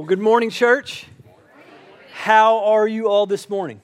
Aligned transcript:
Well, 0.00 0.06
good 0.06 0.18
morning, 0.18 0.48
church. 0.48 1.04
How 2.10 2.64
are 2.64 2.88
you 2.88 3.10
all 3.10 3.26
this 3.26 3.50
morning? 3.50 3.82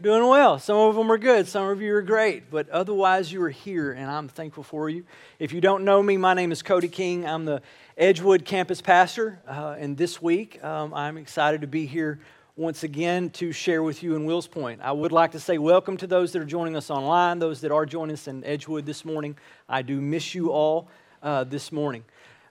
Doing 0.00 0.28
well. 0.28 0.60
Some 0.60 0.76
of 0.76 0.94
them 0.94 1.10
are 1.10 1.18
good, 1.18 1.48
some 1.48 1.68
of 1.68 1.82
you 1.82 1.92
are 1.96 2.00
great, 2.00 2.48
but 2.48 2.68
otherwise 2.68 3.32
you 3.32 3.42
are 3.42 3.50
here, 3.50 3.90
and 3.90 4.08
I'm 4.08 4.28
thankful 4.28 4.62
for 4.62 4.88
you. 4.88 5.04
If 5.40 5.52
you 5.52 5.60
don't 5.60 5.82
know 5.82 6.00
me, 6.00 6.16
my 6.16 6.34
name 6.34 6.52
is 6.52 6.62
Cody 6.62 6.86
King. 6.86 7.26
I'm 7.26 7.44
the 7.44 7.60
Edgewood 7.98 8.44
campus 8.44 8.80
pastor, 8.80 9.40
uh, 9.48 9.74
and 9.80 9.96
this 9.96 10.22
week 10.22 10.62
um, 10.62 10.94
I'm 10.94 11.18
excited 11.18 11.62
to 11.62 11.66
be 11.66 11.84
here 11.84 12.20
once 12.54 12.84
again 12.84 13.30
to 13.30 13.50
share 13.50 13.82
with 13.82 14.04
you 14.04 14.14
in 14.14 14.26
Wills 14.26 14.46
Point. 14.46 14.80
I 14.80 14.92
would 14.92 15.10
like 15.10 15.32
to 15.32 15.40
say 15.40 15.58
welcome 15.58 15.96
to 15.96 16.06
those 16.06 16.30
that 16.34 16.40
are 16.40 16.44
joining 16.44 16.76
us 16.76 16.88
online, 16.88 17.40
those 17.40 17.62
that 17.62 17.72
are 17.72 17.84
joining 17.84 18.14
us 18.14 18.28
in 18.28 18.44
Edgewood 18.44 18.86
this 18.86 19.04
morning. 19.04 19.36
I 19.68 19.82
do 19.82 20.00
miss 20.00 20.36
you 20.36 20.52
all 20.52 20.86
uh, 21.20 21.42
this 21.42 21.72
morning. 21.72 22.04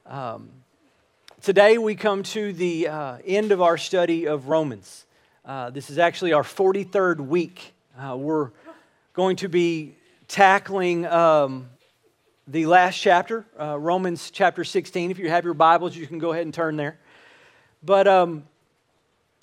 Um, 0.06 0.50
Today 1.42 1.80
we 1.80 1.96
come 1.96 2.22
to 2.22 2.54
the 2.54 2.88
uh, 2.88 3.18
end 3.26 3.52
of 3.52 3.64
our 3.64 3.76
study 3.76 4.28
of 4.28 4.48
Romans. 4.48 5.08
Uh, 5.44 5.72
this 5.72 5.90
is 5.90 5.98
actually 5.98 6.34
our 6.34 6.44
43rd 6.44 7.20
week. 7.20 7.74
Uh, 7.98 8.16
we're 8.16 8.52
going 9.14 9.38
to 9.38 9.50
be 9.50 9.96
tackling 10.28 11.08
um, 11.08 11.68
the 12.46 12.68
last 12.68 13.00
chapter, 13.00 13.44
uh, 13.60 13.76
Romans 13.80 14.30
chapter 14.30 14.64
16. 14.64 15.10
If 15.10 15.18
you 15.18 15.30
have 15.30 15.44
your 15.44 15.56
Bibles, 15.56 15.96
you 15.96 16.06
can 16.06 16.20
go 16.20 16.32
ahead 16.32 16.46
and 16.46 16.54
turn 16.54 16.78
there. 16.78 17.00
But 17.82 18.08
um, 18.08 18.44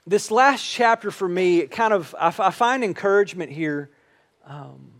this 0.06 0.30
last 0.30 0.62
chapter 0.64 1.10
for 1.10 1.28
me, 1.28 1.58
it 1.58 1.72
kind 1.72 1.92
of, 1.92 2.14
I, 2.16 2.30
find 2.30 2.84
encouragement 2.84 3.50
here 3.50 3.91
um, 4.46 4.92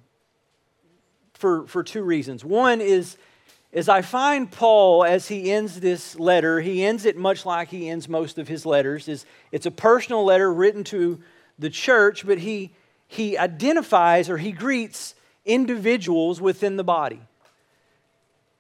for, 1.35 1.65
for 1.69 1.85
two 1.85 2.03
reasons. 2.03 2.45
One 2.45 2.81
is 2.81 3.17
is 3.73 3.89
I 3.89 4.03
find 4.03 4.51
Paul 4.51 5.05
as 5.05 5.29
he 5.29 5.53
ends 5.53 5.81
this 5.81 6.19
letter, 6.19 6.61
he 6.61 6.85
ends 6.85 7.05
it 7.05 7.17
much 7.17 7.45
like 7.45 7.69
he 7.69 7.89
ends 7.89 8.09
most 8.09 8.39
of 8.39 8.49
his 8.49 8.65
letters. 8.65 9.09
Is 9.09 9.27
it's 9.53 9.67
a 9.67 9.71
personal 9.71 10.25
letter 10.25 10.53
written 10.53 10.85
to 10.85 11.21
the 11.59 11.71
church, 11.71 12.27
but 12.27 12.39
he 12.39 12.73
he 13.07 13.37
identifies 13.37 14.31
or 14.31 14.39
he 14.39 14.53
greets 14.53 15.15
individuals 15.45 16.41
within 16.41 16.77
the 16.77 16.85
body. 16.85 17.21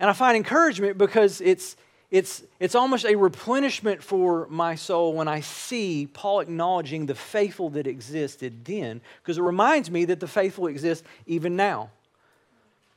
And 0.00 0.08
I 0.08 0.12
find 0.12 0.36
encouragement 0.36 0.98
because 0.98 1.40
it's 1.40 1.76
it's, 2.10 2.42
it's 2.58 2.74
almost 2.74 3.04
a 3.04 3.16
replenishment 3.16 4.02
for 4.02 4.46
my 4.48 4.76
soul 4.76 5.12
when 5.12 5.28
I 5.28 5.40
see 5.40 6.08
Paul 6.10 6.40
acknowledging 6.40 7.04
the 7.04 7.14
faithful 7.14 7.68
that 7.70 7.86
existed 7.86 8.64
then, 8.64 9.02
because 9.22 9.36
it 9.36 9.42
reminds 9.42 9.90
me 9.90 10.06
that 10.06 10.18
the 10.18 10.26
faithful 10.26 10.68
exist 10.68 11.04
even 11.26 11.54
now. 11.54 11.90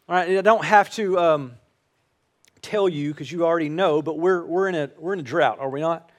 All 0.08 0.16
right, 0.16 0.38
I 0.38 0.42
don't 0.42 0.64
have 0.64 0.90
to 0.92 1.20
um, 1.20 1.52
tell 2.62 2.88
you 2.88 3.12
because 3.12 3.32
you 3.32 3.46
already 3.46 3.70
know, 3.70 4.02
but 4.02 4.18
we're, 4.18 4.46
we're, 4.46 4.68
in 4.68 4.76
a, 4.76 4.90
we're 4.98 5.14
in 5.14 5.20
a 5.20 5.24
drought, 5.24 5.60
are 5.60 5.70
we 5.70 5.82
not? 5.82 6.10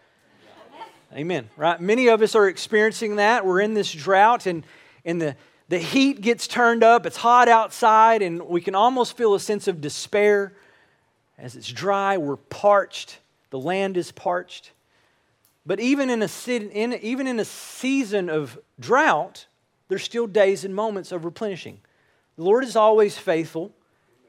Amen. 1.15 1.49
Right? 1.57 1.81
Many 1.81 2.09
of 2.09 2.23
us 2.23 2.35
are 2.35 2.49
experiencing 2.49 3.17
that. 3.17 3.45
We're 3.45 3.61
in 3.61 3.75
this 3.75 3.93
drought, 3.93 4.47
and, 4.47 4.65
and 5.05 5.21
the, 5.21 5.37
the 5.69 5.79
heat 5.79 6.23
gets 6.23 6.47
turned 6.47 6.83
up. 6.83 7.05
It's 7.05 7.19
hot 7.19 7.49
outside, 7.49 8.23
and 8.23 8.43
we 8.47 8.61
can 8.61 8.75
almost 8.75 9.17
feel 9.17 9.35
a 9.35 9.41
sense 9.41 9.69
of 9.69 9.81
despair. 9.81 10.55
As 11.39 11.55
it's 11.55 11.71
dry, 11.71 12.17
we're 12.17 12.37
parched. 12.37 13.19
The 13.51 13.59
land 13.59 13.97
is 13.97 14.11
parched. 14.11 14.73
But 15.67 15.81
even 15.81 16.09
in 16.09 16.23
a, 16.23 16.29
in, 16.49 16.95
even 16.95 17.27
in 17.27 17.39
a 17.39 17.45
season 17.45 18.31
of 18.31 18.59
drought, 18.81 19.47
there's 19.89 20.03
still 20.03 20.27
days 20.27 20.65
and 20.65 20.75
moments 20.75 21.13
of 21.13 21.25
replenishing. 21.25 21.81
The 22.37 22.45
Lord 22.45 22.65
is 22.65 22.75
always 22.75 23.19
faithful 23.19 23.73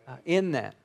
uh, 0.08 0.17
in 0.25 0.52
that. 0.52 0.75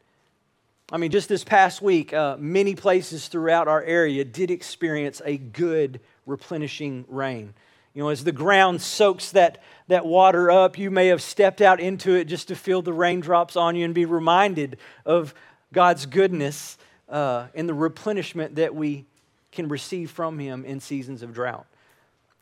I 0.91 0.97
mean, 0.97 1.11
just 1.11 1.29
this 1.29 1.45
past 1.45 1.83
week, 1.83 2.15
uh, 2.15 2.37
many 2.39 2.75
places 2.75 3.29
throughout 3.29 3.69
our 3.69 3.83
area 3.83 4.25
did 4.25 4.51
experience 4.51 5.21
a 5.23 5.37
good 5.37 6.01
replenishing 6.25 7.05
rain. 7.09 7.53
You 7.93 8.05
know, 8.05 8.09
as 8.09 8.25
the 8.25 8.33
ground 8.33 8.81
soaks 8.81 9.33
that, 9.33 9.63
that 9.89 10.07
water 10.07 10.51
up, 10.51 10.79
you 10.79 10.91
may 10.91 11.09
have 11.09 11.21
stepped 11.21 11.61
out 11.61 11.79
into 11.79 12.15
it 12.15 12.25
just 12.25 12.49
to 12.49 12.57
feel 12.57 12.81
the 12.81 12.95
raindrops 12.95 13.55
on 13.55 13.77
you 13.77 13.85
and 13.85 13.95
be 13.95 14.07
reminded 14.07 14.79
of 15.05 15.35
God's 15.75 16.07
goodness 16.07 16.79
uh, 17.11 17.49
and 17.55 17.69
the 17.69 17.75
replenishment 17.75 18.55
that 18.55 18.75
we 18.75 19.05
can 19.53 19.69
receive 19.69 20.11
from 20.11 20.39
Him 20.39 20.65
in 20.65 20.81
seasons 20.81 21.23
of 21.23 21.35
drought. 21.35 21.67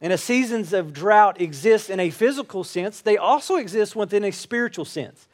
And 0.01 0.13
as 0.13 0.23
seasons 0.23 0.73
of 0.73 0.93
drought 0.93 1.41
exist 1.41 1.91
in 1.91 1.99
a 1.99 2.11
physical 2.11 2.63
sense, 2.63 3.01
they 3.01 3.17
also 3.17 3.57
exist 3.57 3.97
within 3.97 4.23
a 4.23 4.31
spiritual 4.31 4.85
sense 4.85 5.27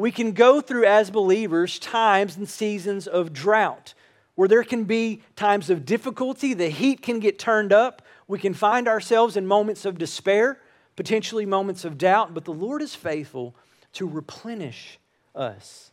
we 0.00 0.10
can 0.10 0.32
go 0.32 0.62
through 0.62 0.86
as 0.86 1.10
believers 1.10 1.78
times 1.78 2.36
and 2.38 2.48
seasons 2.48 3.06
of 3.06 3.34
drought 3.34 3.92
where 4.34 4.48
there 4.48 4.64
can 4.64 4.84
be 4.84 5.20
times 5.36 5.68
of 5.68 5.84
difficulty, 5.84 6.54
the 6.54 6.70
heat 6.70 7.02
can 7.02 7.20
get 7.20 7.38
turned 7.38 7.74
up, 7.74 8.00
we 8.26 8.38
can 8.38 8.54
find 8.54 8.88
ourselves 8.88 9.36
in 9.36 9.46
moments 9.46 9.84
of 9.84 9.98
despair, 9.98 10.58
potentially 10.96 11.44
moments 11.44 11.84
of 11.84 11.98
doubt, 11.98 12.32
but 12.32 12.46
the 12.46 12.52
Lord 12.52 12.80
is 12.80 12.94
faithful 12.94 13.54
to 13.92 14.06
replenish 14.06 14.98
us, 15.34 15.90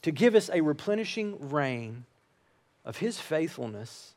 to 0.00 0.10
give 0.10 0.34
us 0.34 0.48
a 0.50 0.62
replenishing 0.62 1.50
rain 1.50 2.06
of 2.86 2.96
His 2.96 3.20
faithfulness, 3.20 4.14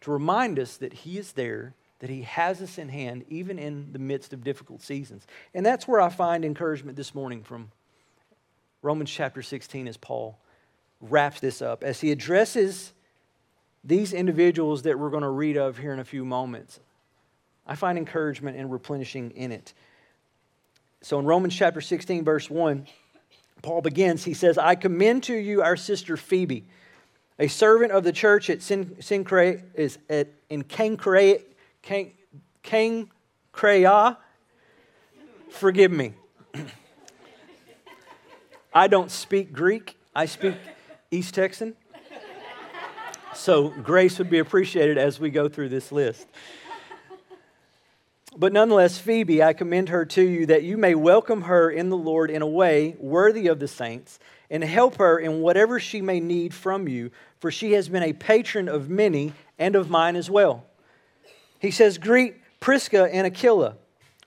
to 0.00 0.10
remind 0.10 0.58
us 0.58 0.78
that 0.78 0.94
He 0.94 1.18
is 1.18 1.32
there, 1.32 1.74
that 1.98 2.08
He 2.08 2.22
has 2.22 2.62
us 2.62 2.78
in 2.78 2.88
hand, 2.88 3.26
even 3.28 3.58
in 3.58 3.92
the 3.92 3.98
midst 3.98 4.32
of 4.32 4.42
difficult 4.42 4.80
seasons. 4.80 5.26
And 5.52 5.66
that's 5.66 5.86
where 5.86 6.00
I 6.00 6.08
find 6.08 6.42
encouragement 6.42 6.96
this 6.96 7.14
morning 7.14 7.42
from 7.42 7.70
Romans 8.82 9.10
chapter 9.10 9.42
16 9.42 9.86
as 9.86 9.96
Paul 9.96 10.36
wraps 11.00 11.40
this 11.40 11.62
up. 11.62 11.84
As 11.84 12.00
he 12.00 12.10
addresses 12.10 12.92
these 13.84 14.12
individuals 14.12 14.82
that 14.82 14.98
we're 14.98 15.10
going 15.10 15.22
to 15.22 15.28
read 15.28 15.56
of 15.56 15.78
here 15.78 15.92
in 15.92 16.00
a 16.00 16.04
few 16.04 16.24
moments, 16.24 16.80
I 17.66 17.76
find 17.76 17.96
encouragement 17.96 18.56
and 18.56 18.70
replenishing 18.70 19.30
in 19.32 19.52
it. 19.52 19.72
So 21.00 21.18
in 21.18 21.24
Romans 21.24 21.54
chapter 21.54 21.80
16, 21.80 22.24
verse 22.24 22.50
1, 22.50 22.86
Paul 23.62 23.80
begins, 23.82 24.24
he 24.24 24.34
says, 24.34 24.58
I 24.58 24.74
commend 24.74 25.22
to 25.24 25.34
you 25.34 25.62
our 25.62 25.76
sister 25.76 26.16
Phoebe, 26.16 26.64
a 27.38 27.48
servant 27.48 27.92
of 27.92 28.02
the 28.04 28.12
church 28.12 28.50
at 28.50 28.60
Sincre, 28.60 29.62
is 29.74 29.98
at, 30.10 30.28
in 30.48 30.62
Cancrea, 30.64 31.38
Cancrea. 32.62 34.18
Forgive 35.50 35.92
me. 35.92 36.14
I 38.74 38.86
don't 38.86 39.10
speak 39.10 39.52
Greek, 39.52 39.98
I 40.14 40.26
speak 40.26 40.54
East 41.10 41.34
Texan. 41.34 41.74
So 43.34 43.68
grace 43.68 44.18
would 44.18 44.30
be 44.30 44.38
appreciated 44.38 44.98
as 44.98 45.20
we 45.20 45.30
go 45.30 45.48
through 45.48 45.68
this 45.68 45.92
list. 45.92 46.26
But 48.34 48.54
nonetheless, 48.54 48.98
Phoebe, 48.98 49.42
I 49.42 49.52
commend 49.52 49.90
her 49.90 50.06
to 50.06 50.22
you 50.22 50.46
that 50.46 50.62
you 50.62 50.78
may 50.78 50.94
welcome 50.94 51.42
her 51.42 51.70
in 51.70 51.90
the 51.90 51.96
Lord 51.98 52.30
in 52.30 52.40
a 52.40 52.46
way 52.46 52.96
worthy 52.98 53.48
of 53.48 53.58
the 53.58 53.68
saints 53.68 54.18
and 54.50 54.64
help 54.64 54.96
her 54.96 55.18
in 55.18 55.40
whatever 55.40 55.78
she 55.78 56.00
may 56.00 56.18
need 56.20 56.54
from 56.54 56.88
you, 56.88 57.10
for 57.40 57.50
she 57.50 57.72
has 57.72 57.90
been 57.90 58.02
a 58.02 58.14
patron 58.14 58.68
of 58.68 58.88
many 58.88 59.34
and 59.58 59.76
of 59.76 59.90
mine 59.90 60.16
as 60.16 60.30
well. 60.30 60.64
He 61.58 61.70
says, 61.70 61.98
Greet 61.98 62.36
Prisca 62.58 63.04
and 63.12 63.26
Aquila. 63.26 63.76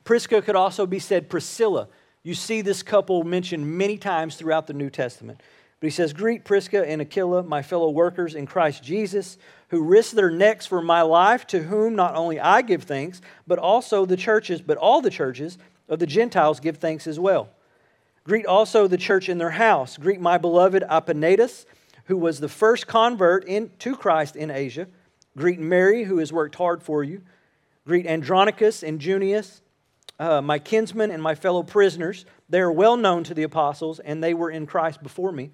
Prisca 0.04 0.44
could 0.44 0.56
also 0.56 0.86
be 0.86 1.00
said 1.00 1.30
Priscilla. 1.30 1.88
You 2.26 2.34
see 2.34 2.62
this 2.62 2.82
couple 2.82 3.24
mentioned 3.24 3.78
many 3.78 4.00
times 4.00 4.36
throughout 4.36 4.66
the 4.66 4.74
New 4.74 4.90
Testament. 4.90 5.40
But 5.80 5.86
he 5.86 5.92
says, 5.92 6.12
Greet 6.12 6.44
Prisca 6.44 6.84
and 6.84 7.00
Aquila, 7.00 7.44
my 7.44 7.62
fellow 7.62 7.92
workers 7.92 8.34
in 8.34 8.48
Christ 8.48 8.84
Jesus, 8.84 9.38
who 9.70 9.84
risked 9.84 10.16
their 10.16 10.32
necks 10.32 10.66
for 10.66 10.82
my 10.82 11.04
life, 11.04 11.46
to 11.48 11.62
whom 11.62 11.96
not 11.96 12.16
only 12.16 12.40
I 12.40 12.64
give 12.64 12.82
thanks, 12.82 13.22
but 13.46 13.60
also 13.60 14.08
the 14.08 14.18
churches, 14.18 14.60
but 14.60 14.76
all 14.76 15.02
the 15.02 15.12
churches 15.12 15.60
of 15.88 16.00
the 16.00 16.08
Gentiles 16.08 16.60
give 16.60 16.78
thanks 16.78 17.06
as 17.06 17.20
well. 17.20 17.50
Greet 18.24 18.48
also 18.48 18.88
the 18.88 18.98
church 18.98 19.30
in 19.30 19.38
their 19.38 19.52
house. 19.52 19.96
Greet 19.96 20.20
my 20.20 20.40
beloved 20.40 20.82
Epaenetus, 20.90 21.68
who 22.06 22.18
was 22.18 22.40
the 22.40 22.50
first 22.50 22.88
convert 22.88 23.46
in, 23.48 23.70
to 23.78 23.96
Christ 23.96 24.36
in 24.36 24.50
Asia. 24.50 24.88
Greet 25.38 25.60
Mary, 25.60 26.06
who 26.06 26.18
has 26.18 26.34
worked 26.34 26.56
hard 26.56 26.82
for 26.82 27.04
you. 27.04 27.22
Greet 27.86 28.08
Andronicus 28.08 28.82
and 28.82 29.00
Junius 29.00 29.62
uh, 30.20 30.42
my 30.42 30.60
kinsmen 30.60 31.12
and 31.12 31.22
my 31.22 31.36
fellow 31.36 31.64
prisoners. 31.64 32.26
They 32.50 32.60
are 32.60 32.72
well 32.72 32.98
known 32.98 33.24
to 33.26 33.34
the 33.34 33.44
apostles, 33.44 34.00
and 34.00 34.24
they 34.24 34.34
were 34.34 34.50
in 34.50 34.66
Christ 34.66 35.04
before 35.04 35.32
me. 35.32 35.52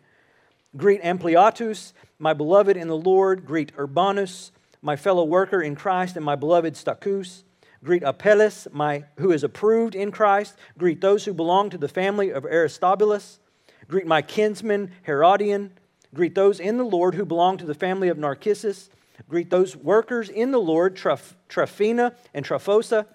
Greet 0.78 1.02
Ampliatus, 1.02 1.94
my 2.19 2.34
beloved 2.34 2.78
in 2.78 2.88
the 2.88 2.98
Lord. 2.98 3.46
Greet 3.46 3.72
Urbanus, 3.78 4.52
my 4.81 4.96
fellow 4.96 5.24
worker 5.24 5.62
in 5.62 5.75
Christ, 5.75 6.16
and 6.16 6.25
my 6.25 6.36
beloved 6.36 6.75
Stachys. 6.75 7.44
Greet 7.84 8.04
Apelles, 8.04 8.68
my, 8.72 9.06
who 9.18 9.31
is 9.31 9.44
approved 9.44 9.96
in 9.96 10.12
Christ. 10.12 10.56
Greet 10.78 11.02
those 11.02 11.25
who 11.25 11.34
belong 11.34 11.69
to 11.72 11.78
the 11.78 11.88
family 11.88 12.31
of 12.31 12.46
Aristobulus. 12.46 13.40
Greet 13.88 14.06
my 14.06 14.22
kinsman 14.22 14.92
Herodian. 15.04 15.72
Greet 16.14 16.36
those 16.36 16.60
in 16.60 16.78
the 16.78 16.84
Lord 16.84 17.16
who 17.16 17.25
belong 17.25 17.57
to 17.57 17.66
the 17.66 17.74
family 17.74 18.07
of 18.10 18.18
Narcissus. 18.18 18.90
Greet 19.28 19.50
those 19.50 19.75
workers 19.75 20.30
in 20.30 20.52
the 20.52 20.60
Lord, 20.60 20.96
Tryphena 20.96 22.16
and 22.34 22.46
Tryphosa. 22.46 23.07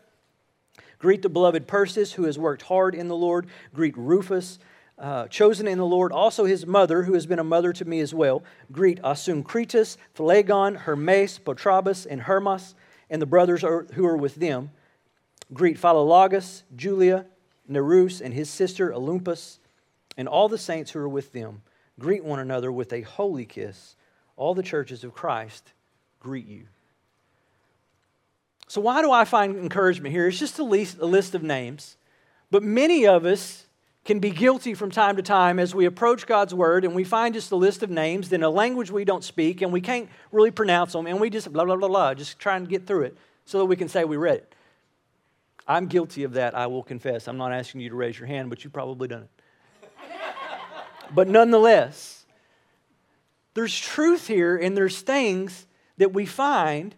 Greet 0.99 1.23
the 1.23 1.29
beloved 1.29 1.67
Persis, 1.67 2.13
who 2.13 2.25
has 2.25 2.39
worked 2.39 2.63
hard 2.63 2.95
in 2.95 3.09
the 3.09 3.17
Lord. 3.17 3.47
Greet 3.75 3.97
Rufus, 3.97 4.59
uh, 4.99 5.29
chosen 5.29 5.69
in 5.69 5.79
the 5.79 5.87
Lord, 5.87 6.11
also 6.13 6.45
his 6.45 6.67
mother, 6.67 7.03
who 7.03 7.15
has 7.15 7.27
been 7.27 7.39
a 7.39 7.45
mother 7.45 7.73
to 7.75 7.85
me 7.85 8.01
as 8.01 8.15
well. 8.15 8.43
Greet 8.73 9.01
Asyncritus, 9.03 9.97
Phlegon, 10.15 10.75
Hermes, 10.75 11.39
Patrobas, 11.39 12.07
and 12.09 12.23
Hermas, 12.23 12.75
and 13.11 13.21
the 13.21 13.27
brothers 13.27 13.63
are, 13.63 13.87
who 13.95 14.07
are 14.07 14.17
with 14.17 14.37
them. 14.37 14.71
Greet 15.53 15.79
Philologus, 15.79 16.63
Julia, 16.75 17.27
Nereus, 17.69 18.21
and 18.21 18.33
his 18.33 18.49
sister 18.49 18.91
Olympas, 18.91 19.59
and 20.17 20.27
all 20.29 20.49
the 20.49 20.59
saints 20.59 20.91
who 20.91 20.99
are 20.99 21.09
with 21.09 21.33
them. 21.33 21.63
Greet 21.99 22.25
one 22.25 22.39
another 22.39 22.73
with 22.73 22.93
a 22.93 23.03
holy 23.03 23.45
kiss. 23.45 23.97
All 24.37 24.55
the 24.55 24.63
churches 24.63 25.05
of 25.05 25.15
Christ 25.15 25.73
greet 26.21 26.47
you. 26.47 26.67
So, 28.69 28.81
why 28.81 29.01
do 29.03 29.13
I 29.13 29.25
find 29.25 29.57
encouragement 29.57 30.13
here? 30.13 30.27
It's 30.27 30.39
just 30.39 30.59
a 30.59 30.65
list, 30.65 30.99
a 30.99 31.07
list 31.07 31.35
of 31.35 31.43
names, 31.43 31.97
but 32.51 32.63
many 32.63 33.07
of 33.07 33.25
us 33.25 33.67
can 34.07 34.21
be 34.21 34.31
guilty 34.31 34.73
from 34.73 34.91
time 34.91 35.17
to 35.17 35.23
time 35.23 35.59
as 35.59 35.75
we 35.75 35.85
approach 35.85 36.27
God's 36.27 36.55
word 36.55 36.85
and 36.85 36.95
we 36.95 37.03
find 37.03 37.35
just 37.35 37.51
a 37.51 37.57
list 37.57 37.83
of 37.83 37.91
names 37.91 38.33
in 38.33 38.43
a 38.45 38.49
language 38.49 38.91
we 38.91 39.05
don't 39.05 39.25
speak 39.25 39.63
and 39.63 39.73
we 39.73 39.81
can't 39.81 40.09
really 40.31 40.53
pronounce 40.53 40.93
them 40.93 41.07
and 41.07 41.21
we 41.21 41.29
just 41.29 41.53
blah, 41.53 41.65
blah, 41.65 41.75
blah, 41.75 41.89
blah, 41.89 42.15
just 42.15 42.39
try 42.39 42.57
and 42.57 42.69
get 42.69 42.87
through 42.87 43.03
it 43.03 43.17
so 43.45 43.59
that 43.59 43.65
we 43.65 43.75
can 43.75 43.89
say 43.89 44.05
we 44.05 44.17
read 44.17 44.39
it. 44.39 44.55
I'm 45.67 45.87
guilty 45.89 46.23
of 46.23 46.35
that, 46.35 46.55
I 46.55 46.69
will 46.69 46.85
confess. 46.85 47.27
I'm 47.27 47.37
not 47.37 47.53
asking 47.53 47.81
you 47.81 47.91
to 47.91 47.97
raise 47.97 48.17
your 48.17 48.29
hand, 48.29 48.49
but 48.49 48.63
you've 48.63 48.73
probably 48.73 49.09
done 49.09 49.23
it. 49.23 49.89
but 51.15 51.27
nonetheless, 51.27 52.25
there's 53.55 53.77
truth 53.77 54.29
here 54.29 54.57
and 54.57 54.77
there's 54.77 55.01
things 55.01 55.67
that 55.97 56.13
we 56.13 56.27
find 56.27 56.95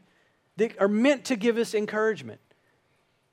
that 0.59 0.81
are 0.81 0.89
meant 0.89 1.25
to 1.27 1.37
give 1.37 1.57
us 1.57 1.75
encouragement. 1.75 2.41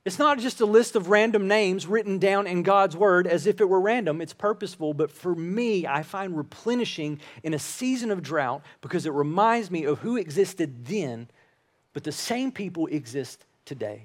It's 0.05 0.19
not 0.19 0.37
just 0.37 0.61
a 0.61 0.67
list 0.67 0.95
of 0.95 1.09
random 1.09 1.47
names 1.47 1.87
written 1.87 2.19
down 2.19 2.45
in 2.45 2.61
God's 2.61 2.95
word 2.95 3.25
as 3.25 3.47
if 3.47 3.59
it 3.59 3.67
were 3.67 3.81
random. 3.81 4.21
It's 4.21 4.33
purposeful. 4.33 4.93
But 4.93 5.09
for 5.09 5.33
me, 5.33 5.87
I 5.87 6.03
find 6.03 6.37
replenishing 6.37 7.19
in 7.43 7.55
a 7.55 7.59
season 7.59 8.11
of 8.11 8.21
drought 8.21 8.61
because 8.81 9.07
it 9.07 9.13
reminds 9.13 9.71
me 9.71 9.83
of 9.83 9.99
who 9.99 10.15
existed 10.15 10.85
then, 10.85 11.27
but 11.93 12.03
the 12.03 12.11
same 12.11 12.51
people 12.51 12.85
exist 12.85 13.45
today. 13.65 14.03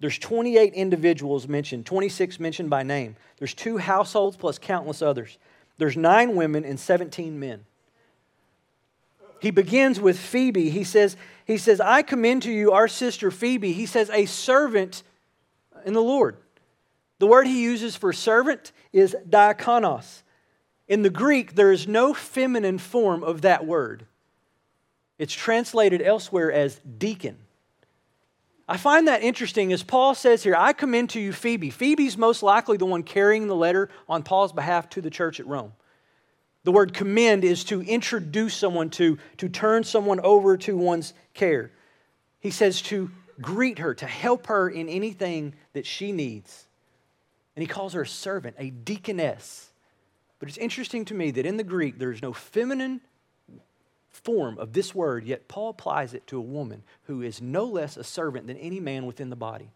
There's 0.00 0.18
28 0.18 0.74
individuals 0.74 1.48
mentioned, 1.48 1.86
26 1.86 2.38
mentioned 2.38 2.68
by 2.68 2.82
name. 2.82 3.16
There's 3.38 3.54
two 3.54 3.78
households 3.78 4.36
plus 4.36 4.58
countless 4.58 5.00
others. 5.00 5.38
There's 5.78 5.96
nine 5.96 6.36
women 6.36 6.64
and 6.64 6.78
17 6.78 7.40
men. 7.40 7.64
He 9.40 9.50
begins 9.50 10.00
with 10.00 10.18
Phoebe. 10.18 10.70
He 10.70 10.84
says, 10.84 11.16
he 11.44 11.58
says, 11.58 11.80
I 11.80 12.02
commend 12.02 12.42
to 12.42 12.52
you 12.52 12.72
our 12.72 12.88
sister 12.88 13.30
Phoebe. 13.30 13.72
He 13.72 13.86
says, 13.86 14.10
a 14.10 14.26
servant 14.26 15.02
in 15.84 15.92
the 15.92 16.02
Lord. 16.02 16.36
The 17.18 17.26
word 17.26 17.46
he 17.46 17.62
uses 17.62 17.96
for 17.96 18.12
servant 18.12 18.72
is 18.92 19.16
diakonos. 19.28 20.22
In 20.86 21.02
the 21.02 21.10
Greek, 21.10 21.54
there 21.54 21.72
is 21.72 21.86
no 21.86 22.14
feminine 22.14 22.78
form 22.78 23.22
of 23.22 23.42
that 23.42 23.66
word. 23.66 24.06
It's 25.18 25.34
translated 25.34 26.00
elsewhere 26.00 26.50
as 26.52 26.80
deacon. 26.98 27.36
I 28.68 28.76
find 28.76 29.08
that 29.08 29.22
interesting 29.22 29.72
as 29.72 29.82
Paul 29.82 30.14
says 30.14 30.42
here, 30.42 30.54
I 30.56 30.72
commend 30.72 31.10
to 31.10 31.20
you 31.20 31.32
Phoebe. 31.32 31.70
Phoebe's 31.70 32.18
most 32.18 32.42
likely 32.42 32.76
the 32.76 32.86
one 32.86 33.02
carrying 33.02 33.46
the 33.46 33.56
letter 33.56 33.88
on 34.08 34.22
Paul's 34.22 34.52
behalf 34.52 34.88
to 34.90 35.00
the 35.00 35.10
church 35.10 35.40
at 35.40 35.46
Rome. 35.46 35.72
The 36.64 36.72
word 36.72 36.92
commend 36.92 37.44
is 37.44 37.64
to 37.64 37.82
introduce 37.82 38.54
someone 38.54 38.90
to, 38.90 39.18
to 39.38 39.48
turn 39.48 39.84
someone 39.84 40.20
over 40.20 40.56
to 40.58 40.76
one's 40.76 41.14
care. 41.34 41.70
He 42.40 42.50
says 42.50 42.82
to 42.82 43.10
greet 43.40 43.78
her, 43.78 43.94
to 43.94 44.06
help 44.06 44.48
her 44.48 44.68
in 44.68 44.88
anything 44.88 45.54
that 45.72 45.86
she 45.86 46.12
needs. 46.12 46.66
And 47.54 47.62
he 47.62 47.66
calls 47.66 47.92
her 47.92 48.02
a 48.02 48.06
servant, 48.06 48.56
a 48.58 48.70
deaconess. 48.70 49.70
But 50.38 50.48
it's 50.48 50.58
interesting 50.58 51.04
to 51.06 51.14
me 51.14 51.30
that 51.32 51.46
in 51.46 51.56
the 51.56 51.64
Greek, 51.64 51.98
there's 51.98 52.22
no 52.22 52.32
feminine 52.32 53.00
form 54.10 54.58
of 54.58 54.72
this 54.72 54.94
word, 54.94 55.24
yet 55.24 55.48
Paul 55.48 55.70
applies 55.70 56.14
it 56.14 56.26
to 56.28 56.38
a 56.38 56.42
woman 56.42 56.82
who 57.04 57.22
is 57.22 57.40
no 57.40 57.64
less 57.64 57.96
a 57.96 58.04
servant 58.04 58.46
than 58.46 58.56
any 58.56 58.80
man 58.80 59.06
within 59.06 59.30
the 59.30 59.36
body. 59.36 59.70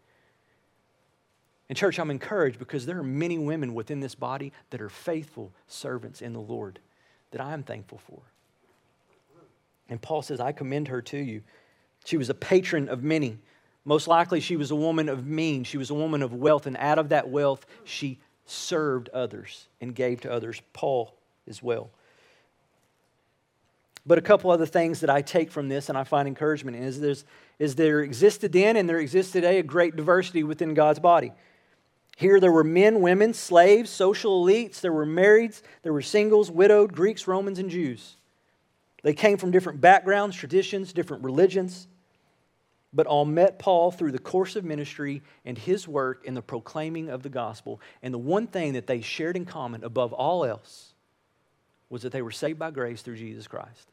And, 1.69 1.77
church, 1.77 1.97
I'm 1.99 2.11
encouraged 2.11 2.59
because 2.59 2.85
there 2.85 2.99
are 2.99 3.03
many 3.03 3.37
women 3.37 3.73
within 3.73 3.99
this 3.99 4.15
body 4.15 4.51
that 4.69 4.81
are 4.81 4.89
faithful 4.89 5.51
servants 5.67 6.21
in 6.21 6.33
the 6.33 6.41
Lord 6.41 6.79
that 7.31 7.41
I 7.41 7.53
am 7.53 7.63
thankful 7.63 7.99
for. 7.99 8.21
And 9.89 10.01
Paul 10.01 10.21
says, 10.21 10.39
I 10.39 10.51
commend 10.51 10.89
her 10.89 11.01
to 11.03 11.17
you. 11.17 11.41
She 12.05 12.17
was 12.17 12.29
a 12.29 12.33
patron 12.33 12.89
of 12.89 13.03
many. 13.03 13.37
Most 13.85 14.07
likely, 14.07 14.39
she 14.39 14.55
was 14.55 14.71
a 14.71 14.75
woman 14.75 15.09
of 15.09 15.25
means. 15.25 15.67
She 15.67 15.77
was 15.77 15.89
a 15.89 15.93
woman 15.93 16.21
of 16.21 16.33
wealth. 16.33 16.67
And 16.67 16.77
out 16.77 16.99
of 16.99 17.09
that 17.09 17.29
wealth, 17.29 17.65
she 17.83 18.19
served 18.45 19.09
others 19.09 19.67
and 19.81 19.95
gave 19.95 20.21
to 20.21 20.31
others. 20.31 20.61
Paul 20.73 21.13
as 21.47 21.61
well. 21.61 21.89
But 24.05 24.17
a 24.17 24.21
couple 24.21 24.51
other 24.51 24.65
things 24.65 24.99
that 24.99 25.09
I 25.09 25.21
take 25.21 25.49
from 25.49 25.69
this 25.69 25.89
and 25.89 25.97
I 25.97 26.03
find 26.03 26.27
encouragement 26.27 26.77
is, 26.77 27.25
is 27.57 27.75
there 27.75 28.01
existed 28.01 28.51
then 28.51 28.75
and 28.75 28.87
there 28.87 28.99
exists 28.99 29.31
today 29.31 29.59
a 29.59 29.63
great 29.63 29.95
diversity 29.95 30.43
within 30.43 30.73
God's 30.73 30.99
body. 30.99 31.31
Here 32.15 32.39
there 32.39 32.51
were 32.51 32.63
men, 32.63 33.01
women, 33.01 33.33
slaves, 33.33 33.89
social 33.89 34.45
elites, 34.45 34.81
there 34.81 34.93
were 34.93 35.05
marrieds, 35.05 35.61
there 35.81 35.93
were 35.93 36.01
singles, 36.01 36.51
widowed, 36.51 36.93
Greeks, 36.93 37.27
Romans, 37.27 37.59
and 37.59 37.69
Jews. 37.69 38.17
They 39.01 39.13
came 39.13 39.37
from 39.37 39.51
different 39.51 39.81
backgrounds, 39.81 40.35
traditions, 40.35 40.93
different 40.93 41.23
religions, 41.23 41.87
but 42.93 43.07
all 43.07 43.25
met 43.25 43.57
Paul 43.57 43.91
through 43.91 44.11
the 44.11 44.19
course 44.19 44.55
of 44.55 44.63
ministry 44.63 45.23
and 45.43 45.57
his 45.57 45.87
work 45.87 46.23
in 46.25 46.35
the 46.35 46.41
proclaiming 46.41 47.09
of 47.09 47.23
the 47.23 47.29
gospel. 47.29 47.81
And 48.03 48.13
the 48.13 48.19
one 48.19 48.47
thing 48.47 48.73
that 48.73 48.87
they 48.87 49.01
shared 49.01 49.35
in 49.35 49.45
common 49.45 49.83
above 49.83 50.13
all 50.13 50.45
else 50.45 50.93
was 51.89 52.03
that 52.03 52.11
they 52.11 52.21
were 52.21 52.31
saved 52.31 52.59
by 52.59 52.71
grace 52.71 53.01
through 53.01 53.17
Jesus 53.17 53.47
Christ. 53.47 53.91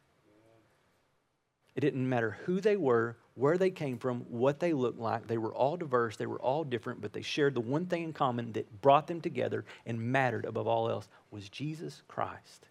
It 1.75 1.81
didn't 1.81 2.09
matter 2.09 2.37
who 2.45 2.61
they 2.61 2.77
were, 2.77 3.17
where 3.41 3.57
they 3.57 3.71
came 3.71 3.99
from, 3.99 4.21
what 4.29 4.61
they 4.61 4.73
looked 4.73 5.01
like. 5.01 5.27
They 5.27 5.39
were 5.39 5.55
all 5.55 5.77
diverse, 5.77 6.17
they 6.17 6.27
were 6.27 6.41
all 6.41 6.63
different, 6.63 7.01
but 7.01 7.13
they 7.13 7.23
shared 7.23 7.55
the 7.55 7.61
one 7.61 7.87
thing 7.87 8.05
in 8.05 8.13
common 8.13 8.53
that 8.53 8.83
brought 8.83 9.07
them 9.07 9.21
together 9.21 9.65
and 9.87 10.01
mattered 10.01 10.45
above 10.45 10.67
all 10.67 10.91
else 10.91 11.09
was 11.31 11.49
Jesus 11.49 12.03
Christ. 12.07 12.67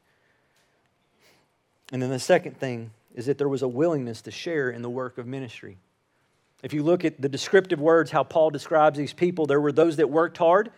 And 1.92 2.02
then 2.02 2.12
the 2.12 2.20
second 2.20 2.60
thing 2.60 2.92
is 3.16 3.26
that 3.26 3.38
there 3.40 3.50
was 3.50 3.64
a 3.64 3.68
willingness 3.68 4.22
to 4.22 4.32
share 4.32 4.70
in 4.70 4.84
the 4.84 4.90
work 4.90 5.18
of 5.18 5.26
ministry. 5.26 5.78
If 6.62 6.74
you 6.74 6.84
look 6.84 7.04
at 7.04 7.20
the 7.20 7.30
descriptive 7.30 7.80
words, 7.80 8.12
how 8.12 8.24
Paul 8.24 8.52
describes 8.52 8.98
these 8.98 9.14
people, 9.14 9.48
there 9.48 9.62
were 9.62 9.72
those 9.72 9.96
that 9.96 10.10
worked 10.10 10.38
hard. 10.38 10.72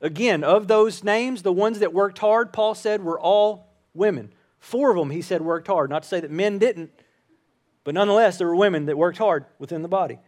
Again, 0.00 0.42
of 0.42 0.68
those 0.68 1.04
names, 1.04 1.42
the 1.42 1.52
ones 1.52 1.78
that 1.78 1.92
worked 1.92 2.18
hard, 2.18 2.52
Paul 2.52 2.74
said, 2.74 3.04
were 3.04 3.20
all 3.20 3.68
women. 3.94 4.32
Four 4.58 4.90
of 4.90 4.96
them, 4.96 5.10
he 5.10 5.22
said, 5.22 5.42
worked 5.42 5.68
hard. 5.68 5.90
Not 5.90 6.02
to 6.02 6.08
say 6.08 6.20
that 6.20 6.30
men 6.30 6.58
didn't, 6.58 6.90
but 7.88 7.94
nonetheless, 7.94 8.36
there 8.36 8.46
were 8.46 8.54
women 8.54 8.84
that 8.84 8.98
worked 8.98 9.16
hard 9.16 9.46
within 9.58 9.80
the 9.80 9.88
body. 9.88 10.18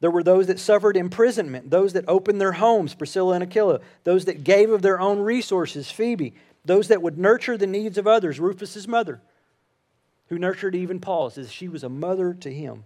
There 0.00 0.10
were 0.10 0.22
those 0.22 0.48
that 0.48 0.58
suffered 0.58 0.94
imprisonment, 0.94 1.70
those 1.70 1.94
that 1.94 2.04
opened 2.06 2.38
their 2.38 2.52
homes, 2.52 2.92
Priscilla 2.92 3.32
and 3.32 3.42
Aquila, 3.42 3.80
those 4.04 4.26
that 4.26 4.44
gave 4.44 4.68
of 4.68 4.82
their 4.82 5.00
own 5.00 5.20
resources, 5.20 5.90
Phoebe, 5.90 6.34
those 6.66 6.88
that 6.88 7.00
would 7.00 7.16
nurture 7.16 7.56
the 7.56 7.66
needs 7.66 7.96
of 7.96 8.06
others, 8.06 8.38
Rufus's 8.38 8.86
mother, 8.86 9.22
who 10.28 10.38
nurtured 10.38 10.74
even 10.74 11.00
Paul, 11.00 11.30
says 11.30 11.50
she 11.50 11.66
was 11.66 11.82
a 11.82 11.88
mother 11.88 12.34
to 12.34 12.52
him. 12.52 12.84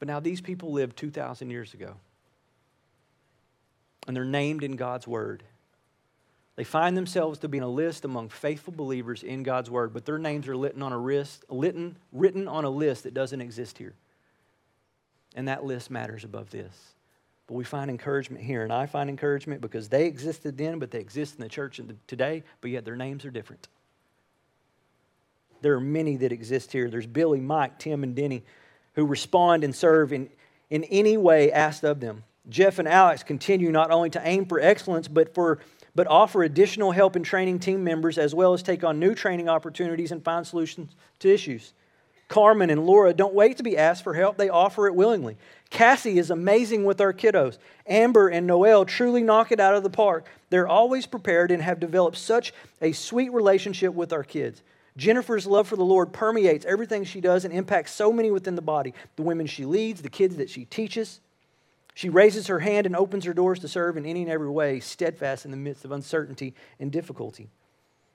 But 0.00 0.08
now 0.08 0.18
these 0.18 0.40
people 0.40 0.72
lived 0.72 0.96
2,000 0.96 1.48
years 1.48 1.74
ago, 1.74 1.94
and 4.08 4.16
they're 4.16 4.24
named 4.24 4.64
in 4.64 4.74
God's 4.74 5.06
word. 5.06 5.44
They 6.58 6.64
find 6.64 6.96
themselves 6.96 7.38
to 7.38 7.48
be 7.48 7.58
in 7.58 7.62
a 7.62 7.68
list 7.68 8.04
among 8.04 8.30
faithful 8.30 8.72
believers 8.72 9.22
in 9.22 9.44
God's 9.44 9.70
Word, 9.70 9.94
but 9.94 10.04
their 10.04 10.18
names 10.18 10.48
are 10.48 10.56
written 10.56 10.82
on 10.82 10.92
a 10.92 10.98
list, 10.98 11.44
written, 11.48 11.96
written 12.10 12.48
on 12.48 12.64
a 12.64 12.68
list 12.68 13.04
that 13.04 13.14
doesn't 13.14 13.40
exist 13.40 13.78
here. 13.78 13.94
And 15.36 15.46
that 15.46 15.64
list 15.64 15.88
matters 15.88 16.24
above 16.24 16.50
this. 16.50 16.74
But 17.46 17.54
we 17.54 17.62
find 17.62 17.88
encouragement 17.88 18.42
here, 18.42 18.64
and 18.64 18.72
I 18.72 18.86
find 18.86 19.08
encouragement 19.08 19.60
because 19.60 19.88
they 19.88 20.06
existed 20.06 20.58
then, 20.58 20.80
but 20.80 20.90
they 20.90 20.98
exist 20.98 21.36
in 21.36 21.42
the 21.42 21.48
church 21.48 21.80
today, 22.08 22.42
but 22.60 22.72
yet 22.72 22.84
their 22.84 22.96
names 22.96 23.24
are 23.24 23.30
different. 23.30 23.68
There 25.60 25.74
are 25.74 25.80
many 25.80 26.16
that 26.16 26.32
exist 26.32 26.72
here. 26.72 26.90
There's 26.90 27.06
Billy, 27.06 27.38
Mike, 27.38 27.78
Tim, 27.78 28.02
and 28.02 28.16
Denny 28.16 28.42
who 28.94 29.06
respond 29.06 29.62
and 29.62 29.72
serve 29.72 30.12
in, 30.12 30.28
in 30.70 30.82
any 30.82 31.18
way 31.18 31.52
asked 31.52 31.84
of 31.84 32.00
them. 32.00 32.24
Jeff 32.48 32.80
and 32.80 32.88
Alex 32.88 33.22
continue 33.22 33.70
not 33.70 33.92
only 33.92 34.10
to 34.10 34.20
aim 34.24 34.44
for 34.44 34.58
excellence, 34.58 35.06
but 35.06 35.34
for 35.34 35.60
but 35.98 36.06
offer 36.06 36.44
additional 36.44 36.92
help 36.92 37.16
in 37.16 37.24
training 37.24 37.58
team 37.58 37.82
members 37.82 38.18
as 38.18 38.32
well 38.32 38.54
as 38.54 38.62
take 38.62 38.84
on 38.84 39.00
new 39.00 39.16
training 39.16 39.48
opportunities 39.48 40.12
and 40.12 40.22
find 40.22 40.46
solutions 40.46 40.94
to 41.18 41.28
issues. 41.28 41.72
Carmen 42.28 42.70
and 42.70 42.86
Laura 42.86 43.12
don't 43.12 43.34
wait 43.34 43.56
to 43.56 43.64
be 43.64 43.76
asked 43.76 44.04
for 44.04 44.14
help, 44.14 44.36
they 44.36 44.48
offer 44.48 44.86
it 44.86 44.94
willingly. 44.94 45.36
Cassie 45.70 46.20
is 46.20 46.30
amazing 46.30 46.84
with 46.84 47.00
our 47.00 47.12
kiddos. 47.12 47.58
Amber 47.84 48.28
and 48.28 48.46
Noel 48.46 48.84
truly 48.84 49.24
knock 49.24 49.50
it 49.50 49.58
out 49.58 49.74
of 49.74 49.82
the 49.82 49.90
park. 49.90 50.28
They're 50.50 50.68
always 50.68 51.04
prepared 51.04 51.50
and 51.50 51.60
have 51.64 51.80
developed 51.80 52.16
such 52.16 52.54
a 52.80 52.92
sweet 52.92 53.32
relationship 53.32 53.92
with 53.92 54.12
our 54.12 54.22
kids. 54.22 54.62
Jennifer's 54.96 55.48
love 55.48 55.66
for 55.66 55.74
the 55.74 55.82
Lord 55.82 56.12
permeates 56.12 56.64
everything 56.64 57.02
she 57.02 57.20
does 57.20 57.44
and 57.44 57.52
impacts 57.52 57.92
so 57.92 58.12
many 58.12 58.30
within 58.30 58.54
the 58.54 58.62
body 58.62 58.94
the 59.16 59.22
women 59.22 59.48
she 59.48 59.64
leads, 59.64 60.02
the 60.02 60.08
kids 60.08 60.36
that 60.36 60.48
she 60.48 60.64
teaches. 60.64 61.18
She 61.98 62.10
raises 62.10 62.46
her 62.46 62.60
hand 62.60 62.86
and 62.86 62.94
opens 62.94 63.24
her 63.24 63.34
doors 63.34 63.58
to 63.58 63.66
serve 63.66 63.96
in 63.96 64.06
any 64.06 64.22
and 64.22 64.30
every 64.30 64.48
way, 64.48 64.78
steadfast 64.78 65.44
in 65.44 65.50
the 65.50 65.56
midst 65.56 65.84
of 65.84 65.90
uncertainty 65.90 66.54
and 66.78 66.92
difficulty. 66.92 67.48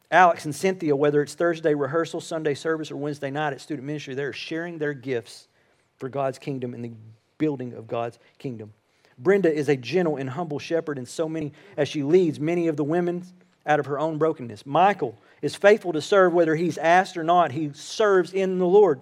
Alex 0.10 0.46
and 0.46 0.56
Cynthia, 0.56 0.96
whether 0.96 1.22
it's 1.22 1.34
Thursday 1.34 1.74
rehearsal, 1.74 2.22
Sunday 2.22 2.54
service, 2.54 2.92
or 2.92 2.96
Wednesday 2.96 3.30
night 3.30 3.52
at 3.52 3.60
student 3.60 3.86
ministry, 3.86 4.16
they're 4.16 4.32
sharing 4.32 4.78
their 4.78 4.94
gifts 4.94 5.50
for 5.98 6.08
God's 6.08 6.40
kingdom 6.40 6.74
and 6.74 6.82
the 6.82 6.94
building 7.38 7.74
of 7.74 7.86
God's 7.86 8.20
kingdom. 8.38 8.72
Brenda 9.18 9.54
is 9.54 9.68
a 9.68 9.76
gentle 9.76 10.16
and 10.16 10.30
humble 10.30 10.60
shepherd, 10.60 10.98
and 10.98 11.06
so 11.06 11.28
many 11.28 11.52
as 11.76 11.90
she 11.90 12.04
leads 12.04 12.40
many 12.40 12.70
of 12.70 12.78
the 12.78 12.86
women 12.86 13.26
out 13.66 13.82
of 13.82 13.88
her 13.88 14.00
own 14.00 14.18
brokenness. 14.18 14.66
Michael 14.66 15.20
is 15.42 15.56
faithful 15.56 15.92
to 15.92 16.02
serve 16.02 16.32
whether 16.32 16.56
he's 16.56 16.78
asked 16.78 17.18
or 17.18 17.24
not. 17.26 17.52
He 17.52 17.72
serves 17.74 18.32
in 18.32 18.60
the 18.60 18.66
Lord. 18.66 19.02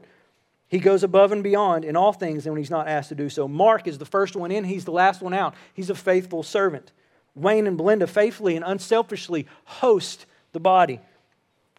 He 0.71 0.79
goes 0.79 1.03
above 1.03 1.33
and 1.33 1.43
beyond 1.43 1.83
in 1.83 1.97
all 1.97 2.13
things 2.13 2.45
and 2.45 2.53
when 2.53 2.61
he's 2.61 2.71
not 2.71 2.87
asked 2.87 3.09
to 3.09 3.15
do 3.15 3.27
so. 3.29 3.45
Mark 3.45 3.87
is 3.87 3.97
the 3.97 4.05
first 4.05 4.37
one 4.37 4.51
in, 4.51 4.63
he's 4.63 4.85
the 4.85 4.93
last 4.93 5.21
one 5.21 5.33
out. 5.33 5.53
He's 5.73 5.89
a 5.89 5.95
faithful 5.95 6.43
servant. 6.43 6.93
Wayne 7.35 7.67
and 7.67 7.75
Belinda 7.75 8.07
faithfully 8.07 8.55
and 8.55 8.63
unselfishly 8.63 9.47
host 9.65 10.25
the 10.53 10.61
body. 10.61 11.01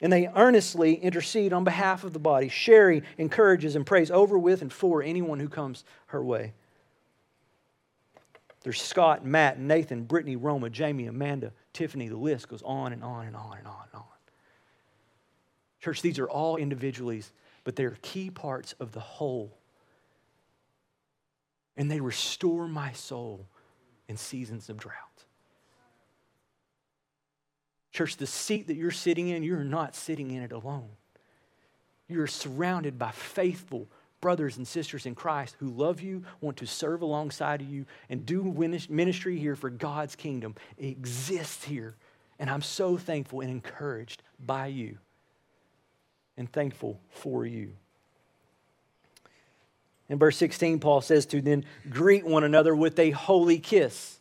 And 0.02 0.12
they 0.12 0.28
earnestly 0.36 0.92
intercede 0.92 1.54
on 1.54 1.64
behalf 1.64 2.04
of 2.04 2.12
the 2.12 2.18
body. 2.18 2.50
Sherry 2.50 3.02
encourages 3.16 3.76
and 3.76 3.86
prays 3.86 4.10
over 4.10 4.38
with 4.38 4.60
and 4.60 4.70
for 4.70 5.02
anyone 5.02 5.40
who 5.40 5.48
comes 5.48 5.84
her 6.08 6.22
way. 6.22 6.52
There's 8.64 8.80
Scott, 8.80 9.24
Matt, 9.24 9.58
Nathan, 9.58 10.04
Brittany, 10.04 10.36
Roma, 10.36 10.68
Jamie, 10.68 11.06
Amanda, 11.06 11.52
Tiffany. 11.72 12.08
The 12.08 12.16
list 12.18 12.46
goes 12.46 12.62
on 12.62 12.92
and 12.92 13.02
on 13.02 13.26
and 13.26 13.36
on 13.36 13.56
and 13.56 13.66
on 13.66 13.84
and 13.90 13.94
on. 13.94 14.04
Church, 15.80 16.02
these 16.02 16.18
are 16.18 16.28
all 16.28 16.56
individuals 16.56 17.32
but 17.64 17.76
they're 17.76 17.96
key 18.02 18.30
parts 18.30 18.74
of 18.80 18.92
the 18.92 19.00
whole. 19.00 19.56
And 21.76 21.90
they 21.90 22.00
restore 22.00 22.68
my 22.68 22.92
soul 22.92 23.46
in 24.08 24.16
seasons 24.16 24.68
of 24.68 24.76
drought. 24.76 25.24
Church, 27.92 28.16
the 28.16 28.26
seat 28.26 28.66
that 28.68 28.76
you're 28.76 28.90
sitting 28.90 29.28
in, 29.28 29.42
you're 29.42 29.64
not 29.64 29.94
sitting 29.94 30.30
in 30.30 30.42
it 30.42 30.52
alone. 30.52 30.88
You're 32.08 32.26
surrounded 32.26 32.98
by 32.98 33.10
faithful 33.10 33.88
brothers 34.20 34.56
and 34.56 34.66
sisters 34.66 35.04
in 35.04 35.14
Christ 35.14 35.56
who 35.58 35.68
love 35.68 36.00
you, 36.00 36.24
want 36.40 36.56
to 36.58 36.66
serve 36.66 37.02
alongside 37.02 37.60
of 37.60 37.68
you, 37.68 37.84
and 38.08 38.24
do 38.24 38.42
ministry 38.88 39.38
here 39.38 39.56
for 39.56 39.68
God's 39.68 40.16
kingdom. 40.16 40.54
It 40.78 40.86
exists 40.86 41.64
here. 41.64 41.96
And 42.38 42.48
I'm 42.48 42.62
so 42.62 42.96
thankful 42.96 43.40
and 43.40 43.50
encouraged 43.50 44.22
by 44.38 44.68
you 44.68 44.98
and 46.36 46.50
thankful 46.50 47.00
for 47.10 47.46
you. 47.46 47.72
In 50.08 50.18
verse 50.18 50.36
16, 50.36 50.78
Paul 50.78 51.00
says 51.00 51.26
to 51.26 51.40
then 51.40 51.64
greet 51.88 52.26
one 52.26 52.44
another 52.44 52.74
with 52.74 52.98
a 52.98 53.10
holy 53.12 53.58
kiss. 53.58 54.18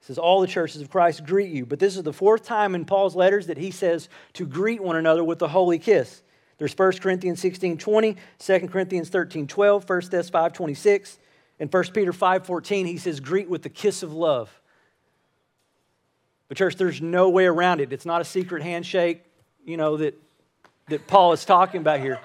He 0.00 0.06
says, 0.06 0.18
All 0.18 0.40
the 0.40 0.46
churches 0.46 0.80
of 0.80 0.90
Christ 0.90 1.24
greet 1.24 1.50
you. 1.50 1.64
But 1.66 1.78
this 1.78 1.96
is 1.96 2.02
the 2.02 2.12
fourth 2.12 2.44
time 2.44 2.74
in 2.74 2.84
Paul's 2.84 3.14
letters 3.14 3.46
that 3.46 3.58
he 3.58 3.70
says 3.70 4.08
to 4.32 4.46
greet 4.46 4.82
one 4.82 4.96
another 4.96 5.22
with 5.22 5.40
a 5.42 5.48
holy 5.48 5.78
kiss. 5.78 6.22
There's 6.58 6.76
1 6.76 6.92
Corinthians 6.98 7.40
16 7.40 7.78
20, 7.78 8.16
2 8.38 8.68
Corinthians 8.68 9.08
13 9.08 9.46
12, 9.46 9.88
1 9.88 10.00
Thess 10.02 10.30
5 10.30 10.52
26, 10.52 11.18
and 11.60 11.72
1 11.72 11.84
Peter 11.94 12.12
5 12.12 12.46
14. 12.46 12.86
He 12.86 12.98
says, 12.98 13.20
Greet 13.20 13.48
with 13.48 13.62
the 13.62 13.68
kiss 13.68 14.02
of 14.02 14.12
love. 14.12 14.50
But, 16.48 16.56
church, 16.56 16.76
there's 16.76 17.00
no 17.00 17.28
way 17.28 17.44
around 17.44 17.80
it. 17.80 17.92
It's 17.92 18.06
not 18.06 18.20
a 18.20 18.24
secret 18.24 18.62
handshake, 18.62 19.22
you 19.64 19.76
know, 19.76 19.98
that 19.98 20.20
that 20.88 21.06
Paul 21.06 21.32
is 21.32 21.44
talking 21.44 21.80
about 21.80 22.00
here. 22.00 22.18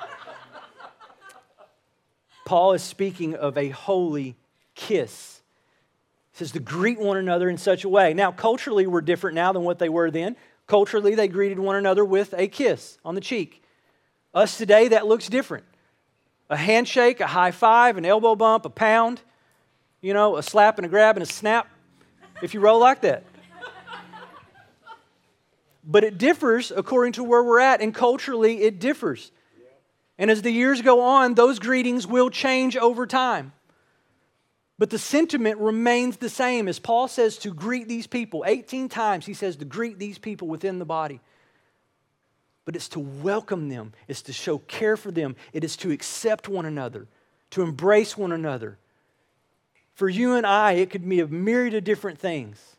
Paul 2.46 2.74
is 2.74 2.84
speaking 2.84 3.36
of 3.36 3.58
a 3.58 3.70
holy 3.70 4.36
kiss. 4.76 5.42
He 6.32 6.40
says 6.40 6.52
to 6.52 6.60
greet 6.60 7.00
one 7.00 7.18
another 7.18 7.50
in 7.50 7.58
such 7.58 7.84
a 7.84 7.90
way. 7.90 8.14
Now, 8.14 8.32
culturally, 8.32 8.88
we're 8.88 9.02
different 9.02 9.36
now 9.36 9.54
than 9.54 9.64
what 9.64 9.80
they 9.80 9.90
were 9.90 10.12
then. 10.12 10.36
Culturally, 10.68 11.16
they 11.16 11.28
greeted 11.28 11.60
one 11.60 11.76
another 11.76 12.04
with 12.04 12.34
a 12.38 12.48
kiss 12.48 12.98
on 13.06 13.16
the 13.16 13.22
cheek. 13.22 13.64
Us 14.34 14.58
today, 14.58 14.88
that 14.90 15.06
looks 15.06 15.28
different. 15.28 15.66
A 16.50 16.58
handshake, 16.58 17.20
a 17.20 17.28
high 17.28 17.52
five, 17.52 17.98
an 17.98 18.06
elbow 18.06 18.36
bump, 18.36 18.66
a 18.66 18.70
pound, 18.70 19.22
you 20.02 20.14
know, 20.14 20.38
a 20.38 20.44
slap 20.44 20.78
and 20.78 20.86
a 20.86 20.90
grab 20.90 21.16
and 21.16 21.24
a 21.24 21.32
snap, 21.32 21.68
if 22.42 22.54
you 22.54 22.60
roll 22.60 22.80
like 22.80 23.02
that 23.02 23.24
but 25.84 26.04
it 26.04 26.18
differs 26.18 26.72
according 26.72 27.14
to 27.14 27.24
where 27.24 27.44
we're 27.44 27.60
at, 27.60 27.82
and 27.82 27.94
culturally 27.94 28.62
it 28.62 28.80
differs. 28.80 29.32
And 30.18 30.30
as 30.30 30.42
the 30.42 30.52
years 30.52 30.82
go 30.82 31.02
on, 31.02 31.34
those 31.34 31.60
greetings 31.60 32.06
will 32.06 32.30
change 32.30 32.78
over 32.78 33.08
time. 33.08 33.52
But 34.78 34.90
the 34.90 35.00
sentiment 35.00 35.60
remains 35.60 36.18
the 36.18 36.30
same. 36.30 36.68
As 36.68 36.80
Paul 36.80 37.08
says 37.08 37.38
to 37.40 37.54
greet 37.54 37.88
these 37.88 38.08
people, 38.08 38.44
18 38.46 38.90
times 38.90 39.26
he 39.26 39.34
says 39.34 39.56
to 39.58 39.66
greet 39.66 40.00
these 40.00 40.18
people 40.18 40.48
within 40.48 40.80
the 40.80 40.86
body. 40.86 41.20
But 42.66 42.76
it's 42.76 42.90
to 42.90 43.00
welcome 43.00 43.70
them, 43.70 43.94
it's 44.08 44.22
to 44.24 44.34
show 44.34 44.58
care 44.60 44.96
for 44.96 45.12
them, 45.12 45.36
it 45.52 45.64
is 45.64 45.76
to 45.78 45.92
accept 45.92 46.48
one 46.48 46.66
another, 46.66 47.08
to 47.52 47.62
embrace 47.62 48.18
one 48.18 48.32
another. 48.32 48.78
For 49.96 50.10
you 50.10 50.36
and 50.36 50.46
I, 50.46 50.74
it 50.74 50.90
could 50.90 51.08
be 51.08 51.20
a 51.20 51.28
myriad 51.28 51.74
of 51.74 51.84
different 51.84 52.20
things. 52.20 52.78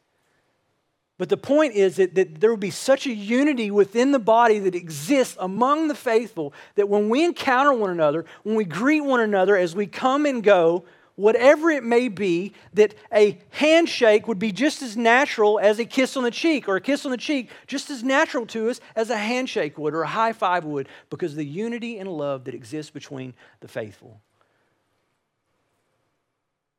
But 1.17 1.29
the 1.29 1.37
point 1.37 1.75
is 1.75 1.97
that, 1.97 2.17
that 2.17 2.41
there 2.41 2.51
will 2.51 2.57
be 2.57 2.71
such 2.71 3.07
a 3.07 3.15
unity 3.15 3.71
within 3.71 4.11
the 4.11 4.19
body 4.19 4.59
that 4.59 4.75
exists 4.75 5.37
among 5.39 5.89
the 5.89 5.95
faithful 5.95 6.53
that 6.75 6.89
when 6.89 7.09
we 7.09 7.25
encounter 7.25 7.73
one 7.73 7.91
another, 7.91 8.25
when 8.43 8.57
we 8.57 8.65
greet 8.65 9.03
one 9.03 9.21
another 9.21 9.57
as 9.57 9.77
we 9.77 9.87
come 9.87 10.27
and 10.27 10.43
go, 10.43 10.85
whatever 11.15 11.71
it 11.71 11.85
may 11.85 12.09
be, 12.09 12.53
that 12.73 12.95
a 13.13 13.39
handshake 13.51 14.27
would 14.27 14.41
be 14.41 14.51
just 14.51 14.83
as 14.83 14.97
natural 14.97 15.61
as 15.61 15.79
a 15.79 15.85
kiss 15.85 16.17
on 16.17 16.25
the 16.25 16.31
cheek, 16.33 16.69
or 16.69 16.75
a 16.75 16.81
kiss 16.81 17.05
on 17.05 17.13
the 17.13 17.17
cheek 17.17 17.49
just 17.69 17.91
as 17.91 18.03
natural 18.03 18.45
to 18.47 18.69
us 18.69 18.81
as 18.97 19.11
a 19.11 19.17
handshake 19.17 19.79
would 19.79 19.95
or 19.95 20.03
a 20.03 20.09
high 20.09 20.33
five 20.33 20.65
would, 20.65 20.89
because 21.11 21.33
of 21.33 21.37
the 21.37 21.47
unity 21.47 21.99
and 21.99 22.11
love 22.11 22.45
that 22.45 22.55
exists 22.55 22.91
between 22.91 23.35
the 23.61 23.69
faithful. 23.69 24.21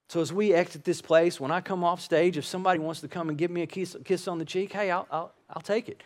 So 0.08 0.22
as 0.22 0.32
we 0.32 0.54
exit 0.54 0.84
this 0.84 1.02
place, 1.02 1.40
when 1.40 1.52
I 1.52 1.62
come 1.62 1.84
off 1.84 2.00
stage, 2.00 2.38
if 2.38 2.46
somebody 2.46 2.80
wants 2.80 3.02
to 3.02 3.08
come 3.08 3.30
and 3.30 3.38
give 3.38 3.50
me 3.50 3.64
a 3.64 3.68
kiss, 3.68 3.96
kiss 4.06 4.28
on 4.28 4.38
the 4.38 4.46
cheek, 4.46 4.72
hey, 4.72 4.92
I'll, 4.92 5.08
I'll, 5.12 5.32
I'll 5.50 5.62
take 5.62 5.90
it. 5.90 6.02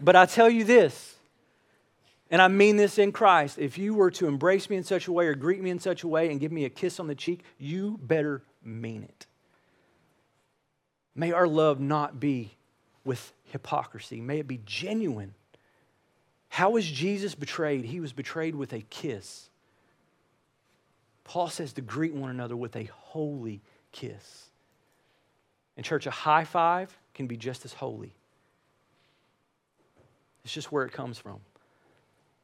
But 0.00 0.16
I 0.16 0.26
tell 0.26 0.50
you 0.50 0.64
this, 0.64 1.16
and 2.30 2.42
I 2.42 2.48
mean 2.48 2.76
this 2.76 2.98
in 2.98 3.10
Christ 3.12 3.58
if 3.58 3.78
you 3.78 3.94
were 3.94 4.10
to 4.12 4.26
embrace 4.26 4.68
me 4.70 4.76
in 4.76 4.84
such 4.84 5.08
a 5.08 5.12
way 5.12 5.26
or 5.26 5.34
greet 5.34 5.62
me 5.62 5.70
in 5.70 5.78
such 5.78 6.02
a 6.02 6.08
way 6.08 6.30
and 6.30 6.40
give 6.40 6.52
me 6.52 6.64
a 6.64 6.70
kiss 6.70 7.00
on 7.00 7.06
the 7.06 7.14
cheek, 7.14 7.42
you 7.58 7.98
better 8.02 8.42
mean 8.62 9.02
it. 9.02 9.26
May 11.14 11.32
our 11.32 11.48
love 11.48 11.80
not 11.80 12.20
be 12.20 12.52
with 13.04 13.32
hypocrisy, 13.44 14.20
may 14.20 14.38
it 14.38 14.46
be 14.46 14.60
genuine. 14.64 15.34
How 16.48 16.70
was 16.70 16.86
Jesus 16.86 17.34
betrayed? 17.34 17.84
He 17.84 18.00
was 18.00 18.12
betrayed 18.12 18.54
with 18.54 18.72
a 18.72 18.80
kiss. 18.80 19.48
Paul 21.28 21.50
says 21.50 21.74
to 21.74 21.82
greet 21.82 22.14
one 22.14 22.30
another 22.30 22.56
with 22.56 22.74
a 22.74 22.84
holy 22.84 23.60
kiss. 23.92 24.46
In 25.76 25.82
church, 25.82 26.06
a 26.06 26.10
high 26.10 26.44
five 26.44 26.96
can 27.12 27.26
be 27.26 27.36
just 27.36 27.66
as 27.66 27.74
holy. 27.74 28.14
It's 30.42 30.54
just 30.54 30.72
where 30.72 30.86
it 30.86 30.92
comes 30.92 31.18
from. 31.18 31.40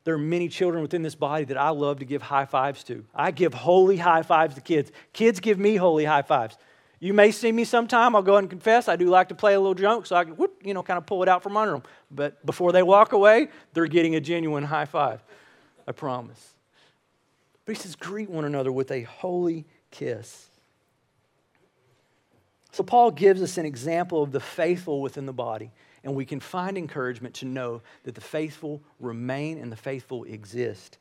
There 0.04 0.14
are 0.14 0.18
many 0.18 0.48
children 0.48 0.82
within 0.82 1.00
this 1.00 1.14
body 1.14 1.46
that 1.46 1.56
I 1.56 1.70
love 1.70 2.00
to 2.00 2.04
give 2.04 2.20
high 2.20 2.44
fives 2.44 2.84
to. 2.84 3.06
I 3.14 3.30
give 3.30 3.54
holy 3.54 3.96
high 3.96 4.20
fives 4.20 4.54
to 4.56 4.60
kids. 4.60 4.92
Kids 5.14 5.40
give 5.40 5.58
me 5.58 5.76
holy 5.76 6.04
high 6.04 6.20
fives. 6.20 6.58
You 7.00 7.14
may 7.14 7.30
see 7.30 7.52
me 7.52 7.64
sometime. 7.64 8.14
I'll 8.14 8.20
go 8.20 8.36
and 8.36 8.50
confess. 8.50 8.86
I 8.86 8.96
do 8.96 9.06
like 9.06 9.30
to 9.30 9.34
play 9.34 9.54
a 9.54 9.58
little 9.58 9.74
joke 9.74 10.04
so 10.04 10.14
I 10.14 10.24
can, 10.24 10.34
whoop, 10.34 10.60
you 10.62 10.74
know, 10.74 10.82
kind 10.82 10.98
of 10.98 11.06
pull 11.06 11.22
it 11.22 11.28
out 11.30 11.42
from 11.42 11.56
under 11.56 11.72
them. 11.72 11.82
But 12.10 12.44
before 12.44 12.70
they 12.70 12.82
walk 12.82 13.12
away, 13.12 13.48
they're 13.72 13.86
getting 13.86 14.14
a 14.14 14.20
genuine 14.20 14.64
high 14.64 14.84
five. 14.84 15.24
I 15.88 15.92
promise. 15.92 16.53
But 17.64 17.76
he 17.76 17.82
says, 17.82 17.96
greet 17.96 18.28
one 18.28 18.44
another 18.44 18.70
with 18.70 18.90
a 18.90 19.02
holy 19.02 19.64
kiss. 19.90 20.48
So, 22.72 22.82
Paul 22.82 23.12
gives 23.12 23.40
us 23.40 23.56
an 23.56 23.66
example 23.66 24.22
of 24.22 24.32
the 24.32 24.40
faithful 24.40 25.00
within 25.00 25.26
the 25.26 25.32
body, 25.32 25.70
and 26.02 26.14
we 26.14 26.24
can 26.24 26.40
find 26.40 26.76
encouragement 26.76 27.36
to 27.36 27.46
know 27.46 27.82
that 28.02 28.16
the 28.16 28.20
faithful 28.20 28.82
remain 28.98 29.58
and 29.58 29.70
the 29.70 29.76
faithful 29.76 30.24
exist. 30.24 30.98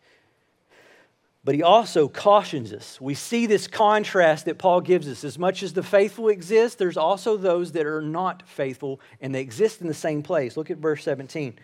But 1.43 1.55
he 1.55 1.63
also 1.63 2.07
cautions 2.07 2.71
us. 2.71 3.01
We 3.01 3.15
see 3.15 3.47
this 3.47 3.67
contrast 3.67 4.45
that 4.45 4.59
Paul 4.59 4.81
gives 4.81 5.07
us. 5.09 5.23
As 5.23 5.37
much 5.37 5.61
as 5.61 5.73
the 5.73 5.83
faithful 5.83 6.29
exist, 6.29 6.77
there's 6.77 6.95
also 6.95 7.35
those 7.35 7.73
that 7.73 7.85
are 7.85 8.01
not 8.01 8.47
faithful, 8.47 9.01
and 9.19 9.33
they 9.33 9.41
exist 9.41 9.81
in 9.81 9.87
the 9.87 9.93
same 9.93 10.21
place. 10.21 10.55
Look 10.55 10.69
at 10.71 10.77
verse 10.77 11.03
17. 11.03 11.55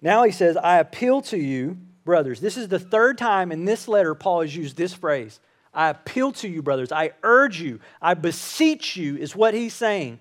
Now 0.00 0.22
he 0.22 0.30
says, 0.30 0.56
I 0.56 0.78
appeal 0.78 1.20
to 1.22 1.36
you 1.36 1.76
brothers. 2.10 2.40
This 2.40 2.56
is 2.56 2.66
the 2.68 2.78
third 2.78 3.16
time 3.16 3.52
in 3.52 3.64
this 3.64 3.86
letter 3.86 4.14
Paul 4.14 4.42
has 4.42 4.54
used 4.54 4.76
this 4.76 4.92
phrase. 4.92 5.38
I 5.72 5.90
appeal 5.90 6.32
to 6.32 6.48
you, 6.48 6.60
brothers. 6.60 6.90
I 6.90 7.12
urge 7.22 7.60
you. 7.60 7.78
I 8.02 8.14
beseech 8.14 8.96
you, 8.96 9.16
is 9.16 9.36
what 9.36 9.54
he's 9.54 9.74
saying. 9.74 10.18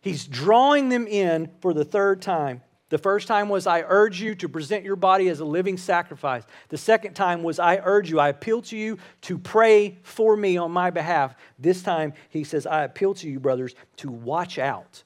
He's 0.00 0.26
drawing 0.26 0.88
them 0.88 1.06
in 1.06 1.48
for 1.60 1.72
the 1.72 1.84
third 1.84 2.20
time 2.20 2.62
The 2.92 2.98
first 2.98 3.26
time 3.26 3.48
was, 3.48 3.66
I 3.66 3.84
urge 3.88 4.20
you 4.20 4.34
to 4.34 4.50
present 4.50 4.84
your 4.84 4.96
body 4.96 5.30
as 5.30 5.40
a 5.40 5.46
living 5.46 5.78
sacrifice. 5.78 6.42
The 6.68 6.76
second 6.76 7.14
time 7.14 7.42
was, 7.42 7.58
I 7.58 7.80
urge 7.82 8.10
you, 8.10 8.20
I 8.20 8.28
appeal 8.28 8.60
to 8.60 8.76
you 8.76 8.98
to 9.22 9.38
pray 9.38 9.96
for 10.02 10.36
me 10.36 10.58
on 10.58 10.72
my 10.72 10.90
behalf. 10.90 11.34
This 11.58 11.82
time, 11.82 12.12
he 12.28 12.44
says, 12.44 12.66
I 12.66 12.84
appeal 12.84 13.14
to 13.14 13.30
you, 13.30 13.40
brothers, 13.40 13.74
to 13.96 14.10
watch 14.10 14.58
out. 14.58 15.04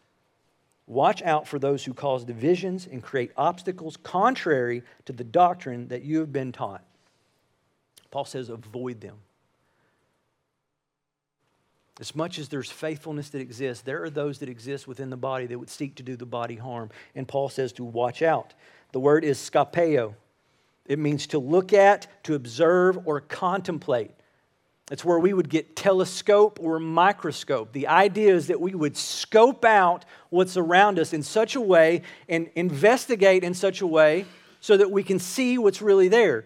Watch 0.87 1.23
out 1.23 1.49
for 1.49 1.59
those 1.59 1.85
who 1.85 1.93
cause 1.93 2.25
divisions 2.25 2.87
and 2.87 3.03
create 3.03 3.33
obstacles 3.37 3.97
contrary 3.97 4.83
to 5.07 5.13
the 5.13 5.25
doctrine 5.25 5.89
that 5.89 6.03
you 6.03 6.21
have 6.21 6.33
been 6.33 6.53
taught. 6.53 6.85
Paul 8.11 8.25
says, 8.25 8.49
avoid 8.49 9.01
them. 9.01 9.17
As 11.99 12.15
much 12.15 12.39
as 12.39 12.49
there's 12.49 12.71
faithfulness 12.71 13.31
that 13.31 13.41
exists, 13.41 13.83
there 13.83 14.03
are 14.05 14.11
those 14.11 14.39
that 14.41 14.49
exist 14.49 14.87
within 14.87 15.11
the 15.11 15.17
body 15.17 15.47
that 15.47 15.59
would 15.59 15.71
seek 15.71 15.95
to 15.97 16.03
do 16.03 16.15
the 16.15 16.27
body 16.27 16.57
harm. 16.57 16.91
And 17.15 17.27
Paul 17.27 17.49
says 17.49 17.73
to 17.75 17.85
watch 17.85 18.23
out. 18.23 18.55
The 18.93 19.01
word 19.01 19.25
is 19.25 19.39
skopeo. 19.39 20.15
It 20.85 20.99
means 20.99 21.27
to 21.29 21.39
look 21.39 21.73
at, 21.73 22.07
to 22.25 22.35
observe, 22.35 22.99
or 23.07 23.21
contemplate. 23.21 24.13
It's 24.91 25.05
where 25.05 25.19
we 25.19 25.33
would 25.33 25.49
get 25.49 25.75
telescope 25.75 26.61
or 26.63 26.79
microscope. 26.79 27.73
The 27.73 27.89
idea 27.89 28.35
is 28.35 28.47
that 28.47 28.61
we 28.61 28.75
would 28.75 28.97
scope 28.97 29.65
out 29.65 30.05
what's 30.31 30.57
around 30.57 31.01
us 31.01 31.13
in 31.13 31.25
such 31.25 31.57
a 31.57 31.61
way 31.61 32.03
and 32.29 32.49
investigate 32.55 33.43
in 33.43 33.53
such 33.53 33.81
a 33.81 33.87
way 33.87 34.27
so 34.61 34.77
that 34.77 34.91
we 34.91 35.03
can 35.03 35.19
see 35.19 35.59
what's 35.59 35.83
really 35.83 36.07
there. 36.07 36.45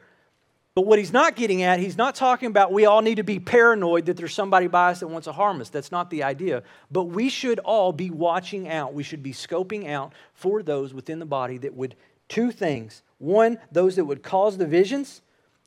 But 0.74 0.86
what 0.86 0.98
he's 0.98 1.12
not 1.12 1.36
getting 1.36 1.62
at, 1.62 1.80
he's 1.80 1.98
not 1.98 2.14
talking 2.14 2.46
about 2.46 2.72
we 2.72 2.86
all 2.86 3.02
need 3.02 3.16
to 3.16 3.22
be 3.22 3.40
paranoid 3.40 4.06
that 4.06 4.16
there's 4.16 4.32
somebody 4.32 4.68
by 4.68 4.92
us 4.92 5.00
that 5.00 5.08
wants 5.08 5.26
to 5.26 5.32
harm 5.32 5.60
us. 5.60 5.68
That's 5.68 5.92
not 5.92 6.08
the 6.08 6.22
idea. 6.22 6.62
But 6.90 7.04
we 7.04 7.28
should 7.28 7.58
all 7.58 7.92
be 7.92 8.08
watching 8.08 8.68
out. 8.68 8.94
We 8.94 9.02
should 9.02 9.22
be 9.22 9.32
scoping 9.32 9.86
out 9.86 10.14
for 10.32 10.62
those 10.62 10.94
within 10.94 11.18
the 11.18 11.26
body 11.26 11.58
that 11.58 11.74
would, 11.74 11.96
two 12.28 12.52
things. 12.52 13.02
One, 13.18 13.58
those 13.70 13.96
that 13.96 14.06
would 14.06 14.22
cause 14.22 14.56
divisions 14.56 15.20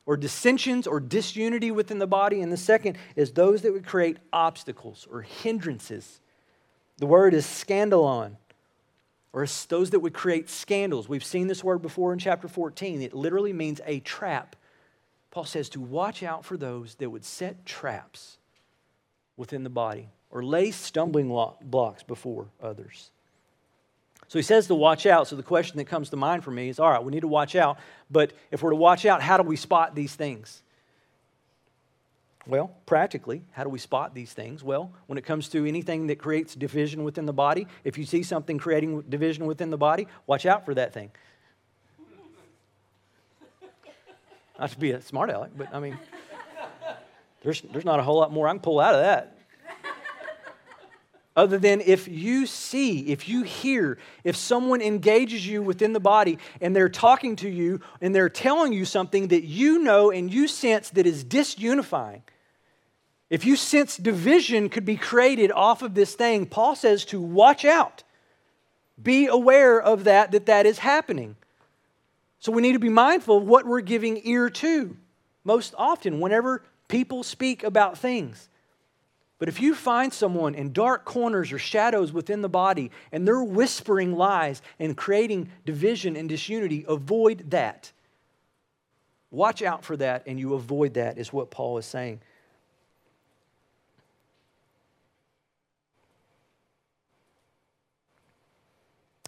or 0.06 0.16
dissensions 0.16 0.86
or 0.86 1.00
disunity 1.00 1.70
within 1.70 1.98
the 1.98 2.06
body. 2.06 2.40
And 2.40 2.52
the 2.52 2.56
second 2.56 2.98
is 3.16 3.32
those 3.32 3.62
that 3.62 3.72
would 3.72 3.86
create 3.86 4.18
obstacles 4.32 5.06
or 5.10 5.22
hindrances. 5.22 6.20
The 6.98 7.06
word 7.06 7.34
is 7.34 7.46
scandalon 7.46 8.36
or 9.32 9.46
those 9.68 9.90
that 9.90 10.00
would 10.00 10.14
create 10.14 10.48
scandals. 10.48 11.08
We've 11.08 11.24
seen 11.24 11.48
this 11.48 11.64
word 11.64 11.82
before 11.82 12.12
in 12.12 12.18
chapter 12.18 12.48
14. 12.48 13.02
It 13.02 13.14
literally 13.14 13.52
means 13.52 13.80
a 13.84 14.00
trap 14.00 14.56
Paul 15.34 15.44
says 15.44 15.68
to 15.70 15.80
watch 15.80 16.22
out 16.22 16.44
for 16.44 16.56
those 16.56 16.94
that 16.94 17.10
would 17.10 17.24
set 17.24 17.66
traps 17.66 18.38
within 19.36 19.64
the 19.64 19.68
body 19.68 20.10
or 20.30 20.44
lay 20.44 20.70
stumbling 20.70 21.26
blocks 21.60 22.04
before 22.04 22.46
others. 22.62 23.10
So 24.28 24.38
he 24.38 24.42
says 24.42 24.66
to 24.68 24.74
watch 24.74 25.06
out. 25.06 25.28
So 25.28 25.36
the 25.36 25.42
question 25.42 25.76
that 25.78 25.84
comes 25.84 26.10
to 26.10 26.16
mind 26.16 26.44
for 26.44 26.50
me 26.50 26.68
is 26.68 26.78
all 26.78 26.90
right, 26.90 27.02
we 27.02 27.12
need 27.12 27.20
to 27.20 27.28
watch 27.28 27.54
out, 27.54 27.78
but 28.10 28.32
if 28.50 28.62
we're 28.62 28.70
to 28.70 28.76
watch 28.76 29.06
out, 29.06 29.22
how 29.22 29.36
do 29.36 29.42
we 29.42 29.56
spot 29.56 29.94
these 29.94 30.14
things? 30.14 30.62
Well, 32.46 32.76
practically, 32.84 33.42
how 33.52 33.64
do 33.64 33.70
we 33.70 33.78
spot 33.78 34.14
these 34.14 34.32
things? 34.32 34.62
Well, 34.62 34.92
when 35.06 35.16
it 35.16 35.24
comes 35.24 35.48
to 35.50 35.64
anything 35.64 36.08
that 36.08 36.18
creates 36.18 36.54
division 36.54 37.02
within 37.02 37.24
the 37.24 37.32
body, 37.32 37.66
if 37.84 37.96
you 37.96 38.04
see 38.04 38.22
something 38.22 38.58
creating 38.58 39.00
division 39.02 39.46
within 39.46 39.70
the 39.70 39.78
body, 39.78 40.08
watch 40.26 40.44
out 40.44 40.66
for 40.66 40.74
that 40.74 40.92
thing. 40.92 41.10
Not 44.58 44.70
to 44.70 44.78
be 44.78 44.92
a 44.92 45.00
smart 45.00 45.30
aleck, 45.30 45.52
but 45.56 45.74
I 45.74 45.80
mean, 45.80 45.98
there's, 47.42 47.62
there's 47.62 47.84
not 47.84 47.98
a 47.98 48.02
whole 48.02 48.16
lot 48.16 48.30
more 48.30 48.46
I 48.46 48.52
can 48.52 48.60
pull 48.60 48.78
out 48.78 48.94
of 48.94 49.00
that. 49.00 49.33
Other 51.36 51.58
than 51.58 51.80
if 51.80 52.06
you 52.06 52.46
see, 52.46 53.00
if 53.08 53.28
you 53.28 53.42
hear, 53.42 53.98
if 54.22 54.36
someone 54.36 54.80
engages 54.80 55.44
you 55.46 55.62
within 55.62 55.92
the 55.92 56.00
body 56.00 56.38
and 56.60 56.76
they're 56.76 56.88
talking 56.88 57.34
to 57.36 57.48
you 57.48 57.80
and 58.00 58.14
they're 58.14 58.28
telling 58.28 58.72
you 58.72 58.84
something 58.84 59.28
that 59.28 59.42
you 59.42 59.80
know 59.80 60.12
and 60.12 60.32
you 60.32 60.46
sense 60.46 60.90
that 60.90 61.06
is 61.06 61.24
disunifying, 61.24 62.22
if 63.30 63.44
you 63.44 63.56
sense 63.56 63.96
division 63.96 64.68
could 64.68 64.84
be 64.84 64.96
created 64.96 65.50
off 65.50 65.82
of 65.82 65.94
this 65.94 66.14
thing, 66.14 66.46
Paul 66.46 66.76
says 66.76 67.04
to 67.06 67.20
watch 67.20 67.64
out. 67.64 68.04
Be 69.02 69.26
aware 69.26 69.80
of 69.80 70.04
that, 70.04 70.30
that 70.30 70.46
that 70.46 70.66
is 70.66 70.78
happening. 70.78 71.34
So 72.38 72.52
we 72.52 72.62
need 72.62 72.74
to 72.74 72.78
be 72.78 72.90
mindful 72.90 73.38
of 73.38 73.44
what 73.44 73.66
we're 73.66 73.80
giving 73.80 74.20
ear 74.24 74.50
to 74.50 74.96
most 75.42 75.74
often 75.76 76.20
whenever 76.20 76.62
people 76.86 77.24
speak 77.24 77.64
about 77.64 77.98
things. 77.98 78.48
But 79.38 79.48
if 79.48 79.60
you 79.60 79.74
find 79.74 80.12
someone 80.12 80.54
in 80.54 80.72
dark 80.72 81.04
corners 81.04 81.52
or 81.52 81.58
shadows 81.58 82.12
within 82.12 82.40
the 82.40 82.48
body 82.48 82.90
and 83.10 83.26
they're 83.26 83.42
whispering 83.42 84.14
lies 84.14 84.62
and 84.78 84.96
creating 84.96 85.50
division 85.66 86.16
and 86.16 86.28
disunity, 86.28 86.84
avoid 86.86 87.50
that. 87.50 87.92
Watch 89.30 89.62
out 89.62 89.84
for 89.84 89.96
that 89.96 90.22
and 90.26 90.38
you 90.38 90.54
avoid 90.54 90.94
that, 90.94 91.18
is 91.18 91.32
what 91.32 91.50
Paul 91.50 91.78
is 91.78 91.86
saying. 91.86 92.20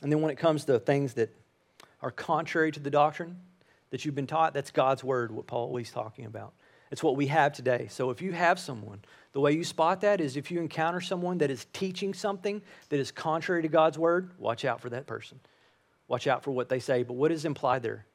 And 0.02 0.12
then 0.12 0.20
when 0.20 0.30
it 0.30 0.36
comes 0.36 0.64
to 0.66 0.78
things 0.78 1.14
that 1.14 1.34
are 2.00 2.12
contrary 2.12 2.70
to 2.70 2.78
the 2.78 2.90
doctrine 2.90 3.40
that 3.90 4.04
you've 4.04 4.14
been 4.14 4.28
taught, 4.28 4.54
that's 4.54 4.70
God's 4.70 5.02
word, 5.02 5.32
what 5.32 5.48
Paul 5.48 5.76
is 5.78 5.90
talking 5.90 6.26
about. 6.26 6.52
It's 6.90 7.02
what 7.02 7.16
we 7.16 7.26
have 7.26 7.52
today. 7.52 7.88
So 7.90 8.10
if 8.10 8.22
you 8.22 8.32
have 8.32 8.58
someone, 8.58 9.00
the 9.32 9.40
way 9.40 9.52
you 9.52 9.64
spot 9.64 10.02
that 10.02 10.20
is 10.20 10.36
if 10.36 10.50
you 10.50 10.60
encounter 10.60 11.00
someone 11.00 11.38
that 11.38 11.50
is 11.50 11.66
teaching 11.72 12.14
something 12.14 12.62
that 12.88 13.00
is 13.00 13.10
contrary 13.10 13.62
to 13.62 13.68
God's 13.68 13.98
word, 13.98 14.30
watch 14.38 14.64
out 14.64 14.80
for 14.80 14.90
that 14.90 15.06
person. 15.06 15.40
Watch 16.08 16.26
out 16.26 16.44
for 16.44 16.52
what 16.52 16.68
they 16.68 16.78
say. 16.78 17.02
But 17.02 17.14
what 17.14 17.32
is 17.32 17.44
implied 17.44 17.82
there? 17.82 18.06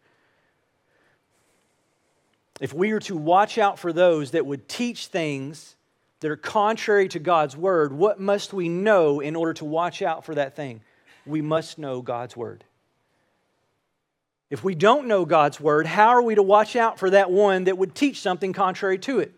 If 2.62 2.74
we 2.74 2.92
are 2.92 3.00
to 3.02 3.18
watch 3.18 3.58
out 3.58 3.80
for 3.80 3.92
those 3.92 4.32
that 4.32 4.46
would 4.46 4.70
teach 4.70 5.08
things 5.08 5.76
that 6.22 6.32
are 6.32 6.38
contrary 6.38 7.08
to 7.10 7.20
God's 7.20 7.58
word, 7.58 7.92
what 7.92 8.20
must 8.20 8.54
we 8.54 8.70
know 8.70 9.20
in 9.20 9.36
order 9.36 9.54
to 9.56 9.66
watch 9.66 10.02
out 10.02 10.24
for 10.24 10.36
that 10.36 10.56
thing? 10.56 10.82
We 11.26 11.42
must 11.42 11.78
know 11.78 12.02
God's 12.02 12.38
word. 12.38 12.64
If 14.52 14.66
we 14.66 14.76
don't 14.76 15.08
know 15.08 15.24
God's 15.24 15.62
word, 15.62 15.88
how 15.88 16.10
are 16.10 16.22
we 16.22 16.36
to 16.36 16.44
watch 16.44 16.76
out 16.76 17.00
for 17.00 17.10
that 17.10 17.32
one 17.32 17.64
that 17.64 17.78
would 17.78 17.96
teach 17.96 18.20
something 18.20 18.52
contrary 18.52 19.00
to 19.00 19.20
it? 19.20 19.34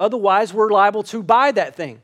Otherwise, 0.00 0.52
we're 0.52 0.68
liable 0.68 1.04
to 1.04 1.22
buy 1.22 1.52
that 1.52 1.76
thing. 1.76 2.02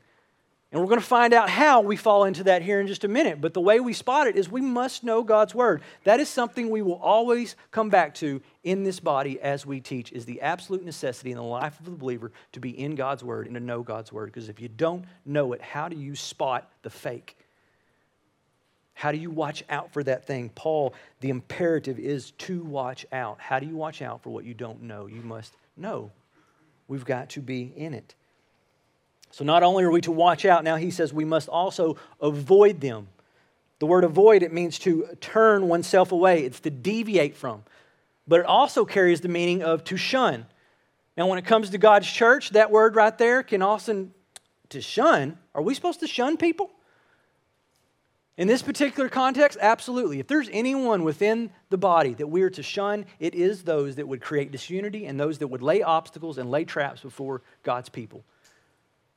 And 0.71 0.81
we're 0.81 0.89
going 0.89 1.01
to 1.01 1.07
find 1.07 1.33
out 1.35 1.51
how 1.51 1.81
we 1.81 1.97
fall 1.97 2.25
into 2.25 2.45
that 2.45 2.63
here 2.63 2.79
in 2.79 2.87
just 2.87 3.03
a 3.03 3.09
minute. 3.09 3.41
But 3.41 3.55
the 3.55 3.61
way 3.61 3.81
we 3.81 3.93
spot 3.93 4.29
it 4.29 4.37
is 4.37 4.49
we 4.49 4.61
must 4.61 5.03
know 5.03 5.25
God's 5.25 5.53
word. 5.53 5.83
That 6.05 6.21
is 6.21 6.29
something 6.29 6.71
we 6.71 6.83
will 6.83 7.01
always 7.01 7.57
come 7.73 7.89
back 7.89 8.15
to 8.17 8.41
in 8.63 8.85
this 8.85 9.01
body 9.01 9.41
as 9.41 9.67
we 9.67 9.81
teach 9.81 10.13
is 10.13 10.25
the 10.25 10.43
absolute 10.43 10.85
necessity 10.85 11.33
in 11.33 11.39
the 11.39 11.43
life 11.43 11.81
of 11.81 11.87
the 11.87 11.91
believer 11.91 12.31
to 12.53 12.61
be 12.61 12.79
in 12.79 12.95
God's 12.95 13.25
word 13.25 13.47
and 13.47 13.55
to 13.57 13.61
know 13.61 13.83
God's 13.83 14.13
word 14.13 14.27
because 14.27 14.49
if 14.49 14.61
you 14.61 14.69
don't 14.69 15.07
know 15.25 15.55
it, 15.55 15.63
how 15.63 15.89
do 15.89 15.97
you 15.97 16.15
spot 16.15 16.71
the 16.83 16.91
fake? 16.91 17.37
How 18.99 19.13
do 19.13 19.19
you 19.19 19.31
watch 19.31 19.63
out 19.71 19.93
for 19.93 20.03
that 20.03 20.27
thing? 20.27 20.51
Paul, 20.57 20.93
the 21.21 21.31
imperative 21.31 22.01
is 22.01 22.33
to 22.33 22.65
watch 22.65 23.07
out. 23.13 23.39
How 23.39 23.61
do 23.61 23.67
you 23.67 23.77
watch 23.77 24.03
out 24.03 24.25
for 24.25 24.31
what 24.31 24.45
you 24.45 24.55
don't 24.55 24.83
know? 24.83 25.07
You 25.07 25.23
must 25.23 25.53
know. 25.77 26.11
We've 26.89 27.05
got 27.05 27.29
to 27.31 27.41
be 27.41 27.73
in 27.77 27.95
it. 27.95 28.17
So, 29.31 29.45
not 29.45 29.63
only 29.63 29.85
are 29.85 29.91
we 29.93 30.01
to 30.01 30.11
watch 30.11 30.45
out, 30.45 30.65
now 30.65 30.75
he 30.75 30.91
says 30.91 31.13
we 31.13 31.25
must 31.25 31.49
also 31.49 31.97
avoid 32.21 32.81
them. 32.81 33.07
The 33.79 33.87
word 33.87 34.03
avoid, 34.03 34.43
it 34.43 34.53
means 34.53 34.81
to 34.81 35.07
turn 35.21 35.69
oneself 35.69 36.11
away, 36.11 36.43
it's 36.43 36.59
to 36.61 36.71
deviate 36.71 37.37
from. 37.37 37.63
But 38.27 38.41
it 38.41 38.47
also 38.47 38.85
carries 38.85 39.21
the 39.21 39.29
meaning 39.29 39.63
of 39.63 39.85
to 39.85 39.97
shun. 39.97 40.45
Now, 41.17 41.29
when 41.29 41.39
it 41.39 41.45
comes 41.45 41.71
to 41.71 41.79
God's 41.79 42.11
church, 42.11 42.51
that 42.51 42.73
word 42.73 42.97
right 42.97 43.17
there 43.17 43.45
can 43.45 43.63
also, 43.63 44.09
to 44.71 44.81
shun, 44.81 45.39
are 45.55 45.63
we 45.63 45.75
supposed 45.75 46.01
to 46.01 46.09
shun 46.09 46.37
people? 46.37 46.73
In 48.39 48.47
this 48.47 48.63
particular 48.63 49.09
context, 49.09 49.59
absolutely. 49.61 50.21
If 50.21 50.29
there's 50.29 50.49
anyone 50.53 51.03
within 51.03 51.51
the 51.71 51.77
body 51.77 52.15
that 52.15 52.29
we 52.29 52.43
are 52.43 52.51
to 52.51 52.63
shun, 52.63 53.05
it 53.19 53.35
is 53.35 53.65
those 53.65 53.97
that 53.97 54.07
would 54.07 54.21
create 54.21 54.53
disunity 54.53 55.07
and 55.07 55.19
those 55.19 55.39
that 55.39 55.49
would 55.49 55.61
lay 55.61 55.83
obstacles 55.83 56.39
and 56.39 56.49
lay 56.49 56.65
traps 56.65 57.01
before 57.01 57.43
God's 57.65 57.89
people. 57.89 58.23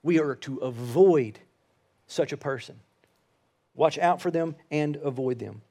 We 0.02 0.20
are 0.20 0.34
to 0.38 0.58
avoid 0.58 1.38
such 2.08 2.32
a 2.34 2.38
person. 2.38 2.80
Watch 3.76 4.00
out 4.00 4.24
for 4.24 4.32
them 4.32 4.56
and 4.72 4.96
avoid 4.98 5.38
them. 5.38 5.62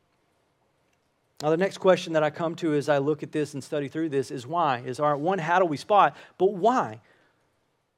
Now, 1.43 1.51
the 1.51 1.57
next 1.57 1.79
question 1.79 2.13
that 2.13 2.23
I 2.23 2.31
come 2.31 2.55
to 2.57 2.75
as 2.75 2.89
I 2.89 2.99
look 2.99 3.25
at 3.25 3.33
this 3.33 3.55
and 3.55 3.65
study 3.65 3.89
through 3.89 4.11
this 4.11 4.31
is 4.31 4.47
why? 4.47 4.79
Is 4.87 5.01
our 5.01 5.17
one, 5.17 5.41
how 5.41 5.59
do 5.59 5.65
we 5.65 5.77
spot? 5.77 6.17
But 6.39 6.53
why? 6.53 7.01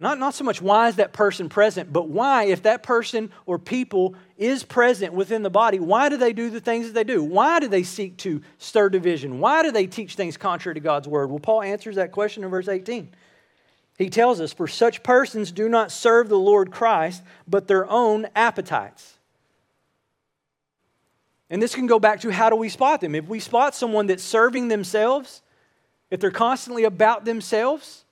Not, 0.02 0.18
not 0.18 0.34
so 0.34 0.42
much 0.42 0.60
why 0.60 0.88
is 0.88 0.96
that 0.96 1.12
person 1.12 1.48
present, 1.48 1.92
but 1.92 2.08
why, 2.08 2.46
if 2.46 2.64
that 2.64 2.82
person 2.82 3.30
or 3.46 3.56
people 3.56 4.16
is 4.36 4.64
present 4.64 5.12
within 5.12 5.44
the 5.44 5.48
body, 5.48 5.78
why 5.78 6.08
do 6.08 6.16
they 6.16 6.32
do 6.32 6.50
the 6.50 6.58
things 6.58 6.88
that 6.88 6.92
they 6.92 7.04
do? 7.04 7.22
Why 7.22 7.60
do 7.60 7.68
they 7.68 7.84
seek 7.84 8.16
to 8.18 8.42
stir 8.58 8.88
division? 8.88 9.38
Why 9.38 9.62
do 9.62 9.70
they 9.70 9.86
teach 9.86 10.16
things 10.16 10.36
contrary 10.36 10.74
to 10.74 10.80
God's 10.80 11.06
word? 11.06 11.30
Well, 11.30 11.38
Paul 11.38 11.62
answers 11.62 11.94
that 11.94 12.10
question 12.10 12.42
in 12.42 12.50
verse 12.50 12.66
18. 12.66 13.10
He 13.96 14.10
tells 14.10 14.40
us, 14.40 14.52
For 14.52 14.66
such 14.66 15.04
persons 15.04 15.52
do 15.52 15.68
not 15.68 15.92
serve 15.92 16.28
the 16.28 16.36
Lord 16.36 16.72
Christ, 16.72 17.22
but 17.46 17.68
their 17.68 17.88
own 17.88 18.26
appetites. 18.34 19.18
And 21.48 21.62
this 21.62 21.76
can 21.76 21.86
go 21.86 22.00
back 22.00 22.22
to 22.22 22.30
how 22.30 22.50
do 22.50 22.56
we 22.56 22.70
spot 22.70 23.02
them? 23.02 23.14
If 23.14 23.28
we 23.28 23.38
spot 23.38 23.76
someone 23.76 24.08
that's 24.08 24.24
serving 24.24 24.66
themselves, 24.66 25.42
if 26.10 26.18
they're 26.18 26.32
constantly 26.32 26.82
about 26.82 27.24
themselves, 27.24 28.04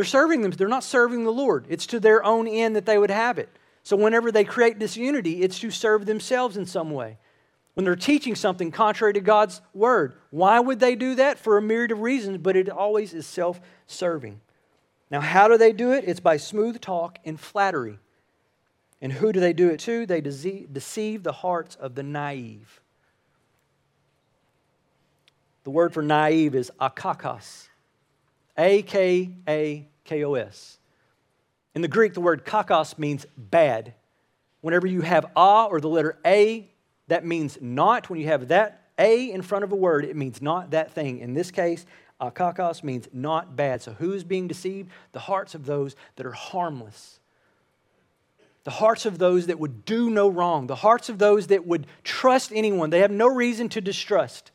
they're 0.00 0.04
serving 0.06 0.40
them. 0.40 0.50
They're 0.52 0.66
not 0.66 0.82
serving 0.82 1.24
the 1.24 1.30
Lord. 1.30 1.66
It's 1.68 1.84
to 1.88 2.00
their 2.00 2.24
own 2.24 2.48
end 2.48 2.74
that 2.74 2.86
they 2.86 2.96
would 2.96 3.10
have 3.10 3.36
it. 3.36 3.50
So 3.82 3.96
whenever 3.96 4.32
they 4.32 4.44
create 4.44 4.78
disunity, 4.78 5.42
it's 5.42 5.58
to 5.58 5.70
serve 5.70 6.06
themselves 6.06 6.56
in 6.56 6.64
some 6.64 6.90
way. 6.90 7.18
When 7.74 7.84
they're 7.84 7.96
teaching 7.96 8.34
something 8.34 8.70
contrary 8.70 9.12
to 9.12 9.20
God's 9.20 9.60
word, 9.74 10.14
why 10.30 10.58
would 10.58 10.80
they 10.80 10.94
do 10.94 11.16
that? 11.16 11.38
For 11.38 11.58
a 11.58 11.60
myriad 11.60 11.92
of 11.92 12.00
reasons, 12.00 12.38
but 12.38 12.56
it 12.56 12.70
always 12.70 13.12
is 13.12 13.26
self 13.26 13.60
serving. 13.86 14.40
Now, 15.10 15.20
how 15.20 15.48
do 15.48 15.58
they 15.58 15.74
do 15.74 15.92
it? 15.92 16.04
It's 16.06 16.18
by 16.18 16.38
smooth 16.38 16.80
talk 16.80 17.18
and 17.26 17.38
flattery. 17.38 17.98
And 19.02 19.12
who 19.12 19.34
do 19.34 19.40
they 19.40 19.52
do 19.52 19.68
it 19.68 19.80
to? 19.80 20.06
They 20.06 20.22
deceive 20.22 21.24
the 21.24 21.32
hearts 21.32 21.74
of 21.74 21.94
the 21.94 22.02
naive. 22.02 22.80
The 25.64 25.70
word 25.70 25.92
for 25.92 26.02
naive 26.02 26.54
is 26.54 26.72
akakos. 26.80 27.66
A 28.56 28.80
K 28.80 29.30
A 29.46 29.89
K 30.04 30.24
O 30.24 30.34
S. 30.34 30.78
In 31.74 31.82
the 31.82 31.88
Greek, 31.88 32.14
the 32.14 32.20
word 32.20 32.44
kakos 32.44 32.98
means 32.98 33.26
bad. 33.36 33.94
Whenever 34.60 34.86
you 34.86 35.00
have 35.02 35.26
a 35.36 35.66
or 35.70 35.80
the 35.80 35.88
letter 35.88 36.18
a, 36.24 36.68
that 37.08 37.24
means 37.24 37.58
not. 37.60 38.10
When 38.10 38.20
you 38.20 38.26
have 38.26 38.48
that 38.48 38.88
a 38.98 39.30
in 39.30 39.42
front 39.42 39.64
of 39.64 39.72
a 39.72 39.76
word, 39.76 40.04
it 40.04 40.16
means 40.16 40.42
not 40.42 40.72
that 40.72 40.92
thing. 40.92 41.18
In 41.18 41.34
this 41.34 41.50
case, 41.50 41.86
kakos 42.20 42.82
means 42.82 43.08
not 43.12 43.56
bad. 43.56 43.82
So 43.82 43.92
who 43.92 44.12
is 44.12 44.24
being 44.24 44.48
deceived? 44.48 44.90
The 45.12 45.20
hearts 45.20 45.54
of 45.54 45.64
those 45.64 45.96
that 46.16 46.26
are 46.26 46.32
harmless 46.32 47.20
the 48.64 48.70
hearts 48.70 49.06
of 49.06 49.18
those 49.18 49.46
that 49.46 49.58
would 49.58 49.84
do 49.84 50.10
no 50.10 50.28
wrong, 50.28 50.66
the 50.66 50.76
hearts 50.76 51.08
of 51.08 51.18
those 51.18 51.46
that 51.48 51.66
would 51.66 51.86
trust 52.04 52.52
anyone. 52.54 52.90
They 52.90 53.00
have 53.00 53.10
no 53.10 53.26
reason 53.26 53.68
to 53.70 53.80
distrust. 53.80 54.50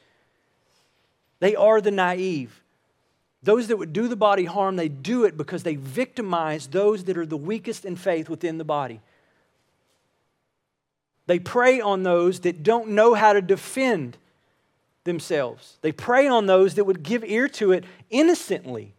They 1.39 1.55
are 1.55 1.81
the 1.81 1.91
naive. 1.91 2.61
Those 3.45 3.67
that 3.67 3.77
would 3.77 3.93
do 3.93 4.07
the 4.07 4.15
body 4.15 4.45
harm, 4.45 4.75
they 4.75 4.89
do 4.89 5.23
it 5.23 5.37
because 5.37 5.61
they 5.61 5.75
victimize 5.75 6.65
those 6.65 7.03
that 7.03 7.15
are 7.15 7.27
the 7.27 7.37
weakest 7.37 7.85
in 7.85 7.95
faith 7.95 8.27
within 8.27 8.57
the 8.57 8.63
body. 8.63 9.01
They 11.27 11.37
prey 11.37 11.79
on 11.79 12.01
those 12.01 12.39
that 12.39 12.63
don't 12.63 12.89
know 12.89 13.13
how 13.13 13.33
to 13.33 13.43
defend 13.43 14.17
themselves. 15.03 15.77
They 15.81 15.91
prey 15.91 16.27
on 16.27 16.47
those 16.47 16.73
that 16.73 16.85
would 16.85 17.03
give 17.03 17.23
ear 17.23 17.47
to 17.49 17.71
it 17.71 17.83
innocently. 18.09 18.95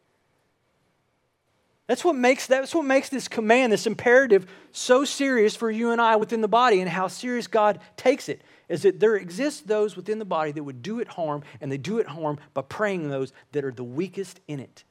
That's 1.88 2.04
what 2.04 2.14
makes 2.14 2.46
that's 2.46 2.72
what 2.72 2.85
makes 2.85 3.09
this 3.09 3.26
command, 3.26 3.72
this 3.72 3.87
imperative 3.87 4.46
so 4.70 5.04
serious 5.04 5.56
for 5.56 5.72
you 5.72 5.90
and 5.90 6.00
I 6.00 6.14
within 6.14 6.40
the 6.40 6.48
body 6.48 6.80
and 6.80 6.88
how 6.88 7.09
serious 7.09 7.48
God 7.48 7.80
takes 7.96 8.28
it 8.28 8.42
is 8.68 8.83
that 8.83 9.00
there 9.00 9.16
exist 9.16 9.68
those 9.68 9.96
within 9.96 10.18
the 10.18 10.24
body 10.24 10.52
that 10.52 10.62
would 10.62 10.83
do 10.83 10.98
it 10.98 11.09
harm 11.09 11.42
and 11.61 11.70
they 11.70 11.79
do 11.79 11.98
it 11.98 12.07
harm 12.07 12.38
by 12.52 12.62
preying 12.62 13.09
those 13.09 13.33
that 13.52 13.64
are 13.64 13.72
the 13.72 13.85
weakest 13.85 14.40
in 14.48 14.61
it. 14.61 14.85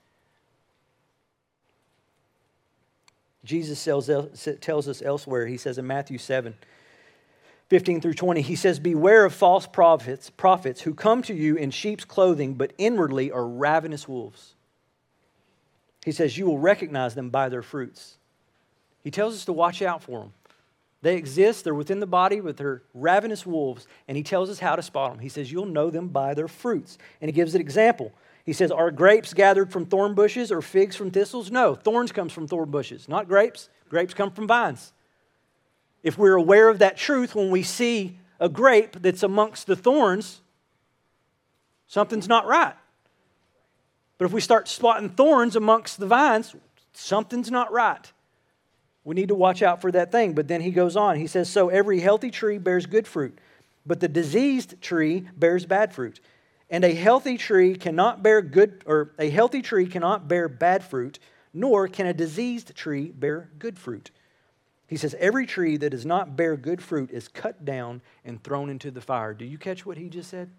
Jesus 3.44 3.84
tells, 3.84 4.10
us 4.10 5.02
elsewhere, 5.04 5.46
he 5.46 5.58
says 5.58 5.78
in 5.78 5.86
Matthew 5.86 6.18
7, 6.18 6.56
15 7.70 8.02
through 8.02 8.14
20, 8.14 8.42
he 8.42 8.56
says, 8.56 8.80
Beware 8.80 9.26
of 9.26 9.34
false 9.34 9.68
prophets, 9.68 10.30
prophets 10.30 10.82
who 10.82 10.94
come 10.94 11.22
to 11.24 11.34
you 11.34 11.56
in 11.56 11.72
sheep's 11.72 12.06
clothing, 12.06 12.56
but 12.56 12.74
inwardly 12.78 13.32
are 13.32 13.48
ravenous 13.48 14.08
wolves. 14.08 14.56
He 16.04 16.12
says, 16.12 16.38
You 16.38 16.46
will 16.46 16.60
recognize 16.60 17.16
them 17.16 17.30
by 17.30 17.50
their 17.50 17.64
fruits. 17.64 18.18
He 19.04 19.12
tells 19.12 19.36
us 19.36 19.46
to 19.46 19.54
watch 19.54 19.82
out 19.82 20.04
for 20.04 20.20
them. 20.20 20.34
They 21.06 21.18
exist, 21.18 21.64
they're 21.64 21.76
within 21.76 22.00
the 22.00 22.08
body, 22.08 22.40
but 22.40 22.58
they're 22.58 22.82
ravenous 22.96 23.46
wolves, 23.46 23.86
and 24.08 24.18
he 24.18 24.24
tells 24.24 24.50
us 24.50 24.58
how 24.58 24.76
to 24.76 24.82
spot 24.82 25.12
them. 25.12 25.20
He 25.20 25.30
says, 25.30 25.52
You'll 25.52 25.68
know 25.68 25.92
them 25.92 26.08
by 26.08 26.34
their 26.34 26.48
fruits. 26.48 26.98
And 27.22 27.30
he 27.30 27.32
gives 27.32 27.54
an 27.54 27.62
example. 27.62 28.12
He 28.44 28.54
says, 28.54 28.72
Are 28.72 28.90
grapes 28.90 29.32
gathered 29.32 29.72
from 29.72 29.86
thorn 29.86 30.16
bushes 30.16 30.52
or 30.52 30.64
figs 30.64 30.96
from 30.96 31.12
thistles? 31.12 31.52
No, 31.52 31.76
thorns 31.76 32.12
comes 32.12 32.34
from 32.34 32.48
thorn 32.48 32.72
bushes, 32.72 33.08
not 33.08 33.28
grapes. 33.28 33.70
Grapes 33.88 34.16
come 34.16 34.32
from 34.32 34.48
vines. 34.48 34.94
If 36.02 36.18
we're 36.18 36.34
aware 36.34 36.70
of 36.70 36.80
that 36.80 36.98
truth 36.98 37.36
when 37.36 37.52
we 37.52 37.62
see 37.62 38.18
a 38.40 38.50
grape 38.50 39.00
that's 39.00 39.22
amongst 39.22 39.68
the 39.68 39.76
thorns, 39.76 40.42
something's 41.86 42.28
not 42.28 42.48
right. 42.48 42.74
But 44.18 44.26
if 44.26 44.34
we 44.34 44.42
start 44.42 44.68
spotting 44.68 45.10
thorns 45.10 45.56
amongst 45.56 46.00
the 46.00 46.08
vines, 46.08 46.56
something's 46.94 47.52
not 47.52 47.72
right. 47.72 48.12
We 49.06 49.16
need 49.16 49.30
to 49.30 49.36
watch 49.36 49.62
out 49.62 49.82
for 49.82 49.92
that 49.92 50.12
thing. 50.12 50.34
But 50.34 50.50
then 50.50 50.60
he 50.60 50.72
goes 50.72 50.98
on. 50.98 51.16
He 51.16 51.28
says, 51.28 51.48
So 51.48 51.70
every 51.70 52.02
healthy 52.02 52.32
tree 52.32 52.58
bears 52.58 52.86
good 52.88 53.08
fruit, 53.08 53.38
but 53.86 54.02
the 54.02 54.10
diseased 54.10 54.82
tree 54.82 55.30
bears 55.38 55.66
bad 55.66 55.94
fruit. 55.94 56.20
And 56.70 56.84
a 56.84 56.94
healthy 56.94 57.38
tree 57.38 57.76
cannot 57.76 58.24
bear 58.24 58.42
good, 58.42 58.84
or 58.88 59.14
a 59.20 59.30
healthy 59.30 59.62
tree 59.62 59.86
cannot 59.86 60.28
bear 60.28 60.50
bad 60.50 60.84
fruit, 60.84 61.20
nor 61.54 61.88
can 61.88 62.08
a 62.08 62.14
diseased 62.14 62.76
tree 62.76 63.12
bear 63.12 63.52
good 63.60 63.78
fruit. 63.78 64.10
He 64.88 64.98
says, 64.98 65.16
Every 65.20 65.46
tree 65.46 65.78
that 65.78 65.92
does 65.92 66.06
not 66.06 66.36
bear 66.36 66.58
good 66.58 66.82
fruit 66.82 67.12
is 67.12 67.28
cut 67.28 67.64
down 67.64 68.02
and 68.26 68.44
thrown 68.44 68.72
into 68.72 68.90
the 68.90 69.02
fire. 69.02 69.36
Do 69.36 69.46
you 69.46 69.60
catch 69.60 69.86
what 69.86 69.98
he 69.98 70.10
just 70.10 70.32
said? 70.32 70.50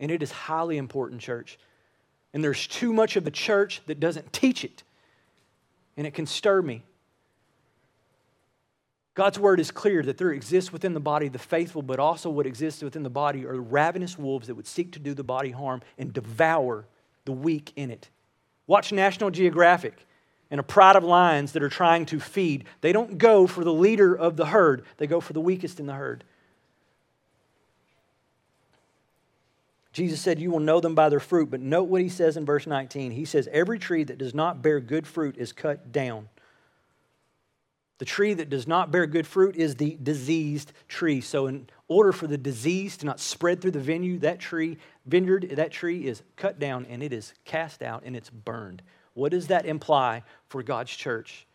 And 0.00 0.10
it 0.10 0.22
is 0.22 0.32
highly 0.32 0.78
important, 0.78 1.20
church, 1.20 1.58
and 2.32 2.42
there's 2.42 2.66
too 2.66 2.92
much 2.92 3.16
of 3.16 3.24
the 3.24 3.30
church 3.30 3.82
that 3.86 4.00
doesn't 4.00 4.32
teach 4.32 4.64
it. 4.64 4.82
And 5.96 6.06
it 6.06 6.14
can 6.14 6.26
stir 6.26 6.62
me. 6.62 6.82
God's 9.14 9.38
word 9.38 9.60
is 9.60 9.70
clear 9.70 10.02
that 10.02 10.18
there 10.18 10.32
exists 10.32 10.72
within 10.72 10.92
the 10.92 11.00
body 11.00 11.28
the 11.28 11.38
faithful, 11.38 11.82
but 11.82 12.00
also 12.00 12.28
what 12.28 12.46
exists 12.46 12.82
within 12.82 13.04
the 13.04 13.10
body 13.10 13.46
are 13.46 13.60
ravenous 13.60 14.18
wolves 14.18 14.48
that 14.48 14.56
would 14.56 14.66
seek 14.66 14.92
to 14.92 14.98
do 14.98 15.14
the 15.14 15.22
body 15.22 15.52
harm 15.52 15.82
and 15.96 16.12
devour 16.12 16.84
the 17.24 17.32
weak 17.32 17.72
in 17.76 17.90
it. 17.90 18.08
Watch 18.66 18.92
National 18.92 19.30
Geographic 19.30 20.06
and 20.50 20.58
a 20.58 20.64
pride 20.64 20.96
of 20.96 21.04
lions 21.04 21.52
that 21.52 21.62
are 21.62 21.68
trying 21.68 22.06
to 22.06 22.18
feed. 22.18 22.64
They 22.80 22.92
don't 22.92 23.16
go 23.16 23.46
for 23.46 23.62
the 23.62 23.72
leader 23.72 24.14
of 24.14 24.36
the 24.36 24.46
herd, 24.46 24.84
they 24.96 25.06
go 25.06 25.20
for 25.20 25.32
the 25.32 25.40
weakest 25.40 25.78
in 25.78 25.86
the 25.86 25.94
herd. 25.94 26.24
Jesus 29.92 30.20
said, 30.20 30.40
You 30.40 30.50
will 30.50 30.60
know 30.60 30.80
them 30.80 30.96
by 30.96 31.08
their 31.08 31.20
fruit. 31.20 31.50
But 31.52 31.60
note 31.60 31.84
what 31.84 32.02
he 32.02 32.08
says 32.08 32.36
in 32.36 32.44
verse 32.44 32.66
19. 32.66 33.12
He 33.12 33.24
says, 33.24 33.48
Every 33.52 33.78
tree 33.78 34.02
that 34.02 34.18
does 34.18 34.34
not 34.34 34.60
bear 34.60 34.80
good 34.80 35.06
fruit 35.06 35.36
is 35.38 35.52
cut 35.52 35.92
down. 35.92 36.28
The 37.98 38.04
tree 38.04 38.34
that 38.34 38.50
does 38.50 38.66
not 38.66 38.90
bear 38.90 39.06
good 39.06 39.26
fruit 39.26 39.56
is 39.56 39.76
the 39.76 39.96
diseased 40.02 40.72
tree. 40.88 41.20
So, 41.20 41.46
in 41.46 41.68
order 41.86 42.12
for 42.12 42.26
the 42.26 42.38
disease 42.38 42.96
to 42.98 43.06
not 43.06 43.20
spread 43.20 43.60
through 43.60 43.70
the 43.70 43.80
venue, 43.80 44.18
that 44.18 44.40
tree, 44.40 44.78
vineyard, 45.06 45.52
that 45.52 45.70
tree 45.70 46.06
is 46.06 46.22
cut 46.36 46.58
down 46.58 46.86
and 46.86 47.02
it 47.02 47.12
is 47.12 47.34
cast 47.44 47.82
out 47.82 48.02
and 48.04 48.16
it's 48.16 48.30
burned. 48.30 48.82
What 49.14 49.30
does 49.30 49.46
that 49.46 49.64
imply 49.64 50.24
for 50.48 50.62
God's 50.62 50.90
church? 50.90 51.46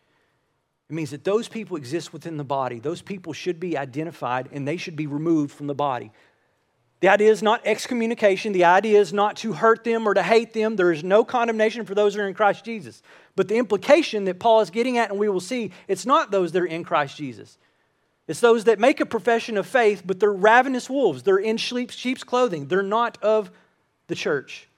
It 0.88 0.94
means 0.94 1.10
that 1.10 1.24
those 1.24 1.46
people 1.46 1.76
exist 1.76 2.12
within 2.12 2.36
the 2.36 2.44
body. 2.44 2.80
Those 2.80 3.02
people 3.02 3.32
should 3.32 3.60
be 3.60 3.76
identified 3.76 4.48
and 4.50 4.66
they 4.66 4.76
should 4.76 4.96
be 4.96 5.06
removed 5.06 5.52
from 5.52 5.66
the 5.66 5.74
body. 5.74 6.10
The 7.00 7.08
idea 7.08 7.30
is 7.30 7.42
not 7.42 7.62
excommunication. 7.64 8.52
The 8.52 8.64
idea 8.64 9.00
is 9.00 9.12
not 9.12 9.36
to 9.38 9.54
hurt 9.54 9.84
them 9.84 10.06
or 10.06 10.12
to 10.12 10.22
hate 10.22 10.52
them. 10.52 10.76
There 10.76 10.92
is 10.92 11.02
no 11.02 11.24
condemnation 11.24 11.86
for 11.86 11.94
those 11.94 12.14
who 12.14 12.20
are 12.20 12.28
in 12.28 12.34
Christ 12.34 12.64
Jesus. 12.64 13.02
But 13.36 13.48
the 13.48 13.56
implication 13.56 14.24
that 14.26 14.38
Paul 14.38 14.60
is 14.60 14.68
getting 14.68 14.98
at, 14.98 15.10
and 15.10 15.18
we 15.18 15.28
will 15.28 15.40
see, 15.40 15.72
it's 15.88 16.04
not 16.04 16.30
those 16.30 16.52
that 16.52 16.62
are 16.62 16.66
in 16.66 16.84
Christ 16.84 17.16
Jesus. 17.16 17.56
It's 18.28 18.40
those 18.40 18.64
that 18.64 18.78
make 18.78 19.00
a 19.00 19.06
profession 19.06 19.56
of 19.56 19.66
faith, 19.66 20.02
but 20.04 20.20
they're 20.20 20.32
ravenous 20.32 20.90
wolves. 20.90 21.22
They're 21.22 21.38
in 21.38 21.56
sheep's 21.56 22.22
clothing. 22.22 22.68
They're 22.68 22.82
not 22.82 23.16
of 23.22 23.50
the 24.06 24.14
church, 24.14 24.68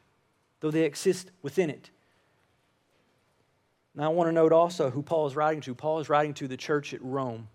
though 0.61 0.70
they 0.70 0.85
exist 0.85 1.30
within 1.42 1.70
it. 1.70 1.90
Now, 3.94 4.04
I 4.04 4.08
want 4.08 4.28
to 4.28 4.32
note 4.32 4.52
also 4.52 4.90
who 4.90 5.02
Paul 5.02 5.26
is 5.26 5.37
writing 5.37 5.61
to. 5.62 5.74
Paul 5.74 5.98
is 5.98 6.08
writing 6.08 6.35
to 6.35 6.48
the 6.48 6.56
church 6.56 6.94
at 6.94 7.02
Rome. 7.02 7.48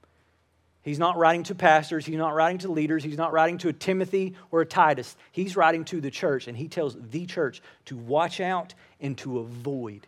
He's 0.83 0.99
not 0.99 1.17
writing 1.17 1.43
to 1.43 1.55
pastors, 1.55 2.05
he's 2.05 2.17
not 2.17 2.33
writing 2.33 2.59
to 2.59 2.71
leaders, 2.71 3.03
he's 3.03 3.17
not 3.17 3.33
writing 3.33 3.57
to 3.59 3.67
a 3.67 3.73
Timothy 3.73 4.35
or 4.51 4.61
a 4.61 4.65
Titus. 4.65 5.17
He's 5.31 5.57
writing 5.57 5.83
to 5.85 5.99
the 5.99 6.11
church, 6.11 6.47
and 6.47 6.57
he 6.57 6.67
tells 6.69 6.95
the 7.11 7.25
church 7.25 7.61
to 7.85 7.97
watch 7.97 8.39
out 8.39 8.73
and 9.01 9.17
to 9.19 9.39
avoid. 9.39 10.07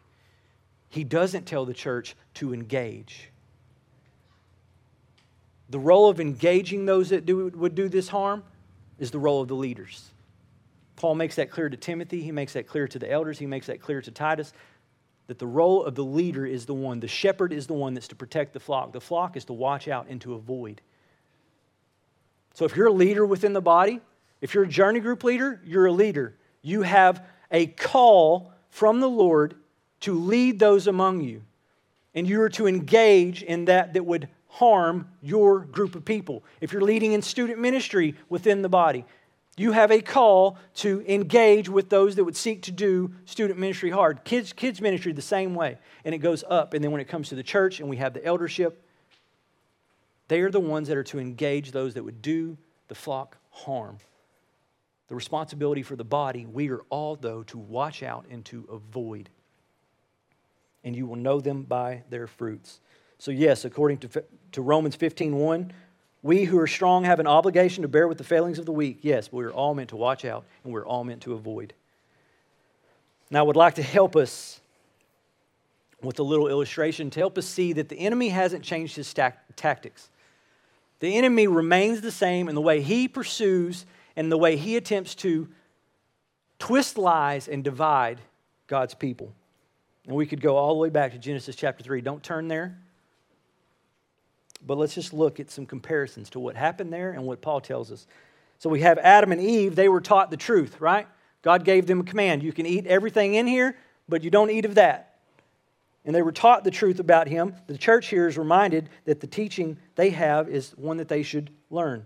He 0.90 1.04
doesn't 1.04 1.46
tell 1.46 1.66
the 1.66 1.74
church 1.74 2.16
to 2.36 2.54
engage. 2.54 3.30
The 5.70 5.80
role 5.80 6.10
of 6.10 6.20
engaging 6.20 6.86
those 6.86 7.10
that 7.10 7.26
do, 7.26 7.48
would 7.48 7.76
do 7.76 7.90
this 7.90 8.08
harm 8.08 8.44
is 8.98 9.12
the 9.12 9.20
role 9.20 9.42
of 9.42 9.48
the 9.48 9.56
leaders. 9.56 10.10
Paul 10.96 11.16
makes 11.16 11.36
that 11.36 11.52
clear 11.52 11.70
to 11.70 11.78
Timothy, 11.78 12.22
he 12.22 12.32
makes 12.32 12.54
that 12.54 12.68
clear 12.68 12.88
to 12.88 13.00
the 13.00 13.10
elders, 13.10 13.38
he 13.38 13.46
makes 13.46 13.68
that 13.68 13.82
clear 13.82 14.02
to 14.02 14.12
Titus 14.12 14.54
that 15.30 15.40
the 15.40 15.48
role 15.48 15.84
of 15.84 15.96
the 15.96 16.04
leader 16.04 16.46
is 16.46 16.66
the 16.66 16.74
one, 16.74 17.00
the 17.00 17.08
shepherd 17.08 17.54
is 17.54 17.68
the 17.68 17.74
one 17.74 17.94
that's 17.94 18.08
to 18.10 18.16
protect 18.16 18.52
the 18.52 18.60
flock. 18.60 18.92
The 18.92 19.00
flock 19.00 19.38
is 19.38 19.46
to 19.46 19.54
watch 19.54 19.88
out 19.88 20.08
and 20.10 20.20
to 20.22 20.34
avoid. 20.34 20.82
So 22.56 22.66
if 22.66 22.76
you're 22.76 22.88
a 22.88 22.92
leader 22.92 23.26
within 23.26 23.54
the 23.54 23.62
body, 23.62 24.02
if 24.42 24.54
you're 24.54 24.64
a 24.64 24.68
journey 24.68 25.00
group 25.00 25.24
leader, 25.24 25.62
you're 25.64 25.86
a 25.86 25.92
leader. 25.92 26.36
You 26.64 26.82
have 26.82 27.24
a 27.52 27.68
call 27.68 28.52
from 28.70 29.00
the 29.00 29.10
Lord 29.10 29.56
to 30.02 30.14
lead 30.14 30.58
those 30.58 30.88
among 30.88 31.22
you. 31.22 31.44
And 32.16 32.28
you 32.28 32.42
are 32.42 32.50
to 32.50 32.68
engage 32.68 33.44
in 33.44 33.66
that 33.66 33.94
that 33.94 34.06
would 34.06 34.30
harm 34.48 35.08
your 35.22 35.60
group 35.60 35.94
of 35.94 36.04
people. 36.04 36.44
If 36.60 36.74
you're 36.74 36.82
leading 36.82 37.14
in 37.14 37.22
student 37.22 37.60
ministry 37.60 38.16
within 38.30 38.64
the 38.64 38.70
body, 38.70 39.06
you 39.60 39.74
have 39.74 39.92
a 39.92 40.02
call 40.02 40.58
to 40.76 41.04
engage 41.06 41.68
with 41.68 41.90
those 41.90 42.16
that 42.16 42.24
would 42.24 42.38
seek 42.38 42.62
to 42.64 42.72
do 42.72 43.14
student 43.26 43.60
ministry 43.60 43.90
hard. 43.90 44.24
Kids, 44.24 44.54
kids 44.54 44.80
ministry 44.80 45.12
the 45.12 45.22
same 45.22 45.54
way, 45.54 45.78
and 46.06 46.16
it 46.16 46.20
goes 46.20 46.46
up. 46.50 46.74
And 46.74 46.82
then 46.82 46.92
when 46.92 47.02
it 47.02 47.10
comes 47.10 47.30
to 47.30 47.36
the 47.36 47.44
church 47.44 47.82
and 47.82 47.90
we 47.90 47.98
have 47.98 48.14
the 48.14 48.24
eldership, 48.26 48.82
they 50.30 50.40
are 50.42 50.50
the 50.50 50.62
ones 50.62 50.88
that 50.88 50.96
are 50.96 51.04
to 51.04 51.20
engage 51.20 51.72
those 51.72 51.96
that 51.96 52.04
would 52.04 52.22
do 52.22 52.58
the 52.88 52.96
flock 52.96 53.38
harm. 53.52 53.98
The 55.10 55.16
responsibility 55.16 55.84
for 55.84 55.98
the 55.98 56.06
body, 56.06 56.46
we 56.46 56.70
are 56.70 56.82
all, 56.90 57.18
though, 57.18 57.44
to 57.44 57.58
watch 57.58 58.02
out 58.02 58.28
and 58.30 58.46
to 58.46 58.66
avoid. 58.72 59.28
And 60.86 60.96
you 60.96 61.06
will 61.06 61.18
know 61.18 61.42
them 61.42 61.64
by 61.64 62.04
their 62.10 62.28
fruits. 62.28 62.80
So, 63.18 63.32
yes, 63.32 63.66
according 63.66 63.98
to, 63.98 64.24
to 64.54 64.62
Romans 64.62 64.96
15 64.96 65.36
1, 65.36 65.74
we 66.22 66.44
who 66.44 66.60
are 66.60 66.68
strong 66.68 67.06
have 67.06 67.20
an 67.20 67.28
obligation 67.28 67.82
to 67.84 67.88
bear 67.88 68.08
with 68.08 68.18
the 68.18 68.24
failings 68.24 68.60
of 68.60 68.66
the 68.66 68.72
weak. 68.72 69.00
Yes, 69.02 69.30
but 69.30 69.38
we're 69.38 69.52
all 69.52 69.74
meant 69.74 69.90
to 69.90 69.96
watch 69.96 70.26
out 70.26 70.46
and 70.64 70.74
we're 70.74 70.86
all 70.86 71.04
meant 71.04 71.22
to 71.22 71.34
avoid. 71.34 71.74
Now, 73.32 73.40
I 73.40 73.44
would 73.44 73.56
like 73.56 73.76
to 73.76 73.84
help 73.84 74.16
us 74.16 74.60
with 76.02 76.20
a 76.20 76.24
little 76.24 76.48
illustration 76.48 77.10
to 77.12 77.20
help 77.20 77.38
us 77.38 77.46
see 77.46 77.74
that 77.74 77.90
the 77.90 78.00
enemy 78.00 78.30
hasn't 78.30 78.64
changed 78.64 78.96
his 78.96 79.14
tactics. 79.14 80.10
The 81.00 81.16
enemy 81.16 81.48
remains 81.48 82.02
the 82.02 82.12
same 82.12 82.50
in 82.50 82.56
the 82.56 82.62
way 82.62 82.82
he 82.82 83.08
pursues 83.08 83.86
and 84.16 84.32
the 84.32 84.38
way 84.38 84.58
he 84.58 84.76
attempts 84.76 85.16
to 85.16 85.48
twist 86.58 86.98
lies 86.98 87.48
and 87.48 87.64
divide 87.64 88.20
God's 88.68 88.94
people. 88.94 89.34
And 90.06 90.16
we 90.16 90.26
could 90.26 90.42
go 90.42 90.58
all 90.58 90.74
the 90.74 90.80
way 90.80 90.90
back 90.90 91.12
to 91.12 91.18
Genesis 91.18 91.56
chapter 91.56 91.84
3. 91.84 92.02
Don't 92.02 92.24
turn 92.24 92.48
there. 92.48 92.78
But 94.66 94.78
let's 94.78 94.96
just 94.96 95.14
look 95.14 95.40
at 95.40 95.50
some 95.50 95.66
comparisons 95.66 96.30
to 96.32 96.40
what 96.40 96.56
happened 96.56 96.92
there 96.92 97.12
and 97.12 97.24
what 97.26 97.42
Paul 97.42 97.62
tells 97.62 97.92
us. 97.92 98.06
So 98.58 98.70
we 98.70 98.82
have 98.82 98.98
Adam 98.98 99.32
and 99.32 99.42
Eve, 99.42 99.76
they 99.76 99.88
were 99.88 100.02
taught 100.02 100.32
the 100.32 100.38
truth, 100.38 100.82
right? 100.82 101.08
God 101.42 101.64
gave 101.64 101.88
them 101.88 102.02
a 102.02 102.04
command. 102.04 102.44
You 102.44 102.52
can 102.52 102.66
eat 102.66 102.86
everything 102.86 103.36
in 103.36 103.48
here, 103.48 103.78
but 104.10 104.24
you 104.24 104.30
don't 104.30 104.50
eat 104.50 104.66
of 104.66 104.76
that. 104.76 105.16
And 106.04 106.14
they 106.14 106.22
were 106.22 106.32
taught 106.32 106.64
the 106.64 106.72
truth 106.72 107.00
about 107.00 107.28
him. 107.28 107.56
The 107.68 107.78
church 107.78 108.08
here 108.08 108.28
is 108.28 108.38
reminded 108.38 108.90
that 109.06 109.22
the 109.22 109.28
teaching 109.28 109.78
they 109.96 110.10
have 110.10 110.50
is 110.50 110.72
one 110.72 110.98
that 110.98 111.08
they 111.08 111.24
should 111.24 111.52
learn. 111.70 112.06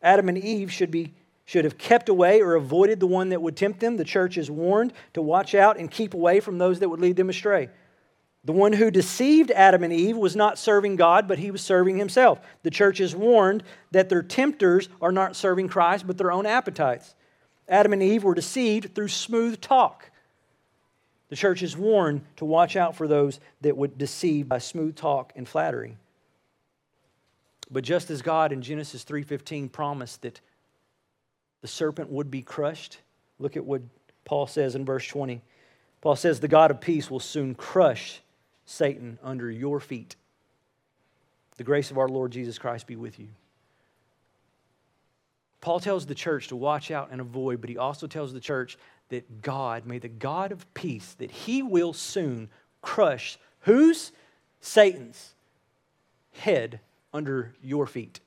Adam 0.00 0.28
and 0.28 0.38
Eve 0.38 0.72
should 0.72 0.90
be 0.90 1.14
should 1.44 1.64
have 1.64 1.76
kept 1.76 2.08
away 2.08 2.40
or 2.40 2.54
avoided 2.54 3.00
the 3.00 3.06
one 3.06 3.30
that 3.30 3.42
would 3.42 3.56
tempt 3.56 3.80
them. 3.80 3.96
The 3.96 4.04
church 4.04 4.38
is 4.38 4.50
warned 4.50 4.92
to 5.14 5.20
watch 5.20 5.54
out 5.54 5.76
and 5.76 5.90
keep 5.90 6.14
away 6.14 6.40
from 6.40 6.58
those 6.58 6.78
that 6.78 6.88
would 6.88 7.00
lead 7.00 7.16
them 7.16 7.28
astray. 7.28 7.68
The 8.44 8.52
one 8.52 8.72
who 8.72 8.90
deceived 8.90 9.52
Adam 9.52 9.84
and 9.84 9.92
Eve 9.92 10.16
was 10.16 10.34
not 10.34 10.58
serving 10.58 10.96
God, 10.96 11.28
but 11.28 11.38
he 11.38 11.52
was 11.52 11.62
serving 11.62 11.96
himself. 11.96 12.40
The 12.64 12.70
church 12.70 13.00
is 13.00 13.14
warned 13.14 13.62
that 13.92 14.08
their 14.08 14.22
tempters 14.22 14.88
are 15.00 15.12
not 15.12 15.36
serving 15.36 15.68
Christ, 15.68 16.06
but 16.06 16.18
their 16.18 16.32
own 16.32 16.44
appetites. 16.44 17.14
Adam 17.68 17.92
and 17.92 18.02
Eve 18.02 18.24
were 18.24 18.34
deceived 18.34 18.94
through 18.94 19.08
smooth 19.08 19.60
talk. 19.60 20.10
The 21.28 21.36
church 21.36 21.62
is 21.62 21.76
warned 21.76 22.22
to 22.36 22.44
watch 22.44 22.74
out 22.74 22.96
for 22.96 23.06
those 23.06 23.38
that 23.60 23.76
would 23.76 23.96
deceive 23.96 24.48
by 24.48 24.58
smooth 24.58 24.96
talk 24.96 25.32
and 25.36 25.48
flattery. 25.48 25.96
But 27.70 27.84
just 27.84 28.10
as 28.10 28.22
God 28.22 28.52
in 28.52 28.60
Genesis 28.60 29.04
3:15 29.04 29.68
promised 29.70 30.22
that 30.22 30.40
the 31.62 31.68
serpent 31.68 32.10
would 32.10 32.30
be 32.30 32.42
crushed, 32.42 32.98
look 33.38 33.56
at 33.56 33.64
what 33.64 33.82
Paul 34.24 34.48
says 34.48 34.74
in 34.74 34.84
verse 34.84 35.06
20. 35.06 35.40
Paul 36.00 36.16
says, 36.16 36.40
The 36.40 36.48
God 36.48 36.72
of 36.72 36.80
peace 36.80 37.10
will 37.10 37.20
soon 37.20 37.54
crush 37.54 38.20
Satan 38.72 39.18
under 39.22 39.50
your 39.50 39.80
feet. 39.80 40.16
The 41.58 41.64
grace 41.64 41.90
of 41.90 41.98
our 41.98 42.08
Lord 42.08 42.32
Jesus 42.32 42.58
Christ 42.58 42.86
be 42.86 42.96
with 42.96 43.18
you. 43.18 43.28
Paul 45.60 45.78
tells 45.78 46.06
the 46.06 46.14
church 46.14 46.48
to 46.48 46.56
watch 46.56 46.90
out 46.90 47.10
and 47.12 47.20
avoid, 47.20 47.60
but 47.60 47.68
he 47.68 47.76
also 47.76 48.06
tells 48.06 48.32
the 48.32 48.40
church 48.40 48.78
that 49.10 49.42
God, 49.42 49.86
may 49.86 49.98
the 49.98 50.08
God 50.08 50.52
of 50.52 50.72
peace, 50.72 51.14
that 51.18 51.30
he 51.30 51.62
will 51.62 51.92
soon 51.92 52.48
crush 52.80 53.38
whose? 53.60 54.10
Satan's 54.60 55.34
head 56.32 56.80
under 57.12 57.54
your 57.62 57.86
feet. 57.86 58.20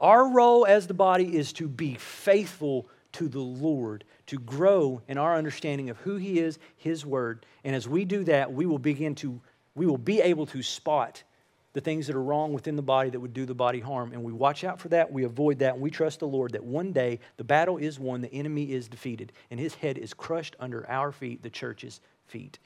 Our 0.00 0.28
role 0.28 0.66
as 0.66 0.86
the 0.86 0.94
body 0.94 1.36
is 1.36 1.52
to 1.54 1.68
be 1.68 1.94
faithful 1.94 2.88
to 3.12 3.28
the 3.28 3.40
Lord, 3.40 4.04
to 4.30 4.38
grow 4.38 5.02
in 5.08 5.18
our 5.18 5.36
understanding 5.36 5.90
of 5.90 5.96
who 5.98 6.14
He 6.14 6.38
is, 6.38 6.60
His 6.76 7.04
Word. 7.04 7.44
And 7.64 7.74
as 7.74 7.88
we 7.88 8.04
do 8.04 8.22
that, 8.24 8.52
we 8.52 8.64
will 8.64 8.78
begin 8.78 9.16
to, 9.16 9.40
we 9.74 9.86
will 9.86 9.98
be 9.98 10.20
able 10.20 10.46
to 10.46 10.62
spot 10.62 11.24
the 11.72 11.80
things 11.80 12.06
that 12.06 12.14
are 12.14 12.22
wrong 12.22 12.52
within 12.52 12.76
the 12.76 12.82
body 12.82 13.10
that 13.10 13.18
would 13.18 13.34
do 13.34 13.44
the 13.44 13.56
body 13.56 13.80
harm. 13.80 14.12
And 14.12 14.22
we 14.22 14.32
watch 14.32 14.62
out 14.62 14.80
for 14.80 14.88
that, 14.90 15.10
we 15.12 15.24
avoid 15.24 15.58
that, 15.58 15.74
and 15.74 15.82
we 15.82 15.90
trust 15.90 16.20
the 16.20 16.28
Lord 16.28 16.52
that 16.52 16.62
one 16.62 16.92
day 16.92 17.18
the 17.38 17.44
battle 17.44 17.76
is 17.76 17.98
won, 17.98 18.20
the 18.20 18.32
enemy 18.32 18.70
is 18.70 18.86
defeated, 18.86 19.32
and 19.50 19.58
his 19.58 19.74
head 19.74 19.98
is 19.98 20.14
crushed 20.14 20.54
under 20.60 20.88
our 20.88 21.10
feet, 21.10 21.42
the 21.42 21.50
church's 21.50 22.00
feet. 22.28 22.60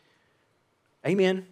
Amen. 1.07 1.47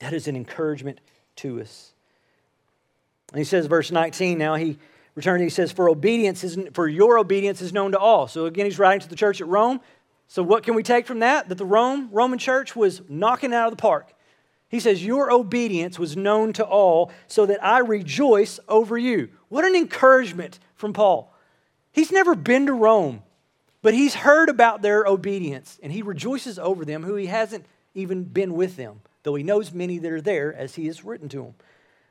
That 0.00 0.12
is 0.12 0.28
an 0.28 0.36
encouragement 0.36 1.00
to 1.36 1.62
us. 1.62 1.94
And 3.32 3.38
he 3.38 3.44
says, 3.44 3.64
verse 3.64 3.90
19, 3.90 4.36
now 4.36 4.54
he 4.56 4.78
returning, 5.14 5.46
he 5.46 5.50
says, 5.50 5.72
For 5.72 5.88
obedience 5.88 6.44
is 6.44 6.58
for 6.72 6.88
your 6.88 7.18
obedience 7.18 7.60
is 7.60 7.72
known 7.72 7.92
to 7.92 7.98
all. 7.98 8.28
So 8.28 8.46
again, 8.46 8.66
he's 8.66 8.78
writing 8.78 9.00
to 9.00 9.08
the 9.08 9.16
church 9.16 9.40
at 9.40 9.46
Rome. 9.46 9.80
So 10.26 10.42
what 10.42 10.62
can 10.62 10.74
we 10.74 10.82
take 10.82 11.06
from 11.06 11.20
that? 11.20 11.48
That 11.48 11.58
the 11.58 11.66
Rome, 11.66 12.08
Roman 12.10 12.38
church 12.38 12.74
was 12.74 13.02
knocking 13.08 13.52
out 13.52 13.66
of 13.66 13.72
the 13.72 13.80
park. 13.80 14.14
He 14.68 14.80
says, 14.80 15.04
Your 15.04 15.30
obedience 15.30 15.98
was 15.98 16.16
known 16.16 16.52
to 16.54 16.64
all, 16.64 17.12
so 17.28 17.46
that 17.46 17.64
I 17.64 17.78
rejoice 17.78 18.58
over 18.68 18.98
you. 18.98 19.28
What 19.48 19.64
an 19.64 19.76
encouragement 19.76 20.58
from 20.74 20.92
Paul. 20.92 21.32
He's 21.92 22.10
never 22.10 22.34
been 22.34 22.66
to 22.66 22.72
Rome, 22.72 23.22
but 23.82 23.94
he's 23.94 24.14
heard 24.14 24.48
about 24.48 24.82
their 24.82 25.04
obedience, 25.04 25.78
and 25.80 25.92
he 25.92 26.02
rejoices 26.02 26.58
over 26.58 26.84
them 26.84 27.04
who 27.04 27.14
he 27.14 27.26
hasn't 27.26 27.66
even 27.94 28.24
been 28.24 28.54
with 28.54 28.74
them, 28.74 29.00
though 29.22 29.36
he 29.36 29.44
knows 29.44 29.72
many 29.72 29.98
that 29.98 30.10
are 30.10 30.20
there 30.20 30.52
as 30.52 30.74
he 30.74 30.86
has 30.86 31.04
written 31.04 31.28
to 31.28 31.42
them. 31.44 31.54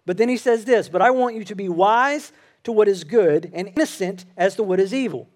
But 0.05 0.17
then 0.17 0.29
he 0.29 0.37
says 0.37 0.63
this, 0.63 0.87
But 0.87 1.01
I 1.01 1.11
want 1.11 1.35
you 1.35 1.43
to 1.45 1.55
be 1.55 1.67
wise 1.67 2.31
to 2.63 2.71
what 2.71 2.87
is 2.87 3.03
good 3.03 3.51
and 3.53 3.67
innocent 3.75 4.25
as 4.37 4.55
to 4.55 4.63
what 4.63 4.79
is 4.79 4.93
evil. 4.93 5.29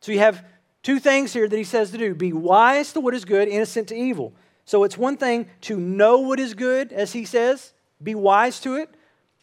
So 0.00 0.12
you 0.12 0.18
have 0.18 0.44
two 0.82 0.98
things 0.98 1.32
here 1.32 1.48
that 1.48 1.56
he 1.56 1.64
says 1.64 1.90
to 1.90 1.98
do 1.98 2.14
be 2.14 2.32
wise 2.32 2.92
to 2.92 3.00
what 3.00 3.14
is 3.14 3.24
good, 3.24 3.48
innocent 3.48 3.88
to 3.88 3.94
evil. 3.94 4.34
So 4.64 4.84
it's 4.84 4.96
one 4.96 5.16
thing 5.16 5.46
to 5.62 5.78
know 5.78 6.20
what 6.20 6.40
is 6.40 6.54
good, 6.54 6.92
as 6.92 7.12
he 7.12 7.24
says, 7.24 7.72
be 8.02 8.14
wise 8.14 8.60
to 8.60 8.76
it. 8.76 8.94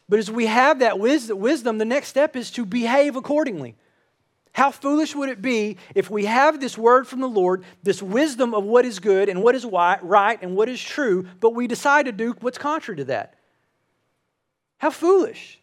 But 0.10 0.20
as 0.20 0.30
we 0.30 0.48
have 0.48 0.80
that 0.80 1.00
wisdom, 1.00 1.78
the 1.78 1.86
next 1.86 2.10
step 2.10 2.36
is 2.36 2.52
to 2.52 2.66
behave 2.66 3.16
accordingly. 3.16 3.76
How 4.54 4.70
foolish 4.72 5.16
would 5.16 5.30
it 5.30 5.42
be 5.42 5.78
if 5.96 6.10
we 6.10 6.26
have 6.26 6.60
this 6.60 6.78
word 6.78 7.08
from 7.08 7.22
the 7.22 7.28
Lord, 7.28 7.64
this 7.84 8.04
wisdom 8.04 8.54
of 8.54 8.66
what 8.66 8.84
is 8.84 9.00
good 9.00 9.30
and 9.30 9.42
what 9.42 9.56
is 9.56 9.66
right 9.66 10.38
and 10.42 10.58
what 10.58 10.68
is 10.68 10.82
true, 10.82 11.26
but 11.40 11.52
we 11.56 11.68
decide 11.68 12.08
to 12.08 12.12
do 12.12 12.36
what's 12.42 12.58
contrary 12.58 12.98
to 12.98 13.06
that? 13.06 13.36
How 14.80 14.90
foolish. 14.90 15.61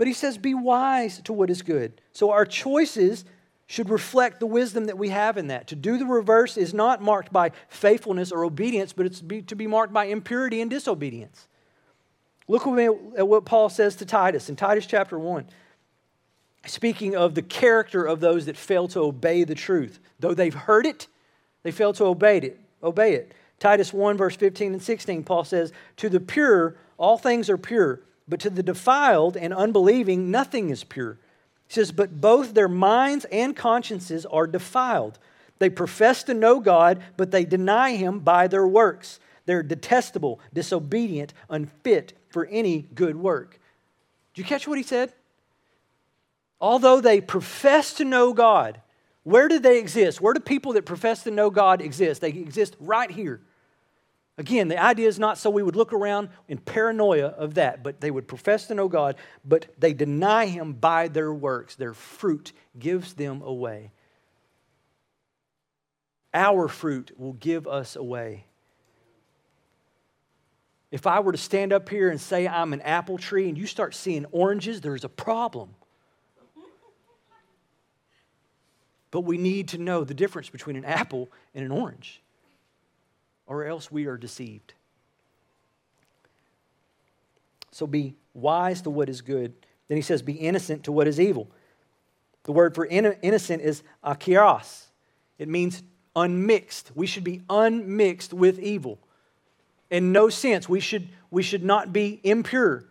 But 0.00 0.06
he 0.06 0.14
says, 0.14 0.38
be 0.38 0.54
wise 0.54 1.20
to 1.24 1.34
what 1.34 1.50
is 1.50 1.60
good. 1.60 2.00
So 2.14 2.30
our 2.30 2.46
choices 2.46 3.26
should 3.66 3.90
reflect 3.90 4.40
the 4.40 4.46
wisdom 4.46 4.86
that 4.86 4.96
we 4.96 5.10
have 5.10 5.36
in 5.36 5.48
that. 5.48 5.66
To 5.66 5.76
do 5.76 5.98
the 5.98 6.06
reverse 6.06 6.56
is 6.56 6.72
not 6.72 7.02
marked 7.02 7.34
by 7.34 7.50
faithfulness 7.68 8.32
or 8.32 8.46
obedience, 8.46 8.94
but 8.94 9.04
it's 9.04 9.20
to 9.20 9.54
be 9.54 9.66
marked 9.66 9.92
by 9.92 10.06
impurity 10.06 10.62
and 10.62 10.70
disobedience. 10.70 11.48
Look 12.48 12.66
at 12.66 13.28
what 13.28 13.44
Paul 13.44 13.68
says 13.68 13.94
to 13.96 14.06
Titus 14.06 14.48
in 14.48 14.56
Titus 14.56 14.86
chapter 14.86 15.18
1. 15.18 15.46
Speaking 16.64 17.14
of 17.14 17.34
the 17.34 17.42
character 17.42 18.02
of 18.02 18.20
those 18.20 18.46
that 18.46 18.56
fail 18.56 18.88
to 18.88 19.00
obey 19.00 19.44
the 19.44 19.54
truth. 19.54 20.00
Though 20.18 20.32
they've 20.32 20.54
heard 20.54 20.86
it, 20.86 21.08
they 21.62 21.72
fail 21.72 21.92
to 21.92 22.06
obey 22.06 22.38
it. 22.38 22.58
Obey 22.82 23.16
it. 23.16 23.34
Titus 23.58 23.92
1, 23.92 24.16
verse 24.16 24.36
15 24.36 24.72
and 24.72 24.82
16, 24.82 25.24
Paul 25.24 25.44
says, 25.44 25.74
To 25.98 26.08
the 26.08 26.20
pure, 26.20 26.78
all 26.96 27.18
things 27.18 27.50
are 27.50 27.58
pure 27.58 28.00
but 28.30 28.40
to 28.40 28.50
the 28.50 28.62
defiled 28.62 29.36
and 29.36 29.52
unbelieving, 29.52 30.30
nothing 30.30 30.70
is 30.70 30.84
pure. 30.84 31.18
He 31.66 31.74
says, 31.74 31.92
But 31.92 32.20
both 32.20 32.54
their 32.54 32.68
minds 32.68 33.26
and 33.26 33.56
consciences 33.56 34.24
are 34.24 34.46
defiled. 34.46 35.18
They 35.58 35.68
profess 35.68 36.22
to 36.24 36.34
know 36.34 36.60
God, 36.60 37.02
but 37.16 37.32
they 37.32 37.44
deny 37.44 37.96
Him 37.96 38.20
by 38.20 38.46
their 38.46 38.66
works. 38.66 39.20
They're 39.46 39.62
detestable, 39.62 40.40
disobedient, 40.54 41.34
unfit 41.48 42.12
for 42.28 42.46
any 42.46 42.82
good 42.94 43.16
work. 43.16 43.58
Did 44.32 44.42
you 44.42 44.44
catch 44.44 44.68
what 44.68 44.78
he 44.78 44.84
said? 44.84 45.12
Although 46.60 47.00
they 47.00 47.20
profess 47.20 47.94
to 47.94 48.04
know 48.04 48.32
God, 48.32 48.80
where 49.24 49.48
do 49.48 49.58
they 49.58 49.78
exist? 49.78 50.20
Where 50.20 50.34
do 50.34 50.40
people 50.40 50.74
that 50.74 50.86
profess 50.86 51.24
to 51.24 51.30
know 51.30 51.50
God 51.50 51.80
exist? 51.80 52.20
They 52.20 52.28
exist 52.28 52.76
right 52.78 53.10
here. 53.10 53.40
Again, 54.40 54.68
the 54.68 54.82
idea 54.82 55.06
is 55.06 55.18
not 55.18 55.36
so 55.36 55.50
we 55.50 55.62
would 55.62 55.76
look 55.76 55.92
around 55.92 56.30
in 56.48 56.56
paranoia 56.56 57.26
of 57.26 57.54
that, 57.54 57.82
but 57.82 58.00
they 58.00 58.10
would 58.10 58.26
profess 58.26 58.68
to 58.68 58.74
know 58.74 58.88
God, 58.88 59.16
but 59.44 59.66
they 59.78 59.92
deny 59.92 60.46
Him 60.46 60.72
by 60.72 61.08
their 61.08 61.30
works. 61.30 61.74
Their 61.74 61.92
fruit 61.92 62.54
gives 62.78 63.12
them 63.12 63.42
away. 63.42 63.92
Our 66.32 66.68
fruit 66.68 67.12
will 67.18 67.34
give 67.34 67.68
us 67.68 67.96
away. 67.96 68.46
If 70.90 71.06
I 71.06 71.20
were 71.20 71.32
to 71.32 71.38
stand 71.38 71.74
up 71.74 71.90
here 71.90 72.08
and 72.08 72.18
say 72.18 72.48
I'm 72.48 72.72
an 72.72 72.80
apple 72.80 73.18
tree 73.18 73.46
and 73.46 73.58
you 73.58 73.66
start 73.66 73.94
seeing 73.94 74.24
oranges, 74.32 74.80
there's 74.80 75.04
a 75.04 75.10
problem. 75.10 75.74
But 79.10 79.20
we 79.20 79.36
need 79.36 79.68
to 79.68 79.78
know 79.78 80.02
the 80.02 80.14
difference 80.14 80.48
between 80.48 80.76
an 80.76 80.86
apple 80.86 81.28
and 81.54 81.62
an 81.62 81.70
orange, 81.70 82.22
or 83.50 83.64
else 83.64 83.90
we 83.90 84.06
are 84.06 84.16
deceived. 84.16 84.72
So 87.72 87.86
be 87.86 88.14
wise 88.32 88.80
to 88.82 88.90
what 88.90 89.08
is 89.08 89.20
good. 89.20 89.52
Then 89.88 89.96
he 89.96 90.02
says, 90.02 90.22
be 90.22 90.34
innocent 90.34 90.84
to 90.84 90.92
what 90.92 91.08
is 91.08 91.20
evil. 91.20 91.50
The 92.44 92.52
word 92.52 92.76
for 92.76 92.86
innocent 92.86 93.60
is 93.60 93.82
akiros. 94.04 94.84
It 95.36 95.48
means 95.48 95.82
unmixed. 96.14 96.92
We 96.94 97.08
should 97.08 97.24
be 97.24 97.42
unmixed 97.50 98.32
with 98.32 98.60
evil. 98.60 99.00
In 99.90 100.12
no 100.12 100.28
sense, 100.28 100.68
we 100.68 100.78
should, 100.78 101.08
we 101.32 101.42
should 101.42 101.64
not 101.64 101.92
be 101.92 102.20
impure. 102.22 102.84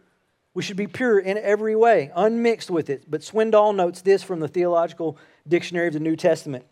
We 0.53 0.61
should 0.61 0.77
be 0.77 0.87
pure 0.87 1.19
in 1.19 1.37
every 1.37 1.75
way, 1.77 2.11
unmixed 2.13 2.69
with 2.69 2.89
it. 2.89 3.09
But 3.09 3.21
Swindoll 3.21 3.73
notes 3.73 4.01
this 4.01 4.23
from 4.23 4.41
the 4.41 4.49
Theological 4.49 5.17
Dictionary 5.47 5.87
of 5.87 5.93
the 5.93 6.01
New 6.01 6.17
Testament. 6.17 6.65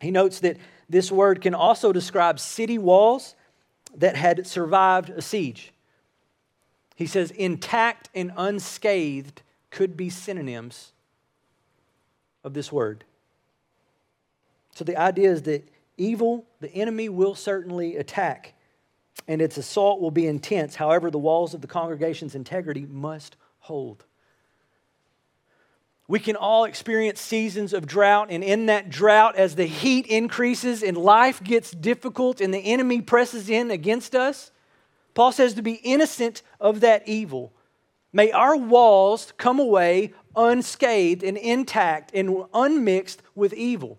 He 0.00 0.10
notes 0.10 0.40
that 0.40 0.58
this 0.90 1.10
word 1.10 1.40
can 1.40 1.54
also 1.54 1.92
describe 1.92 2.40
city 2.40 2.76
walls 2.76 3.36
that 3.96 4.16
had 4.16 4.46
survived 4.46 5.10
a 5.10 5.22
siege. 5.22 5.72
He 6.96 7.06
says, 7.06 7.30
intact 7.30 8.10
and 8.14 8.32
unscathed 8.36 9.42
could 9.70 9.96
be 9.96 10.10
synonyms 10.10 10.92
of 12.44 12.54
this 12.54 12.72
word. 12.72 13.04
So 14.74 14.84
the 14.84 14.96
idea 14.96 15.30
is 15.30 15.42
that 15.42 15.68
evil, 15.96 16.44
the 16.60 16.72
enemy, 16.74 17.08
will 17.08 17.34
certainly 17.34 17.96
attack, 17.96 18.54
and 19.28 19.40
its 19.40 19.56
assault 19.56 20.00
will 20.00 20.10
be 20.10 20.26
intense. 20.26 20.74
However, 20.74 21.10
the 21.10 21.18
walls 21.18 21.54
of 21.54 21.60
the 21.60 21.66
congregation's 21.66 22.34
integrity 22.34 22.86
must 22.86 23.36
hold. 23.60 24.04
We 26.10 26.18
can 26.18 26.34
all 26.34 26.64
experience 26.64 27.20
seasons 27.20 27.72
of 27.72 27.86
drought, 27.86 28.32
and 28.32 28.42
in 28.42 28.66
that 28.66 28.90
drought, 28.90 29.36
as 29.36 29.54
the 29.54 29.66
heat 29.66 30.08
increases 30.08 30.82
and 30.82 30.96
life 30.96 31.40
gets 31.40 31.70
difficult 31.70 32.40
and 32.40 32.52
the 32.52 32.58
enemy 32.58 33.00
presses 33.00 33.48
in 33.48 33.70
against 33.70 34.16
us, 34.16 34.50
Paul 35.14 35.30
says 35.30 35.54
to 35.54 35.62
be 35.62 35.74
innocent 35.74 36.42
of 36.60 36.80
that 36.80 37.06
evil. 37.06 37.52
May 38.12 38.32
our 38.32 38.56
walls 38.56 39.32
come 39.36 39.60
away 39.60 40.12
unscathed 40.34 41.22
and 41.22 41.36
intact 41.36 42.10
and 42.12 42.42
unmixed 42.52 43.22
with 43.36 43.52
evil. 43.52 43.96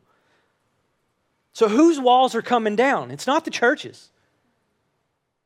So, 1.53 1.69
whose 1.69 1.97
walls 1.97 2.35
are 2.35 2.41
coming 2.41 2.75
down? 2.75 3.11
It's 3.11 3.25
not 3.25 3.45
the 3.45 3.51
churches. 3.51 4.11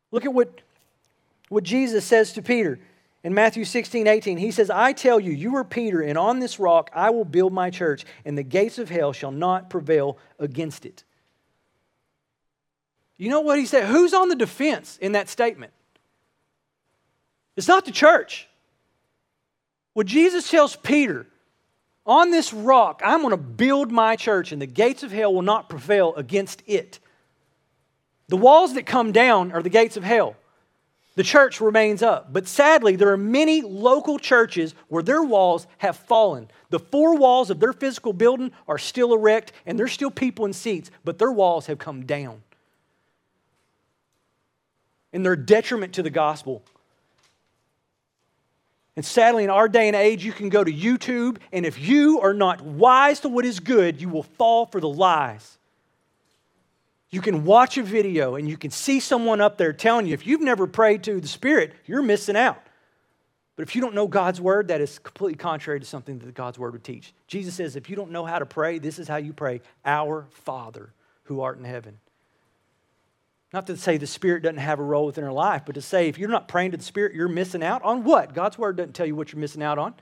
Look 0.09 0.25
at 0.25 0.33
what, 0.33 0.61
what 1.49 1.63
Jesus 1.63 2.05
says 2.05 2.33
to 2.33 2.41
Peter 2.41 2.79
in 3.25 3.33
Matthew 3.33 3.65
16, 3.65 4.05
18. 4.05 4.37
He 4.37 4.51
says, 4.51 4.69
I 4.69 4.93
tell 4.93 5.19
you, 5.19 5.31
you 5.31 5.55
are 5.55 5.63
Peter, 5.63 5.99
and 5.99 6.15
on 6.15 6.39
this 6.39 6.59
rock 6.59 6.91
I 6.93 7.09
will 7.09 7.25
build 7.25 7.51
my 7.51 7.71
church, 7.71 8.05
and 8.23 8.37
the 8.37 8.43
gates 8.43 8.77
of 8.77 8.87
hell 8.87 9.13
shall 9.13 9.31
not 9.31 9.67
prevail 9.67 10.19
against 10.37 10.85
it. 10.85 11.03
You 13.17 13.31
know 13.31 13.41
what 13.41 13.57
he 13.57 13.65
said? 13.65 13.85
Who's 13.85 14.13
on 14.13 14.29
the 14.29 14.35
defense 14.35 14.99
in 15.01 15.13
that 15.13 15.27
statement? 15.27 15.73
It's 17.57 17.67
not 17.67 17.85
the 17.85 17.91
church. 17.91 18.47
What 19.93 20.05
Jesus 20.05 20.47
tells 20.47 20.75
Peter, 20.75 21.25
on 22.05 22.29
this 22.29 22.53
rock, 22.53 23.01
I'm 23.03 23.21
going 23.21 23.31
to 23.31 23.37
build 23.37 23.91
my 23.91 24.15
church, 24.15 24.51
and 24.51 24.61
the 24.61 24.67
gates 24.67 25.01
of 25.01 25.11
hell 25.11 25.33
will 25.33 25.41
not 25.41 25.67
prevail 25.67 26.13
against 26.13 26.61
it. 26.67 26.99
The 28.27 28.37
walls 28.37 28.75
that 28.75 28.85
come 28.85 29.11
down 29.11 29.51
are 29.51 29.63
the 29.63 29.69
gates 29.69 29.97
of 29.97 30.03
hell. 30.03 30.35
The 31.15 31.23
church 31.23 31.61
remains 31.61 32.03
up. 32.03 32.33
But 32.33 32.47
sadly, 32.47 32.95
there 32.95 33.11
are 33.11 33.17
many 33.17 33.61
local 33.61 34.19
churches 34.19 34.75
where 34.89 35.03
their 35.03 35.23
walls 35.23 35.65
have 35.77 35.95
fallen. 35.95 36.49
The 36.69 36.79
four 36.79 37.15
walls 37.15 37.49
of 37.49 37.59
their 37.59 37.73
physical 37.73 38.13
building 38.13 38.51
are 38.67 38.77
still 38.77 39.13
erect, 39.13 39.53
and 39.65 39.79
there's 39.79 39.93
still 39.93 40.11
people 40.11 40.45
in 40.45 40.53
seats, 40.53 40.91
but 41.03 41.17
their 41.17 41.31
walls 41.31 41.67
have 41.67 41.77
come 41.77 42.05
down 42.05 42.41
and 45.15 45.25
their 45.25 45.37
detriment 45.37 45.93
to 45.93 46.03
the 46.03 46.09
gospel. 46.09 46.61
And 48.97 49.05
sadly, 49.05 49.45
in 49.45 49.49
our 49.49 49.69
day 49.69 49.87
and 49.87 49.95
age, 49.95 50.25
you 50.25 50.33
can 50.33 50.49
go 50.49 50.61
to 50.61 50.71
YouTube, 50.71 51.37
and 51.53 51.65
if 51.65 51.79
you 51.79 52.19
are 52.19 52.33
not 52.33 52.59
wise 52.59 53.21
to 53.21 53.29
what 53.29 53.45
is 53.45 53.61
good, 53.61 54.01
you 54.01 54.09
will 54.09 54.23
fall 54.23 54.65
for 54.65 54.81
the 54.81 54.89
lies. 54.89 55.57
You 57.11 57.21
can 57.21 57.45
watch 57.45 57.77
a 57.77 57.83
video 57.83 58.35
and 58.35 58.49
you 58.49 58.57
can 58.57 58.71
see 58.71 58.99
someone 58.99 59.39
up 59.41 59.57
there 59.57 59.73
telling 59.73 60.07
you, 60.07 60.13
if 60.13 60.27
you've 60.27 60.41
never 60.41 60.67
prayed 60.67 61.03
to 61.03 61.21
the 61.21 61.27
Spirit, 61.27 61.73
you're 61.85 62.01
missing 62.01 62.35
out. 62.35 62.61
But 63.55 63.63
if 63.63 63.75
you 63.75 63.81
don't 63.81 63.95
know 63.95 64.07
God's 64.07 64.41
word, 64.41 64.67
that 64.67 64.81
is 64.81 64.99
completely 64.99 65.37
contrary 65.37 65.79
to 65.79 65.85
something 65.85 66.19
that 66.19 66.33
God's 66.33 66.59
word 66.59 66.73
would 66.73 66.83
teach. 66.83 67.13
Jesus 67.27 67.53
says, 67.53 67.75
if 67.75 67.89
you 67.89 67.95
don't 67.95 68.11
know 68.11 68.25
how 68.25 68.39
to 68.39 68.45
pray, 68.45 68.79
this 68.79 68.99
is 68.99 69.07
how 69.07 69.15
you 69.15 69.31
pray 69.31 69.61
Our 69.85 70.27
Father 70.31 70.91
who 71.23 71.41
art 71.41 71.57
in 71.57 71.63
heaven. 71.63 71.99
Not 73.53 73.67
to 73.67 73.77
say 73.77 73.95
the 73.95 74.07
Spirit 74.07 74.43
doesn't 74.43 74.57
have 74.57 74.79
a 74.79 74.83
role 74.83 75.05
within 75.05 75.23
our 75.23 75.31
life, 75.31 75.61
but 75.65 75.75
to 75.75 75.81
say 75.81 76.09
if 76.09 76.17
you're 76.17 76.27
not 76.27 76.49
praying 76.49 76.71
to 76.71 76.77
the 76.77 76.83
Spirit, 76.83 77.15
you're 77.15 77.29
missing 77.29 77.63
out 77.63 77.81
on 77.83 78.03
what? 78.03 78.33
God's 78.33 78.57
Word 78.57 78.75
doesn't 78.75 78.93
tell 78.93 79.05
you 79.05 79.15
what 79.15 79.31
you're 79.31 79.39
missing 79.39 79.63
out 79.63 79.77
on. 79.77 79.93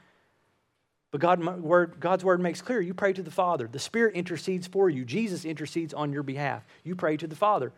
But 1.14 1.22
God, 1.22 1.42
word, 1.62 2.02
God's 2.02 2.26
Word 2.26 2.42
makes 2.42 2.62
clear 2.62 2.82
you 2.82 2.94
pray 2.94 3.14
to 3.14 3.24
the 3.24 3.32
Father. 3.32 3.70
The 3.72 3.80
Spirit 3.80 4.16
intercedes 4.16 4.68
for 4.68 4.90
you, 4.90 5.06
Jesus 5.06 5.46
intercedes 5.46 5.94
on 5.94 6.12
your 6.12 6.24
behalf. 6.24 6.66
You 6.84 6.98
pray 6.98 7.16
to 7.16 7.28
the 7.28 7.36
Father. 7.38 7.72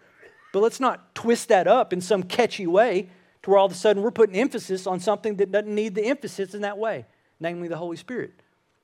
But 0.51 0.61
let's 0.61 0.79
not 0.79 1.13
twist 1.13 1.49
that 1.49 1.67
up 1.67 1.93
in 1.93 2.01
some 2.01 2.23
catchy 2.23 2.65
way 2.65 3.09
to 3.43 3.49
where 3.51 3.59
all 3.59 3.67
of 3.67 3.71
a 3.71 3.75
sudden 3.75 4.01
we're 4.01 4.09
putting 4.09 4.35
emphasis 4.35 4.87
on 4.87 4.99
something 4.99 5.35
that 5.35 5.51
doesn't 5.51 5.75
need 5.75 5.93
the 5.93 6.05
emphasis 6.05 6.55
in 6.55 6.61
that 6.61 6.79
way, 6.79 7.05
namely 7.39 7.67
the 7.67 7.77
Holy 7.77 7.97
Spirit. 7.97 8.31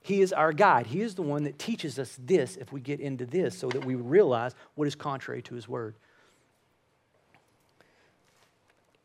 He 0.03 0.21
is 0.21 0.31
our 0.31 0.53
guide. 0.53 0.85
He 0.85 1.01
is 1.01 1.15
the 1.15 1.23
one 1.23 1.45
that 1.45 1.57
teaches 1.57 1.97
us 1.97 2.15
this 2.21 2.57
if 2.57 2.71
we 2.71 2.79
get 2.79 2.99
into 2.99 3.25
this 3.25 3.57
so 3.57 3.69
that 3.69 3.85
we 3.85 3.95
realize 3.95 4.53
what 4.75 4.87
is 4.87 4.93
contrary 4.93 5.41
to 5.43 5.55
His 5.55 5.67
Word 5.67 5.95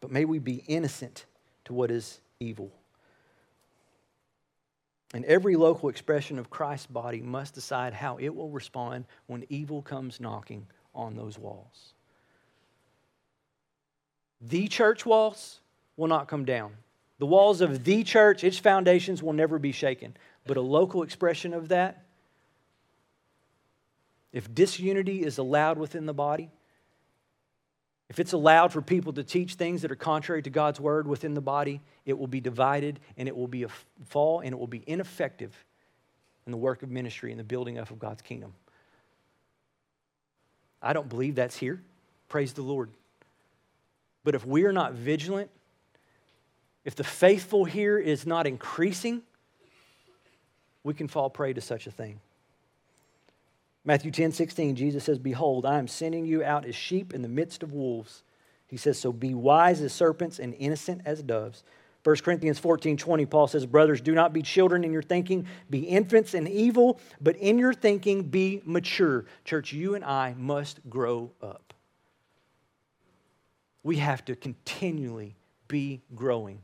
but 0.07 0.13
may 0.13 0.25
we 0.25 0.39
be 0.39 0.63
innocent 0.69 1.25
to 1.65 1.73
what 1.73 1.91
is 1.91 2.21
evil. 2.39 2.71
And 5.15 5.25
every 5.25 5.57
local 5.57 5.89
expression 5.89 6.39
of 6.39 6.51
Christ's 6.51 6.87
body 6.87 7.21
must 7.21 7.55
decide 7.55 7.95
how 7.95 8.17
it 8.19 8.35
will 8.35 8.51
respond 8.51 9.05
when 9.27 9.45
evil 9.49 9.83
comes 9.83 10.21
knocking 10.21 10.67
on 10.95 11.15
those 11.15 11.39
walls. 11.39 11.95
The 14.41 14.69
church 14.69 15.07
walls 15.07 15.61
will 15.97 16.09
not 16.09 16.29
come 16.29 16.45
down. 16.45 16.75
The 17.19 17.27
walls 17.27 17.61
of 17.61 17.85
the 17.85 18.05
church, 18.05 18.45
its 18.45 18.59
foundations 18.59 19.23
will 19.23 19.33
never 19.33 19.59
be 19.59 19.73
shaken. 19.73 20.17
But 20.47 20.57
a 20.57 20.63
local 20.63 21.03
expression 21.03 21.55
of 21.55 21.69
that, 21.69 22.05
if 24.33 24.53
disunity 24.55 25.25
is 25.25 25.39
allowed 25.39 25.79
within 25.79 26.05
the 26.05 26.13
body, 26.13 26.51
if 28.09 28.21
it's 28.21 28.33
allowed 28.33 28.73
for 28.73 28.81
people 28.81 29.13
to 29.15 29.25
teach 29.25 29.55
things 29.55 29.83
that 29.83 29.91
are 29.91 29.97
contrary 29.97 30.43
to 30.43 30.51
God's 30.51 30.79
word 30.79 31.09
within 31.09 31.35
the 31.35 31.41
body, 31.41 31.81
it 32.05 32.17
will 32.17 32.29
be 32.29 32.41
divided 32.41 33.01
and 33.17 33.29
it 33.29 33.37
will 33.37 33.49
be 33.49 33.65
a 33.65 33.69
fall 34.05 34.41
and 34.41 34.53
it 34.53 34.59
will 34.59 34.69
be 34.69 34.85
ineffective 34.87 35.53
in 36.47 36.53
the 36.53 36.59
work 36.59 36.83
of 36.83 36.91
ministry 36.91 37.33
and 37.33 37.41
the 37.41 37.45
building 37.45 37.79
up 37.79 37.91
of 37.91 37.99
God's 37.99 38.23
kingdom. 38.23 38.53
I 40.81 40.93
don't 40.93 41.09
believe 41.09 41.35
that's 41.35 41.57
here. 41.57 41.83
Praise 42.29 42.53
the 42.53 42.63
Lord. 42.63 42.91
But 44.23 44.35
if 44.35 44.47
we 44.47 44.65
are 44.65 44.73
not 44.73 44.93
vigilant, 44.93 45.51
if 46.85 46.95
the 46.95 47.05
faithful 47.05 47.65
here 47.65 47.99
is 47.99 48.27
not 48.27 48.47
increasing, 48.47 49.23
we 50.85 50.95
can 50.95 51.09
fall 51.09 51.29
prey 51.29 51.53
to 51.53 51.61
such 51.61 51.89
a 51.89 51.91
thing. 51.91 52.21
Matthew 53.87 54.11
10 54.11 54.33
16, 54.33 54.75
Jesus 54.75 55.05
says, 55.05 55.19
Behold, 55.19 55.65
I 55.65 55.79
am 55.79 55.87
sending 55.87 56.27
you 56.27 56.43
out 56.43 56.67
as 56.67 56.75
sheep 56.75 57.15
in 57.15 57.23
the 57.23 57.29
midst 57.29 57.63
of 57.63 57.73
wolves. 57.73 58.25
He 58.67 58.77
says, 58.77 58.99
So 58.99 59.13
be 59.13 59.33
wise 59.33 59.81
as 59.81 59.93
serpents 59.93 60.41
and 60.41 60.55
innocent 60.59 61.03
as 61.07 61.23
doves. 61.23 61.63
1 62.03 62.17
Corinthians 62.17 62.59
14 62.59 62.97
20, 62.97 63.27
Paul 63.27 63.47
says, 63.47 63.65
Brothers, 63.65 64.01
do 64.01 64.13
not 64.13 64.33
be 64.33 64.43
children 64.43 64.83
in 64.83 64.93
your 64.93 65.03
thinking, 65.03 65.47
be 65.71 65.81
infants 65.81 66.35
in 66.35 66.49
evil, 66.49 67.01
but 67.21 67.37
in 67.37 67.59
your 67.59 67.73
thinking 67.73 68.25
be 68.25 68.61
mature. 68.65 69.25
Church, 69.45 69.73
you 69.73 69.95
and 69.95 70.05
I 70.05 70.35
must 70.37 70.81
grow 70.91 71.31
up. 71.41 71.73
We 73.85 73.99
have 73.99 74.25
to 74.25 74.35
continually 74.35 75.37
be 75.69 76.03
growing. 76.13 76.61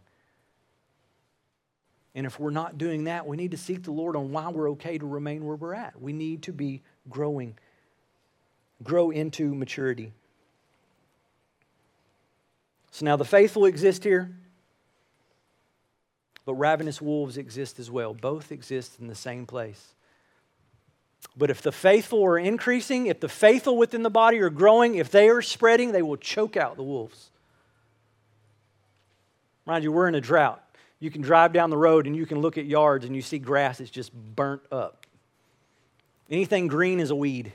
And 2.15 2.27
if 2.27 2.39
we're 2.39 2.51
not 2.51 2.79
doing 2.79 3.05
that, 3.05 3.27
we 3.27 3.37
need 3.37 3.53
to 3.53 3.57
seek 3.57 3.85
the 3.85 3.93
Lord 3.93 4.17
on 4.17 4.33
why 4.33 4.49
we're 4.49 4.71
okay 4.73 4.99
to 4.99 5.07
remain 5.07 5.45
where 5.45 5.57
we're 5.57 5.75
at. 5.75 6.01
We 6.01 6.13
need 6.13 6.43
to 6.43 6.53
be 6.53 6.83
growing, 7.09 7.57
grow 8.83 9.11
into 9.11 9.55
maturity. 9.55 10.13
So 12.91 13.05
now 13.05 13.17
the 13.17 13.25
faithful 13.25 13.65
exist 13.65 14.05
here, 14.05 14.31
but 16.45 16.55
ravenous 16.55 17.01
wolves 17.01 17.39
exist 17.39 17.79
as 17.79 17.91
well. 17.91 18.15
Both 18.15 18.53
exist 18.53 18.99
in 19.01 19.07
the 19.07 19.15
same 19.15 19.47
place. 19.47 19.95
But 21.37 21.51
if 21.51 21.63
the 21.63 21.73
faithful 21.73 22.25
are 22.25 22.39
increasing, 22.39 23.07
if 23.07 23.21
the 23.21 23.29
faithful 23.29 23.77
within 23.77 24.03
the 24.03 24.11
body 24.11 24.41
are 24.41 24.51
growing, 24.51 24.97
if 24.97 25.11
they 25.11 25.29
are 25.29 25.41
spreading, 25.41 25.93
they 25.93 26.03
will 26.03 26.17
choke 26.17 26.57
out 26.57 26.77
the 26.77 26.83
wolves. 26.83 27.31
Mind 29.65 29.85
you, 29.85 29.93
we're 29.93 30.09
in 30.09 30.15
a 30.15 30.21
drought. 30.21 30.63
You 30.99 31.11
can 31.11 31.23
drive 31.23 31.53
down 31.53 31.71
the 31.71 31.77
road 31.77 32.07
and 32.07 32.15
you 32.15 32.27
can 32.27 32.41
look 32.41 32.59
at 32.59 32.67
yards 32.67 33.05
and 33.05 33.17
you 33.17 33.23
see 33.23 33.39
grass 33.39 33.79
that's 33.79 33.91
just 33.91 34.13
burnt 34.13 34.63
up. 34.71 35.07
Anything 36.33 36.67
green 36.67 36.99
is 36.99 37.11
a 37.11 37.15
weed. 37.15 37.53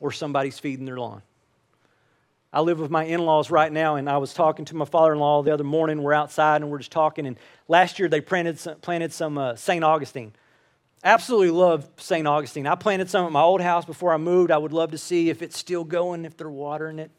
or 0.00 0.10
somebody's 0.10 0.58
feeding 0.58 0.84
their 0.84 0.98
lawn. 0.98 1.22
I 2.52 2.60
live 2.60 2.80
with 2.80 2.90
my 2.90 3.04
in 3.04 3.24
laws 3.24 3.52
right 3.52 3.70
now, 3.70 3.94
and 3.94 4.10
I 4.10 4.18
was 4.18 4.34
talking 4.34 4.64
to 4.64 4.76
my 4.76 4.84
father 4.84 5.12
in 5.12 5.20
law 5.20 5.42
the 5.42 5.54
other 5.54 5.62
morning. 5.62 6.02
We're 6.02 6.12
outside 6.12 6.60
and 6.60 6.72
we're 6.72 6.78
just 6.78 6.90
talking. 6.90 7.24
And 7.24 7.38
last 7.68 8.00
year 8.00 8.08
they 8.08 8.20
planted 8.20 8.58
some, 8.58 8.78
planted 8.80 9.12
some 9.12 9.38
uh, 9.38 9.54
St. 9.54 9.84
Augustine. 9.84 10.32
Absolutely 11.04 11.50
love 11.50 11.88
St. 11.98 12.26
Augustine. 12.26 12.66
I 12.66 12.74
planted 12.74 13.08
some 13.08 13.24
at 13.24 13.30
my 13.30 13.40
old 13.40 13.60
house 13.60 13.84
before 13.84 14.12
I 14.12 14.16
moved. 14.16 14.50
I 14.50 14.58
would 14.58 14.72
love 14.72 14.90
to 14.90 14.98
see 14.98 15.30
if 15.30 15.40
it's 15.40 15.56
still 15.56 15.84
going, 15.84 16.24
if 16.24 16.36
they're 16.36 16.50
watering 16.50 16.98
it. 16.98 17.12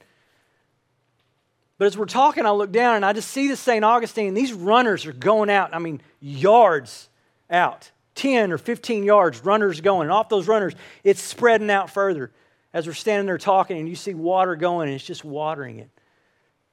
But 1.77 1.85
as 1.85 1.97
we're 1.97 2.05
talking, 2.05 2.45
I 2.45 2.51
look 2.51 2.73
down 2.73 2.97
and 2.97 3.05
I 3.05 3.13
just 3.13 3.31
see 3.31 3.47
the 3.47 3.55
St. 3.55 3.83
Augustine, 3.83 4.33
these 4.33 4.51
runners 4.51 5.05
are 5.05 5.13
going 5.13 5.49
out, 5.49 5.73
I 5.73 5.79
mean, 5.79 6.01
yards 6.19 7.07
out, 7.49 7.91
10 8.15 8.51
or 8.51 8.57
15 8.57 9.03
yards, 9.03 9.43
runners 9.43 9.81
going. 9.81 10.03
And 10.03 10.11
off 10.11 10.29
those 10.29 10.47
runners, 10.47 10.73
it's 11.03 11.21
spreading 11.21 11.69
out 11.69 11.89
further 11.89 12.31
as 12.73 12.87
we're 12.87 12.93
standing 12.93 13.25
there 13.25 13.37
talking 13.37 13.77
and 13.77 13.87
you 13.87 13.95
see 13.95 14.13
water 14.13 14.55
going 14.55 14.87
and 14.87 14.95
it's 14.95 15.05
just 15.05 15.23
watering 15.23 15.79
it. 15.79 15.89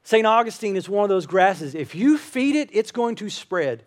St. 0.02 0.26
Augustine 0.26 0.76
is 0.76 0.88
one 0.88 1.04
of 1.04 1.10
those 1.10 1.26
grasses. 1.26 1.74
If 1.74 1.94
you 1.94 2.16
feed 2.16 2.56
it, 2.56 2.70
it's 2.72 2.90
going 2.90 3.16
to 3.16 3.28
spread. 3.28 3.84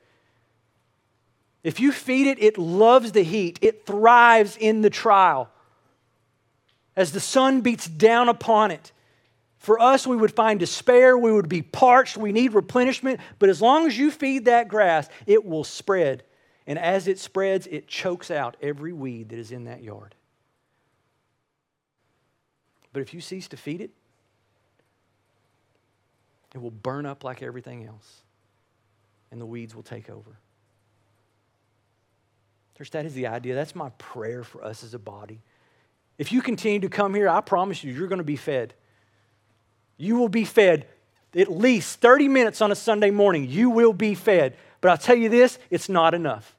If 1.64 1.80
you 1.80 1.92
feed 1.92 2.28
it, 2.28 2.42
it 2.42 2.58
loves 2.58 3.14
the 3.14 3.24
heat, 3.24 3.58
it 3.62 3.86
thrives 3.86 4.58
in 4.58 4.82
the 4.82 4.90
trial. 4.90 5.50
As 6.96 7.12
the 7.12 7.20
sun 7.20 7.62
beats 7.62 7.88
down 7.88 8.30
upon 8.30 8.70
it, 8.72 8.92
for 9.58 9.80
us, 9.80 10.06
we 10.06 10.18
would 10.18 10.36
find 10.36 10.60
despair, 10.60 11.18
we 11.18 11.32
would 11.32 11.48
be 11.48 11.62
parched, 11.62 12.18
we 12.18 12.34
need 12.34 12.54
replenishment, 12.54 13.22
but 13.40 13.48
as 13.48 13.62
long 13.62 13.88
as 13.88 13.98
you 13.98 14.12
feed 14.12 14.46
that 14.46 14.68
grass, 14.68 15.08
it 15.26 15.46
will 15.46 15.64
spread. 15.64 16.24
And 16.66 16.80
as 16.80 17.08
it 17.08 17.20
spreads, 17.20 17.68
it 17.68 17.88
chokes 17.88 18.32
out 18.32 18.56
every 18.62 18.94
weed 18.94 19.30
that 19.30 19.40
is 19.40 19.52
in 19.52 19.66
that 19.66 19.84
yard. 19.84 20.16
But 22.94 23.02
if 23.02 23.14
you 23.14 23.22
cease 23.22 23.48
to 23.50 23.58
feed 23.58 23.82
it, 23.82 23.92
it 26.54 26.62
will 26.62 26.72
burn 26.72 27.06
up 27.06 27.24
like 27.24 27.42
everything 27.42 27.86
else, 27.86 28.22
and 29.32 29.42
the 29.42 29.46
weeds 29.46 29.76
will 29.76 29.84
take 29.84 30.10
over. 30.10 30.38
Church, 32.78 32.92
that 32.92 33.06
is 33.06 33.14
the 33.14 33.28
idea. 33.28 33.56
That's 33.56 33.76
my 33.76 33.90
prayer 33.98 34.44
for 34.44 34.64
us 34.64 34.84
as 34.84 34.94
a 34.94 35.00
body. 35.00 35.42
If 36.18 36.32
you 36.32 36.42
continue 36.42 36.80
to 36.82 36.90
come 36.90 37.14
here, 37.16 37.28
I 37.28 37.42
promise 37.42 37.84
you, 37.84 37.92
you're 37.92 38.08
going 38.08 38.20
to 38.20 38.24
be 38.24 38.36
fed. 38.36 38.76
You 39.98 40.18
will 40.18 40.30
be 40.30 40.46
fed 40.46 40.88
at 41.36 41.52
least 41.52 42.00
30 42.00 42.28
minutes 42.28 42.62
on 42.62 42.72
a 42.72 42.76
Sunday 42.76 43.10
morning. 43.10 43.50
You 43.50 43.70
will 43.72 43.94
be 43.94 44.14
fed. 44.14 44.56
But 44.84 44.90
I'll 44.90 44.98
tell 44.98 45.16
you 45.16 45.30
this 45.30 45.58
it's 45.70 45.88
not 45.88 46.14
enough. 46.14 46.58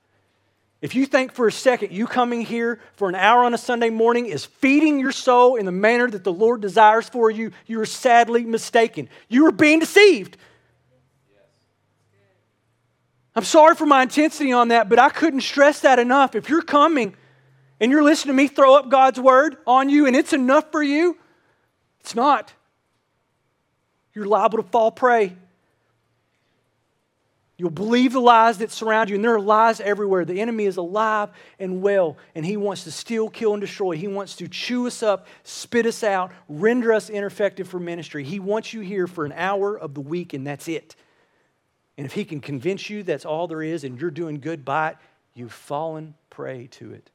If 0.81 0.95
you 0.95 1.05
think 1.05 1.33
for 1.33 1.47
a 1.47 1.53
second 1.53 1.93
you 1.93 2.07
coming 2.07 2.41
here 2.41 2.81
for 2.95 3.11
an 3.11 3.15
hour 3.15 3.45
on 3.45 3.53
a 3.53 3.59
Sunday 3.59 3.91
morning 3.91 4.25
is 4.25 4.47
feeding 4.47 4.99
your 4.99 5.13
soul 5.13 5.57
in 5.57 5.67
the 5.67 5.73
manner 5.73 6.09
that 6.09 6.25
the 6.25 6.33
Lord 6.33 6.63
desires 6.63 7.07
for 7.07 7.31
you, 7.31 7.53
you 7.67 7.79
are 7.81 7.87
sadly 7.87 8.47
mistaken. 8.47 9.11
You 9.29 9.47
are 9.47 9.53
being 9.53 9.79
deceived. 9.79 10.39
I'm 13.37 13.45
sorry 13.45 13.75
for 13.75 13.85
my 13.85 14.01
intensity 14.01 14.53
on 14.53 14.69
that, 14.69 14.89
but 14.89 14.99
I 14.99 15.11
couldn't 15.11 15.43
stress 15.43 15.81
that 15.81 15.99
enough. 15.99 16.35
If 16.35 16.49
you're 16.49 16.63
coming 16.63 17.15
and 17.79 17.93
you're 17.93 18.03
listening 18.03 18.35
to 18.35 18.43
me 18.43 18.49
throw 18.49 18.75
up 18.75 18.89
God's 18.89 19.21
word 19.21 19.59
on 19.67 19.91
you 19.91 20.07
and 20.07 20.17
it's 20.17 20.33
enough 20.33 20.73
for 20.73 20.83
you, 20.83 21.19
it's 22.01 22.15
not. 22.15 22.55
You're 24.15 24.25
liable 24.25 24.63
to 24.63 24.69
fall 24.71 24.91
prey. 24.91 25.37
You'll 27.65 27.71
believe 27.71 28.13
the 28.13 28.21
lies 28.21 28.59
that 28.59 28.71
surround 28.71 29.09
you, 29.09 29.17
and 29.17 29.25
there 29.25 29.37
are 29.37 29.41
lies 29.41 29.81
everywhere. 29.81 30.27
The 30.27 30.39
enemy 30.39 30.67
is 30.67 30.77
alive 30.77 31.31
and 31.59 31.81
well, 31.81 32.19
and 32.35 32.45
he 32.45 32.59
wants 32.59 32.85
to 32.85 32.93
steal, 32.93 33.31
kill, 33.31 33.55
and 33.55 33.61
destroy. 33.63 33.97
He 33.97 34.07
wants 34.07 34.37
to 34.37 34.49
chew 34.49 34.87
us 34.87 35.03
up, 35.03 35.27
spit 35.45 35.87
us 35.87 36.05
out, 36.05 36.31
render 36.47 36.93
us 36.93 37.09
ineffective 37.09 37.67
for 37.67 37.81
ministry. 37.81 38.23
He 38.23 38.39
wants 38.39 38.75
you 38.75 38.83
here 38.83 39.07
for 39.07 39.25
an 39.25 39.33
hour 39.33 39.79
of 39.79 39.95
the 39.95 40.03
week, 40.03 40.35
and 40.35 40.47
that's 40.47 40.69
it. 40.69 40.95
And 41.97 42.05
if 42.05 42.13
he 42.13 42.27
can 42.27 42.43
convince 42.43 42.91
you 42.91 43.03
that's 43.03 43.25
all 43.25 43.49
there 43.49 43.63
is 43.63 43.83
and 43.83 43.99
you're 43.99 44.11
doing 44.11 44.41
good 44.41 44.63
by 44.63 44.91
it, 44.91 44.97
you've 45.33 45.51
fallen 45.51 46.13
prey 46.29 46.67
to 46.73 46.93
it. 46.93 47.09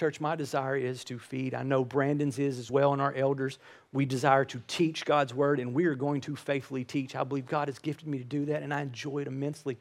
Church, 0.00 0.18
my 0.18 0.34
desire 0.34 0.78
is 0.78 1.04
to 1.04 1.18
feed. 1.18 1.52
I 1.52 1.62
know 1.62 1.84
Brandon's 1.84 2.38
is 2.38 2.58
as 2.58 2.70
well, 2.70 2.94
and 2.94 3.02
our 3.02 3.12
elders. 3.14 3.58
We 3.92 4.06
desire 4.06 4.46
to 4.46 4.62
teach 4.66 5.04
God's 5.04 5.34
word, 5.34 5.60
and 5.60 5.74
we 5.74 5.84
are 5.84 5.94
going 5.94 6.22
to 6.22 6.34
faithfully 6.34 6.84
teach. 6.84 7.14
I 7.14 7.22
believe 7.22 7.44
God 7.44 7.68
has 7.68 7.78
gifted 7.78 8.08
me 8.08 8.16
to 8.16 8.24
do 8.24 8.46
that, 8.46 8.62
and 8.62 8.72
I 8.72 8.80
enjoy 8.80 9.18
it 9.18 9.26
immensely. 9.26 9.76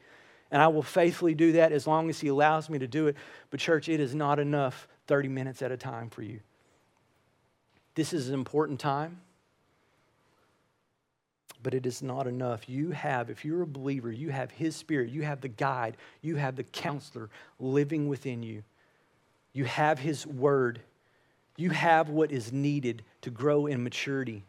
And 0.52 0.62
I 0.62 0.68
will 0.68 0.84
faithfully 0.84 1.36
do 1.36 1.54
that 1.54 1.72
as 1.72 1.88
long 1.88 2.10
as 2.10 2.20
He 2.20 2.28
allows 2.28 2.70
me 2.70 2.80
to 2.80 2.86
do 2.86 3.08
it. 3.08 3.16
But, 3.50 3.62
church, 3.62 3.88
it 3.88 4.02
is 4.02 4.14
not 4.14 4.40
enough 4.40 4.90
30 5.08 5.30
minutes 5.30 5.62
at 5.62 5.72
a 5.72 5.78
time 5.78 6.10
for 6.10 6.22
you. 6.22 6.42
This 7.96 8.12
is 8.12 8.28
an 8.28 8.34
important 8.34 8.82
time, 8.82 9.22
but 11.64 11.74
it 11.74 11.86
is 11.86 12.04
not 12.04 12.28
enough. 12.28 12.68
You 12.68 12.92
have, 12.92 13.30
if 13.30 13.46
you're 13.46 13.62
a 13.62 13.68
believer, 13.68 14.12
you 14.12 14.32
have 14.32 14.52
His 14.52 14.76
Spirit, 14.76 15.12
you 15.12 15.22
have 15.22 15.40
the 15.40 15.48
guide, 15.48 15.96
you 16.22 16.36
have 16.36 16.58
the 16.58 16.64
counselor 16.64 17.30
living 17.58 18.10
within 18.10 18.44
you. 18.44 18.64
You 19.54 19.66
have 19.66 20.00
His 20.00 20.26
Word. 20.26 20.82
You 21.58 21.72
have 21.72 22.10
what 22.10 22.32
is 22.32 22.54
needed 22.54 23.04
to 23.22 23.30
grow 23.30 23.66
in 23.66 23.84
maturity 23.84 24.44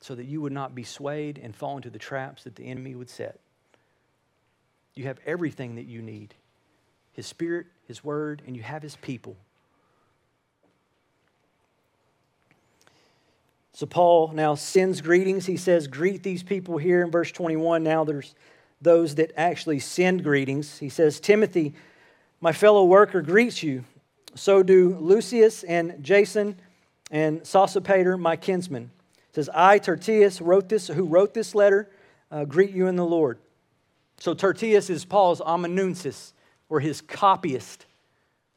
so 0.00 0.14
that 0.14 0.24
you 0.24 0.40
would 0.40 0.52
not 0.52 0.74
be 0.74 0.84
swayed 0.84 1.38
and 1.42 1.54
fall 1.54 1.76
into 1.76 1.90
the 1.90 1.98
traps 1.98 2.44
that 2.44 2.56
the 2.56 2.64
enemy 2.64 2.94
would 2.94 3.10
set. 3.10 3.40
You 4.94 5.04
have 5.04 5.18
everything 5.24 5.76
that 5.76 5.86
you 5.86 6.02
need 6.02 6.34
His 7.12 7.26
Spirit, 7.26 7.66
His 7.86 8.04
Word, 8.04 8.42
and 8.46 8.56
you 8.56 8.62
have 8.62 8.82
His 8.82 8.96
people. 8.96 9.36
So 13.72 13.86
Paul 13.86 14.32
now 14.34 14.56
sends 14.56 15.00
greetings. 15.00 15.46
He 15.46 15.56
says, 15.56 15.86
Greet 15.86 16.24
these 16.24 16.42
people 16.42 16.78
here 16.78 17.00
in 17.00 17.12
verse 17.12 17.30
21. 17.30 17.84
Now 17.84 18.02
there's 18.02 18.34
those 18.82 19.14
that 19.14 19.30
actually 19.36 19.78
send 19.78 20.24
greetings. 20.24 20.78
He 20.78 20.88
says, 20.88 21.20
Timothy, 21.20 21.74
my 22.40 22.52
fellow 22.52 22.84
worker 22.84 23.22
greets 23.22 23.62
you. 23.62 23.84
So 24.34 24.62
do 24.62 24.96
Lucius 25.00 25.64
and 25.64 26.02
Jason 26.02 26.56
and 27.10 27.40
Sosipater, 27.42 28.18
my 28.18 28.36
kinsman. 28.36 28.90
It 29.30 29.34
says, 29.34 29.50
I, 29.52 29.78
Tertius, 29.78 30.40
wrote 30.40 30.68
this, 30.68 30.88
who 30.88 31.04
wrote 31.04 31.34
this 31.34 31.54
letter, 31.54 31.90
uh, 32.30 32.44
greet 32.44 32.70
you 32.70 32.86
in 32.86 32.96
the 32.96 33.04
Lord. 33.04 33.38
So 34.18 34.34
Tertius 34.34 34.90
is 34.90 35.04
Paul's 35.04 35.40
amanuensis, 35.40 36.32
or 36.68 36.80
his 36.80 37.00
copyist. 37.00 37.86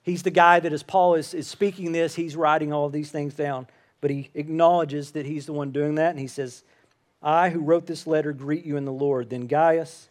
He's 0.04 0.24
the 0.24 0.32
guy 0.32 0.60
that 0.60 0.74
as 0.74 0.84
Paul 0.84 1.16
is, 1.16 1.34
is 1.34 1.48
speaking 1.48 1.92
this, 1.92 2.16
he's 2.16 2.36
writing 2.36 2.74
all 2.74 2.90
these 2.90 3.12
things 3.12 3.34
down. 3.34 3.68
But 4.02 4.12
he 4.12 4.30
acknowledges 4.34 5.12
that 5.12 5.26
he's 5.26 5.46
the 5.46 5.54
one 5.54 5.72
doing 5.72 5.96
that, 5.96 6.10
and 6.10 6.20
he 6.20 6.28
says, 6.28 6.64
I, 7.22 7.50
who 7.50 7.60
wrote 7.60 7.86
this 7.86 8.08
letter, 8.08 8.34
greet 8.34 8.66
you 8.66 8.78
in 8.78 8.86
the 8.86 8.92
Lord. 8.92 9.30
Then 9.30 9.46
Gaius, 9.46 10.10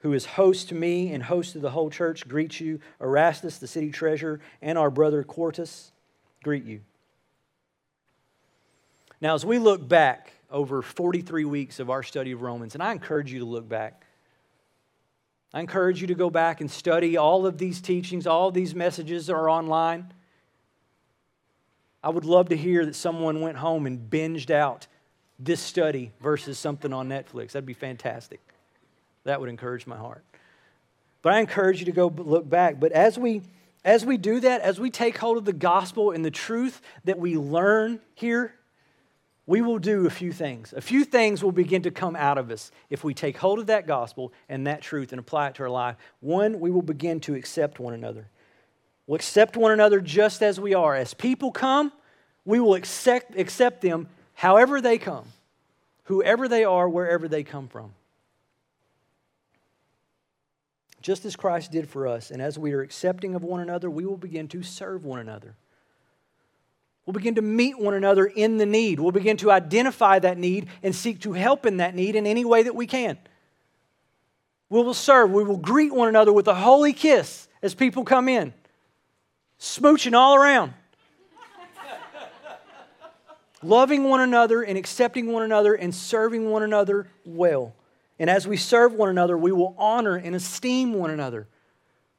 who 0.00 0.12
is 0.12 0.24
host 0.24 0.68
to 0.68 0.74
me 0.74 1.12
and 1.12 1.22
host 1.22 1.52
to 1.52 1.58
the 1.58 1.70
whole 1.70 1.90
church, 1.90 2.26
greet 2.28 2.60
you. 2.60 2.80
Erastus, 3.00 3.58
the 3.58 3.66
city 3.66 3.90
treasurer, 3.90 4.40
and 4.62 4.78
our 4.78 4.90
brother 4.90 5.24
Quartus 5.24 5.92
greet 6.42 6.64
you. 6.64 6.80
Now, 9.20 9.34
as 9.34 9.44
we 9.44 9.58
look 9.58 9.86
back 9.86 10.32
over 10.50 10.82
43 10.82 11.44
weeks 11.44 11.80
of 11.80 11.90
our 11.90 12.02
study 12.02 12.32
of 12.32 12.42
Romans, 12.42 12.74
and 12.74 12.82
I 12.82 12.92
encourage 12.92 13.32
you 13.32 13.40
to 13.40 13.44
look 13.44 13.68
back. 13.68 14.04
I 15.52 15.60
encourage 15.60 16.00
you 16.00 16.06
to 16.08 16.14
go 16.14 16.30
back 16.30 16.60
and 16.60 16.70
study 16.70 17.16
all 17.16 17.46
of 17.46 17.58
these 17.58 17.80
teachings, 17.80 18.26
all 18.26 18.50
these 18.50 18.74
messages 18.74 19.28
are 19.28 19.48
online. 19.50 20.12
I 22.02 22.10
would 22.10 22.24
love 22.24 22.50
to 22.50 22.56
hear 22.56 22.86
that 22.86 22.94
someone 22.94 23.40
went 23.40 23.56
home 23.56 23.86
and 23.86 24.08
binged 24.08 24.50
out 24.50 24.86
this 25.38 25.60
study 25.60 26.12
versus 26.20 26.58
something 26.58 26.92
on 26.92 27.08
Netflix. 27.08 27.52
That'd 27.52 27.66
be 27.66 27.72
fantastic. 27.72 28.40
That 29.28 29.40
would 29.40 29.50
encourage 29.50 29.86
my 29.86 29.98
heart. 29.98 30.24
But 31.20 31.34
I 31.34 31.40
encourage 31.40 31.80
you 31.80 31.84
to 31.84 31.92
go 31.92 32.06
look 32.08 32.48
back. 32.48 32.80
But 32.80 32.92
as 32.92 33.18
we 33.18 33.42
as 33.84 34.04
we 34.04 34.16
do 34.16 34.40
that, 34.40 34.62
as 34.62 34.80
we 34.80 34.90
take 34.90 35.18
hold 35.18 35.36
of 35.36 35.44
the 35.44 35.52
gospel 35.52 36.12
and 36.12 36.24
the 36.24 36.30
truth 36.30 36.80
that 37.04 37.18
we 37.18 37.36
learn 37.36 38.00
here, 38.14 38.54
we 39.44 39.60
will 39.60 39.78
do 39.78 40.06
a 40.06 40.10
few 40.10 40.32
things. 40.32 40.72
A 40.74 40.80
few 40.80 41.04
things 41.04 41.44
will 41.44 41.52
begin 41.52 41.82
to 41.82 41.90
come 41.90 42.16
out 42.16 42.38
of 42.38 42.50
us 42.50 42.70
if 42.88 43.04
we 43.04 43.12
take 43.12 43.36
hold 43.36 43.58
of 43.58 43.66
that 43.66 43.86
gospel 43.86 44.32
and 44.48 44.66
that 44.66 44.80
truth 44.80 45.12
and 45.12 45.20
apply 45.20 45.48
it 45.48 45.56
to 45.56 45.64
our 45.64 45.70
life. 45.70 45.96
One, 46.20 46.58
we 46.58 46.70
will 46.70 46.80
begin 46.80 47.20
to 47.20 47.34
accept 47.34 47.78
one 47.78 47.92
another. 47.92 48.28
We'll 49.06 49.16
accept 49.16 49.58
one 49.58 49.72
another 49.72 50.00
just 50.00 50.42
as 50.42 50.58
we 50.58 50.72
are. 50.72 50.96
As 50.96 51.12
people 51.12 51.52
come, 51.52 51.92
we 52.46 52.60
will 52.60 52.74
accept, 52.74 53.38
accept 53.38 53.82
them 53.82 54.08
however 54.32 54.80
they 54.80 54.96
come, 54.96 55.26
whoever 56.04 56.48
they 56.48 56.64
are, 56.64 56.88
wherever 56.88 57.28
they 57.28 57.42
come 57.44 57.68
from 57.68 57.92
just 61.00 61.24
as 61.24 61.36
Christ 61.36 61.70
did 61.70 61.88
for 61.88 62.06
us. 62.06 62.30
And 62.30 62.42
as 62.42 62.58
we 62.58 62.72
are 62.72 62.82
accepting 62.82 63.34
of 63.34 63.44
one 63.44 63.60
another, 63.60 63.90
we 63.90 64.04
will 64.04 64.16
begin 64.16 64.48
to 64.48 64.62
serve 64.62 65.04
one 65.04 65.20
another. 65.20 65.54
We'll 67.06 67.14
begin 67.14 67.36
to 67.36 67.42
meet 67.42 67.78
one 67.78 67.94
another 67.94 68.26
in 68.26 68.58
the 68.58 68.66
need. 68.66 69.00
We'll 69.00 69.12
begin 69.12 69.38
to 69.38 69.50
identify 69.50 70.18
that 70.18 70.36
need 70.36 70.68
and 70.82 70.94
seek 70.94 71.20
to 71.22 71.32
help 71.32 71.64
in 71.64 71.78
that 71.78 71.94
need 71.94 72.16
in 72.16 72.26
any 72.26 72.44
way 72.44 72.64
that 72.64 72.74
we 72.74 72.86
can. 72.86 73.16
We 74.68 74.82
will 74.82 74.92
serve. 74.92 75.30
We 75.30 75.42
will 75.42 75.56
greet 75.56 75.94
one 75.94 76.08
another 76.08 76.32
with 76.32 76.48
a 76.48 76.54
holy 76.54 76.92
kiss 76.92 77.48
as 77.62 77.74
people 77.74 78.04
come 78.04 78.28
in, 78.28 78.52
smooching 79.58 80.12
all 80.12 80.34
around. 80.34 80.74
Loving 83.62 84.04
one 84.04 84.20
another 84.20 84.62
and 84.62 84.76
accepting 84.76 85.32
one 85.32 85.42
another 85.42 85.74
and 85.74 85.94
serving 85.94 86.50
one 86.50 86.62
another 86.62 87.08
well. 87.24 87.74
And 88.18 88.28
as 88.28 88.46
we 88.48 88.56
serve 88.56 88.92
one 88.94 89.08
another, 89.08 89.36
we 89.38 89.52
will 89.52 89.74
honor 89.78 90.16
and 90.16 90.34
esteem 90.34 90.94
one 90.94 91.10
another. 91.10 91.46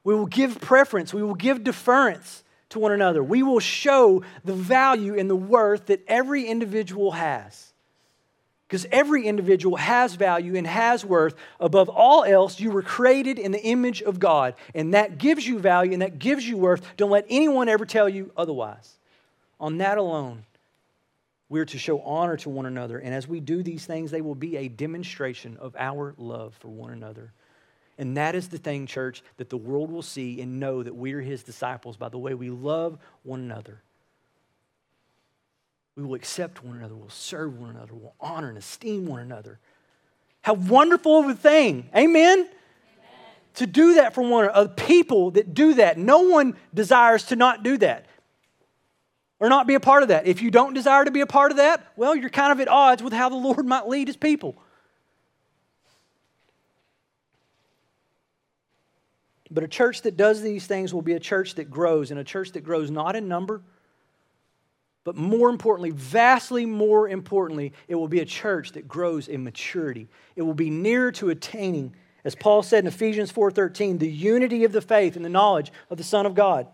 We 0.02 0.14
will 0.14 0.26
give 0.26 0.60
preference. 0.60 1.12
We 1.12 1.22
will 1.22 1.34
give 1.34 1.62
deference 1.62 2.42
to 2.70 2.78
one 2.78 2.92
another. 2.92 3.22
We 3.22 3.42
will 3.42 3.60
show 3.60 4.22
the 4.44 4.54
value 4.54 5.18
and 5.18 5.28
the 5.28 5.36
worth 5.36 5.86
that 5.86 6.02
every 6.08 6.46
individual 6.46 7.12
has. 7.12 7.72
Because 8.66 8.86
every 8.92 9.26
individual 9.26 9.76
has 9.76 10.14
value 10.14 10.54
and 10.54 10.64
has 10.64 11.04
worth. 11.04 11.34
Above 11.58 11.88
all 11.88 12.22
else, 12.22 12.60
you 12.60 12.70
were 12.70 12.82
created 12.82 13.36
in 13.38 13.50
the 13.50 13.60
image 13.60 14.00
of 14.00 14.20
God, 14.20 14.54
and 14.76 14.94
that 14.94 15.18
gives 15.18 15.44
you 15.44 15.58
value 15.58 15.92
and 15.92 16.02
that 16.02 16.20
gives 16.20 16.48
you 16.48 16.56
worth. 16.56 16.80
Don't 16.96 17.10
let 17.10 17.26
anyone 17.28 17.68
ever 17.68 17.84
tell 17.84 18.08
you 18.08 18.30
otherwise. 18.36 18.96
On 19.58 19.78
that 19.78 19.98
alone, 19.98 20.44
we're 21.50 21.64
to 21.66 21.78
show 21.78 22.00
honor 22.02 22.36
to 22.38 22.48
one 22.48 22.64
another, 22.64 22.98
and 23.00 23.12
as 23.12 23.26
we 23.26 23.40
do 23.40 23.62
these 23.62 23.84
things, 23.84 24.12
they 24.12 24.20
will 24.20 24.36
be 24.36 24.56
a 24.56 24.68
demonstration 24.68 25.56
of 25.58 25.74
our 25.76 26.14
love 26.16 26.54
for 26.60 26.68
one 26.68 26.92
another. 26.92 27.32
And 27.98 28.16
that 28.16 28.36
is 28.36 28.48
the 28.48 28.56
thing, 28.56 28.86
church, 28.86 29.22
that 29.36 29.50
the 29.50 29.56
world 29.56 29.90
will 29.90 30.00
see 30.00 30.40
and 30.40 30.60
know 30.60 30.82
that 30.82 30.94
we 30.94 31.12
are 31.12 31.20
his 31.20 31.42
disciples 31.42 31.96
by 31.96 32.08
the 32.08 32.18
way 32.18 32.34
we 32.34 32.50
love 32.50 32.98
one 33.24 33.40
another. 33.40 33.82
We 35.96 36.04
will 36.04 36.14
accept 36.14 36.64
one 36.64 36.76
another, 36.76 36.94
we'll 36.94 37.10
serve 37.10 37.58
one 37.58 37.70
another, 37.70 37.94
we'll 37.94 38.14
honor 38.20 38.48
and 38.48 38.56
esteem 38.56 39.06
one 39.06 39.20
another. 39.20 39.58
How 40.42 40.54
wonderful 40.54 41.18
of 41.18 41.28
a 41.28 41.34
thing. 41.34 41.90
Amen? 41.94 42.38
Amen. 42.38 42.48
To 43.56 43.66
do 43.66 43.94
that 43.94 44.14
for 44.14 44.22
one 44.22 44.44
another. 44.44 44.68
People 44.68 45.32
that 45.32 45.52
do 45.52 45.74
that. 45.74 45.98
No 45.98 46.20
one 46.20 46.56
desires 46.72 47.24
to 47.24 47.36
not 47.36 47.64
do 47.64 47.76
that 47.78 48.06
or 49.40 49.48
not 49.48 49.66
be 49.66 49.74
a 49.74 49.80
part 49.80 50.02
of 50.02 50.10
that. 50.10 50.26
If 50.26 50.42
you 50.42 50.50
don't 50.50 50.74
desire 50.74 51.04
to 51.04 51.10
be 51.10 51.22
a 51.22 51.26
part 51.26 51.50
of 51.50 51.56
that, 51.56 51.84
well, 51.96 52.14
you're 52.14 52.28
kind 52.28 52.52
of 52.52 52.60
at 52.60 52.68
odds 52.68 53.02
with 53.02 53.14
how 53.14 53.30
the 53.30 53.36
Lord 53.36 53.66
might 53.66 53.88
lead 53.88 54.06
his 54.06 54.16
people. 54.16 54.56
But 59.50 59.64
a 59.64 59.68
church 59.68 60.02
that 60.02 60.16
does 60.16 60.42
these 60.42 60.66
things 60.66 60.94
will 60.94 61.02
be 61.02 61.14
a 61.14 61.20
church 61.20 61.56
that 61.56 61.70
grows, 61.70 62.12
and 62.12 62.20
a 62.20 62.24
church 62.24 62.52
that 62.52 62.60
grows 62.60 62.90
not 62.90 63.16
in 63.16 63.26
number, 63.26 63.62
but 65.02 65.16
more 65.16 65.48
importantly, 65.48 65.90
vastly 65.90 66.66
more 66.66 67.08
importantly, 67.08 67.72
it 67.88 67.96
will 67.96 68.06
be 68.06 68.20
a 68.20 68.24
church 68.24 68.72
that 68.72 68.86
grows 68.86 69.26
in 69.26 69.42
maturity. 69.42 70.08
It 70.36 70.42
will 70.42 70.54
be 70.54 70.70
nearer 70.70 71.10
to 71.12 71.30
attaining, 71.30 71.96
as 72.22 72.36
Paul 72.36 72.62
said 72.62 72.84
in 72.84 72.88
Ephesians 72.88 73.32
4:13, 73.32 73.98
the 73.98 74.10
unity 74.10 74.62
of 74.62 74.72
the 74.72 74.82
faith 74.82 75.16
and 75.16 75.24
the 75.24 75.30
knowledge 75.30 75.72
of 75.88 75.98
the 75.98 76.04
Son 76.04 76.26
of 76.26 76.34
God, 76.34 76.68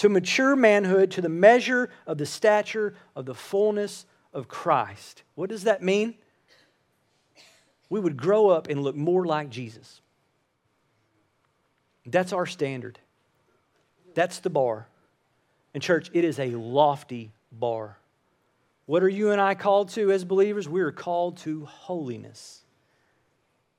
to 0.00 0.08
mature 0.08 0.56
manhood 0.56 1.10
to 1.10 1.20
the 1.20 1.28
measure 1.28 1.90
of 2.06 2.16
the 2.16 2.24
stature 2.24 2.94
of 3.14 3.26
the 3.26 3.34
fullness 3.34 4.06
of 4.32 4.48
Christ. 4.48 5.24
What 5.34 5.50
does 5.50 5.64
that 5.64 5.82
mean? 5.82 6.14
We 7.90 8.00
would 8.00 8.16
grow 8.16 8.48
up 8.48 8.68
and 8.68 8.82
look 8.82 8.96
more 8.96 9.26
like 9.26 9.50
Jesus. 9.50 10.00
That's 12.06 12.32
our 12.32 12.46
standard. 12.46 12.98
That's 14.14 14.38
the 14.38 14.48
bar. 14.48 14.88
And, 15.74 15.82
church, 15.82 16.10
it 16.14 16.24
is 16.24 16.38
a 16.38 16.48
lofty 16.52 17.30
bar. 17.52 17.98
What 18.86 19.02
are 19.02 19.08
you 19.08 19.32
and 19.32 19.40
I 19.40 19.54
called 19.54 19.90
to 19.90 20.10
as 20.12 20.24
believers? 20.24 20.66
We 20.66 20.80
are 20.80 20.92
called 20.92 21.36
to 21.38 21.66
holiness. 21.66 22.62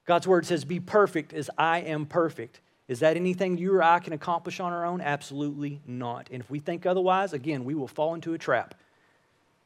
God's 0.06 0.28
word 0.28 0.46
says, 0.46 0.66
Be 0.66 0.80
perfect 0.80 1.34
as 1.34 1.50
I 1.58 1.80
am 1.80 2.06
perfect. 2.06 2.62
Is 2.92 3.00
that 3.00 3.16
anything 3.16 3.58
you 3.58 3.74
or 3.74 3.82
I 3.82 4.00
can 4.00 4.14
accomplish 4.14 4.60
on 4.60 4.74
our 4.74 4.86
own? 4.86 5.02
Absolutely 5.02 5.82
not. 5.88 6.30
And 6.32 6.42
if 6.42 6.50
we 6.50 6.60
think 6.60 6.86
otherwise, 6.86 7.34
again, 7.34 7.66
we 7.66 7.74
will 7.74 7.88
fall 7.88 8.14
into 8.14 8.34
a 8.34 8.38
trap. 8.38 8.76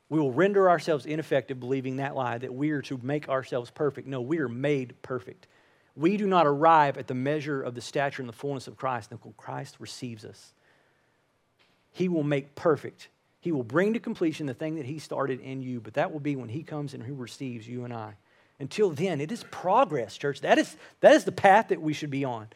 We 0.10 0.20
will 0.20 0.32
render 0.32 0.70
ourselves 0.70 1.06
ineffective 1.06 1.60
believing 1.60 1.98
that 1.98 2.16
lie 2.16 2.38
that 2.38 2.54
we 2.54 2.70
are 2.72 2.84
to 2.84 3.00
make 3.02 3.28
ourselves 3.28 3.72
perfect. 3.72 4.08
No, 4.08 4.22
we 4.22 4.38
are 4.40 4.48
made 4.48 4.94
perfect 5.02 5.48
we 5.96 6.18
do 6.18 6.28
not 6.28 6.46
arrive 6.46 6.98
at 6.98 7.08
the 7.08 7.14
measure 7.14 7.62
of 7.62 7.74
the 7.74 7.82
stature 7.82 8.22
and 8.22 8.28
the 8.30 8.34
fullness 8.34 8.68
of 8.68 8.76
Christ 8.76 9.12
until 9.12 9.34
Christ 9.38 9.78
receives 9.80 10.26
us. 10.26 10.54
He 11.94 12.10
will 12.10 12.24
make 12.24 12.56
perfect. 12.56 13.08
He 13.40 13.52
will 13.52 13.64
bring 13.64 13.94
to 13.94 14.00
completion 14.00 14.46
the 14.46 14.54
thing 14.54 14.76
that 14.76 14.86
He 14.86 15.00
started 15.00 15.40
in 15.40 15.62
you, 15.62 15.80
but 15.80 15.94
that 15.94 16.12
will 16.12 16.20
be 16.20 16.36
when 16.36 16.50
He 16.50 16.64
comes 16.64 16.94
and 16.94 17.04
He 17.04 17.12
receives 17.12 17.68
you 17.68 17.86
and 17.86 17.94
I. 17.94 18.16
Until 18.60 18.90
then, 18.90 19.22
it 19.22 19.32
is 19.32 19.44
progress, 19.52 20.18
church. 20.18 20.42
That 20.42 20.58
is, 20.58 20.76
that 21.00 21.14
is 21.14 21.24
the 21.24 21.32
path 21.32 21.70
that 21.70 21.82
we 21.82 21.94
should 21.94 22.10
be 22.10 22.26
on. 22.26 22.48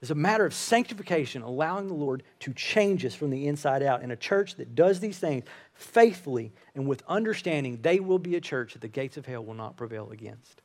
It's 0.00 0.10
a 0.12 0.14
matter 0.14 0.46
of 0.46 0.54
sanctification, 0.54 1.42
allowing 1.42 1.88
the 1.88 1.94
Lord 1.94 2.22
to 2.40 2.52
change 2.52 3.04
us 3.04 3.14
from 3.14 3.30
the 3.30 3.48
inside 3.48 3.82
out. 3.82 4.02
And 4.02 4.12
a 4.12 4.16
church 4.16 4.54
that 4.56 4.74
does 4.76 5.00
these 5.00 5.18
things 5.18 5.44
faithfully 5.74 6.52
and 6.74 6.86
with 6.86 7.02
understanding, 7.08 7.80
they 7.82 7.98
will 7.98 8.20
be 8.20 8.36
a 8.36 8.40
church 8.40 8.74
that 8.74 8.82
the 8.82 8.88
gates 8.88 9.16
of 9.16 9.26
hell 9.26 9.44
will 9.44 9.54
not 9.54 9.76
prevail 9.76 10.10
against. 10.10 10.62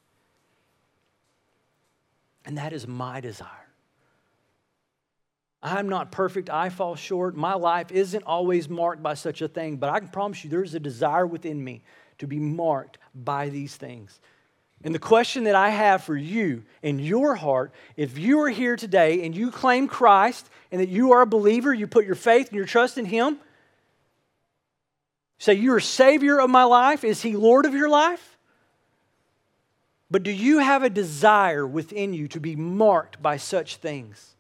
And 2.46 2.58
that 2.58 2.74
is 2.74 2.88
my 2.88 3.22
desire. 3.22 3.50
I'm 5.64 5.88
not 5.88 6.12
perfect. 6.12 6.50
I 6.50 6.70
fall 6.70 6.96
short. 6.96 7.38
My 7.38 7.54
life 7.54 7.92
isn't 7.92 8.24
always 8.26 8.68
marked 8.68 9.02
by 9.02 9.14
such 9.14 9.42
a 9.42 9.48
thing, 9.48 9.78
but 9.78 9.90
I 9.90 10.00
can 10.00 10.10
promise 10.10 10.44
you 10.44 10.50
there's 10.50 10.74
a 10.76 10.80
desire 10.80 11.26
within 11.26 11.64
me 11.64 11.84
to 12.18 12.28
be 12.28 12.38
marked 12.38 12.98
by 13.16 13.50
these 13.50 13.76
things. 13.78 14.20
And 14.84 14.94
the 14.94 15.00
question 15.00 15.46
that 15.46 15.56
I 15.56 15.70
have 15.70 16.04
for 16.04 16.16
you 16.16 16.64
in 16.82 17.00
your 17.00 17.36
heart, 17.36 17.72
if 17.96 18.18
you 18.18 18.42
are 18.42 18.50
here 18.50 18.76
today 18.76 19.26
and 19.26 19.36
you 19.36 19.50
claim 19.50 19.88
Christ 19.88 20.50
and 20.72 20.82
that 20.82 20.90
you 20.90 21.14
are 21.14 21.22
a 21.22 21.28
believer, 21.28 21.74
you 21.74 21.88
put 21.88 22.06
your 22.06 22.16
faith 22.16 22.50
and 22.50 22.58
your 22.58 22.66
trust 22.66 22.98
in 22.98 23.06
Him, 23.06 23.38
say, 25.38 25.54
You're 25.54 25.80
Savior 25.80 26.40
of 26.40 26.50
my 26.50 26.66
life. 26.66 27.06
Is 27.06 27.22
He 27.22 27.38
Lord 27.38 27.66
of 27.66 27.74
your 27.74 27.88
life? 27.88 28.38
But 30.12 30.24
do 30.24 30.32
you 30.32 30.60
have 30.60 30.84
a 30.84 30.90
desire 30.90 31.66
within 31.66 32.14
you 32.14 32.28
to 32.30 32.40
be 32.40 32.56
marked 32.56 33.22
by 33.22 33.38
such 33.38 33.78
things? 33.78 34.36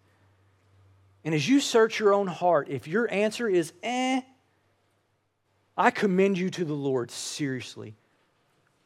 And 1.24 1.34
as 1.34 1.48
you 1.48 1.62
search 1.62 2.00
your 2.00 2.14
own 2.14 2.28
heart, 2.28 2.68
if 2.70 2.86
your 2.86 3.10
answer 3.12 3.48
is 3.48 3.72
eh, 3.82 4.22
I 5.78 5.90
commend 5.90 6.38
you 6.38 6.50
to 6.50 6.66
the 6.66 6.74
Lord 6.74 7.12
seriously 7.12 7.96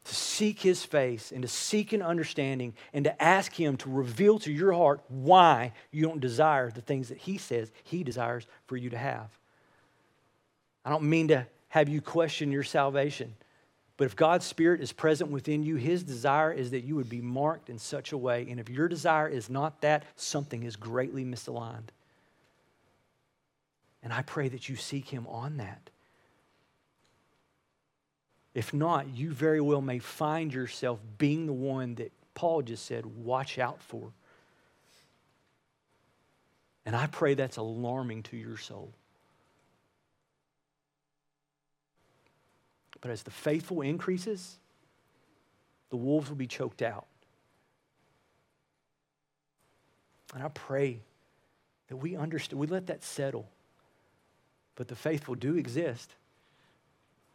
to 0.08 0.14
seek 0.14 0.60
his 0.60 0.84
face 0.84 1.32
and 1.32 1.42
to 1.42 1.48
seek 1.48 1.92
an 1.92 2.02
understanding 2.02 2.74
and 2.92 3.04
to 3.04 3.22
ask 3.22 3.52
him 3.52 3.76
to 3.76 3.90
reveal 3.90 4.38
to 4.40 4.52
your 4.52 4.72
heart 4.72 5.00
why 5.08 5.72
you 5.90 6.02
don't 6.02 6.20
desire 6.20 6.70
the 6.70 6.80
things 6.80 7.08
that 7.08 7.18
he 7.18 7.38
says 7.38 7.70
he 7.84 8.02
desires 8.02 8.46
for 8.66 8.76
you 8.76 8.90
to 8.90 8.98
have. 8.98 9.30
I 10.84 10.90
don't 10.90 11.04
mean 11.04 11.28
to 11.28 11.46
have 11.68 11.88
you 11.88 12.00
question 12.00 12.50
your 12.50 12.62
salvation. 12.62 13.34
But 13.98 14.06
if 14.06 14.16
God's 14.16 14.46
Spirit 14.46 14.80
is 14.80 14.92
present 14.92 15.30
within 15.30 15.64
you, 15.64 15.76
His 15.76 16.02
desire 16.04 16.52
is 16.52 16.70
that 16.70 16.84
you 16.84 16.94
would 16.94 17.10
be 17.10 17.20
marked 17.20 17.68
in 17.68 17.78
such 17.78 18.12
a 18.12 18.16
way. 18.16 18.46
And 18.48 18.60
if 18.60 18.70
your 18.70 18.88
desire 18.88 19.28
is 19.28 19.50
not 19.50 19.80
that, 19.82 20.04
something 20.16 20.62
is 20.62 20.76
greatly 20.76 21.24
misaligned. 21.24 21.88
And 24.02 24.12
I 24.12 24.22
pray 24.22 24.48
that 24.48 24.68
you 24.68 24.76
seek 24.76 25.08
Him 25.08 25.26
on 25.26 25.56
that. 25.56 25.90
If 28.54 28.72
not, 28.74 29.08
you 29.08 29.32
very 29.32 29.60
well 29.60 29.80
may 29.80 29.98
find 29.98 30.52
yourself 30.52 30.98
being 31.18 31.46
the 31.46 31.52
one 31.52 31.94
that 31.96 32.12
Paul 32.34 32.62
just 32.62 32.86
said, 32.86 33.04
watch 33.06 33.58
out 33.58 33.82
for. 33.82 34.12
And 36.86 36.96
I 36.96 37.06
pray 37.06 37.34
that's 37.34 37.56
alarming 37.56 38.22
to 38.24 38.36
your 38.36 38.56
soul. 38.56 38.92
But 43.00 43.10
as 43.10 43.22
the 43.22 43.30
faithful 43.30 43.82
increases, 43.82 44.56
the 45.90 45.96
wolves 45.96 46.28
will 46.28 46.36
be 46.36 46.46
choked 46.46 46.82
out. 46.82 47.06
And 50.34 50.42
I 50.42 50.48
pray 50.48 51.00
that 51.88 51.96
we 51.96 52.16
understand, 52.16 52.60
we 52.60 52.66
let 52.66 52.86
that 52.88 53.02
settle. 53.02 53.48
But 54.74 54.88
the 54.88 54.96
faithful 54.96 55.34
do 55.34 55.56
exist. 55.56 56.14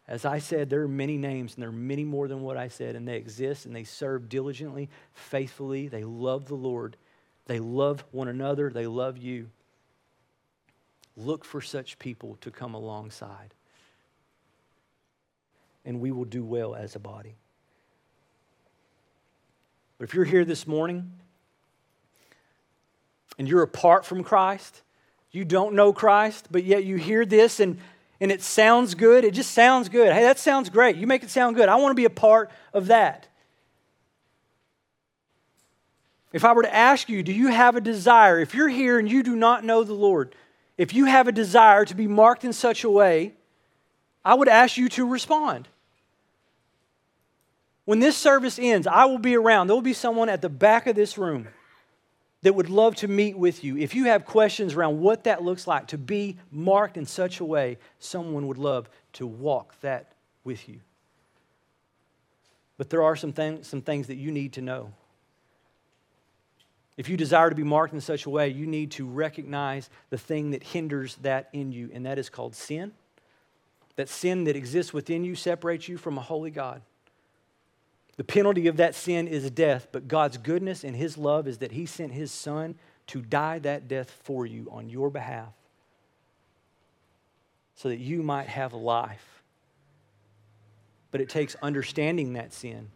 As 0.08 0.26
I 0.26 0.40
said, 0.40 0.70
there 0.70 0.82
are 0.82 0.88
many 0.88 1.18
names, 1.18 1.54
and 1.54 1.62
there 1.62 1.70
are 1.70 1.74
many 1.74 2.04
more 2.04 2.28
than 2.28 2.42
what 2.42 2.58
I 2.58 2.68
said, 2.68 2.96
and 2.96 3.08
they 3.08 3.16
exist 3.16 3.66
and 3.66 3.76
they 3.76 3.86
serve 3.86 4.28
diligently, 4.28 4.90
faithfully. 5.14 5.88
They 5.88 6.04
love 6.04 6.48
the 6.48 6.56
Lord. 6.56 6.98
They 7.46 7.60
love 7.60 8.04
one 8.12 8.28
another. 8.28 8.70
They 8.70 8.88
love 8.88 9.18
you. 9.18 9.50
Look 11.16 11.46
for 11.46 11.62
such 11.62 12.00
people 12.00 12.38
to 12.42 12.52
come 12.52 12.74
alongside 12.74 13.54
and 15.86 16.00
we 16.00 16.12
will 16.12 16.26
do 16.26 16.44
well 16.44 16.76
as 16.76 16.96
a 16.96 17.00
body. 17.00 17.36
But 19.98 20.10
if 20.10 20.16
you're 20.16 20.26
here 20.26 20.46
this 20.46 20.68
morning 20.68 21.12
and 23.38 23.48
you're 23.48 23.64
apart 23.64 24.06
from 24.06 24.24
Christ, 24.24 24.82
you 25.32 25.46
don't 25.46 25.76
know 25.76 25.94
Christ, 25.94 26.48
but 26.52 26.64
yet 26.64 26.84
you 26.84 26.98
hear 26.98 27.26
this 27.26 27.60
and 27.60 27.80
and 28.24 28.32
it 28.32 28.42
sounds 28.42 28.96
good, 28.96 29.26
it 29.26 29.34
just 29.34 29.52
sounds 29.52 29.90
good. 29.90 30.14
Hey, 30.14 30.22
that 30.22 30.40
sounds 30.40 30.70
great. 30.70 30.96
You 30.96 31.06
make 31.06 31.24
it 31.24 31.30
sound 31.30 31.58
good. 31.58 31.68
I 31.68 31.76
want 31.76 31.92
to 31.92 31.96
be 31.96 32.06
a 32.06 32.10
part 32.10 32.50
of 32.74 32.88
that. 32.88 33.28
If 36.32 36.46
I 36.46 36.54
were 36.54 36.64
to 36.64 36.74
ask 36.74 37.10
you, 37.10 37.22
do 37.22 37.34
you 37.34 37.50
have 37.50 37.76
a 37.76 37.82
desire? 37.82 38.40
If 38.40 38.56
you're 38.56 38.70
here 38.70 38.98
and 38.98 39.12
you 39.12 39.24
do 39.24 39.36
not 39.36 39.66
know 39.66 39.84
the 39.84 39.92
Lord, 39.92 40.36
if 40.78 40.94
you 40.94 41.04
have 41.04 41.28
a 41.28 41.34
desire 41.34 41.84
to 41.84 41.94
be 41.94 42.08
marked 42.08 42.46
in 42.46 42.54
such 42.54 42.86
a 42.86 42.90
way, 42.90 43.34
I 44.24 44.36
would 44.36 44.48
ask 44.48 44.78
you 44.78 44.88
to 44.88 45.06
respond. 45.06 45.68
When 47.84 48.00
this 48.00 48.16
service 48.16 48.58
ends, 48.58 48.88
I 48.88 49.04
will 49.04 49.20
be 49.20 49.36
around. 49.36 49.68
There 49.68 49.76
will 49.76 49.82
be 49.82 49.92
someone 49.92 50.30
at 50.30 50.42
the 50.42 50.48
back 50.48 50.88
of 50.88 50.96
this 50.96 51.18
room 51.18 51.50
that 52.44 52.54
would 52.54 52.70
love 52.70 52.96
to 52.98 53.08
meet 53.08 53.38
with 53.38 53.64
you. 53.64 53.78
If 53.78 53.96
you 53.96 54.06
have 54.06 54.26
questions 54.26 54.74
around 54.74 55.00
what 55.00 55.24
that 55.24 55.44
looks 55.44 55.66
like 55.66 55.88
to 55.88 55.98
be 55.98 56.38
marked 56.52 56.98
in 56.98 57.06
such 57.06 57.40
a 57.40 57.46
way, 57.46 57.78
someone 58.00 58.48
would 58.48 58.58
love 58.58 58.90
to 59.14 59.26
walk 59.26 59.80
that 59.82 60.12
with 60.44 60.70
you. 60.70 60.80
But 62.78 62.90
there 62.90 63.02
are 63.02 63.16
some, 63.16 63.32
thing, 63.32 63.64
some 63.64 63.82
things 63.82 64.08
that 64.08 64.18
you 64.18 64.30
need 64.32 64.54
to 64.54 64.62
know. 64.62 64.92
If 66.98 67.10
you 67.10 67.18
desire 67.18 67.50
to 67.50 67.56
be 67.56 67.64
marked 67.64 67.94
in 67.94 68.02
such 68.02 68.26
a 68.26 68.30
way, 68.30 68.50
you 68.50 68.68
need 68.68 68.92
to 68.92 69.08
recognize 69.08 69.90
the 70.10 70.18
thing 70.18 70.52
that 70.52 70.64
hinders 70.64 71.16
that 71.22 71.50
in 71.54 71.72
you, 71.72 71.90
and 71.94 72.06
that 72.06 72.20
is 72.20 72.30
called 72.30 72.56
sin. 72.56 72.92
That 73.96 74.10
sin 74.10 74.44
that 74.44 74.56
exists 74.56 74.92
within 74.92 75.24
you 75.24 75.36
separates 75.36 75.88
you 75.88 75.98
from 75.98 76.18
a 76.18 76.22
holy 76.22 76.52
God. 76.52 76.82
The 78.16 78.24
penalty 78.24 78.68
of 78.68 78.78
that 78.78 78.96
sin 78.96 79.28
is 79.28 79.50
death, 79.50 79.88
but 79.92 80.08
God's 80.08 80.38
goodness 80.38 80.84
and 80.84 80.96
His 80.96 81.18
love 81.18 81.48
is 81.48 81.60
that 81.60 81.72
He 81.72 81.86
sent 81.86 82.14
His 82.14 82.32
Son 82.32 82.76
to 83.08 83.22
die 83.22 83.60
that 83.60 83.88
death 83.88 84.12
for 84.24 84.46
you 84.46 84.68
on 84.72 84.90
your 84.90 85.10
behalf 85.10 85.54
so 87.76 87.90
that 87.90 88.00
you 88.00 88.22
might 88.22 88.48
have 88.48 88.74
life. 88.74 89.44
But 91.12 91.22
it 91.22 91.30
takes 91.30 91.56
understanding 91.62 92.34
that 92.34 92.54
sin, 92.54 92.90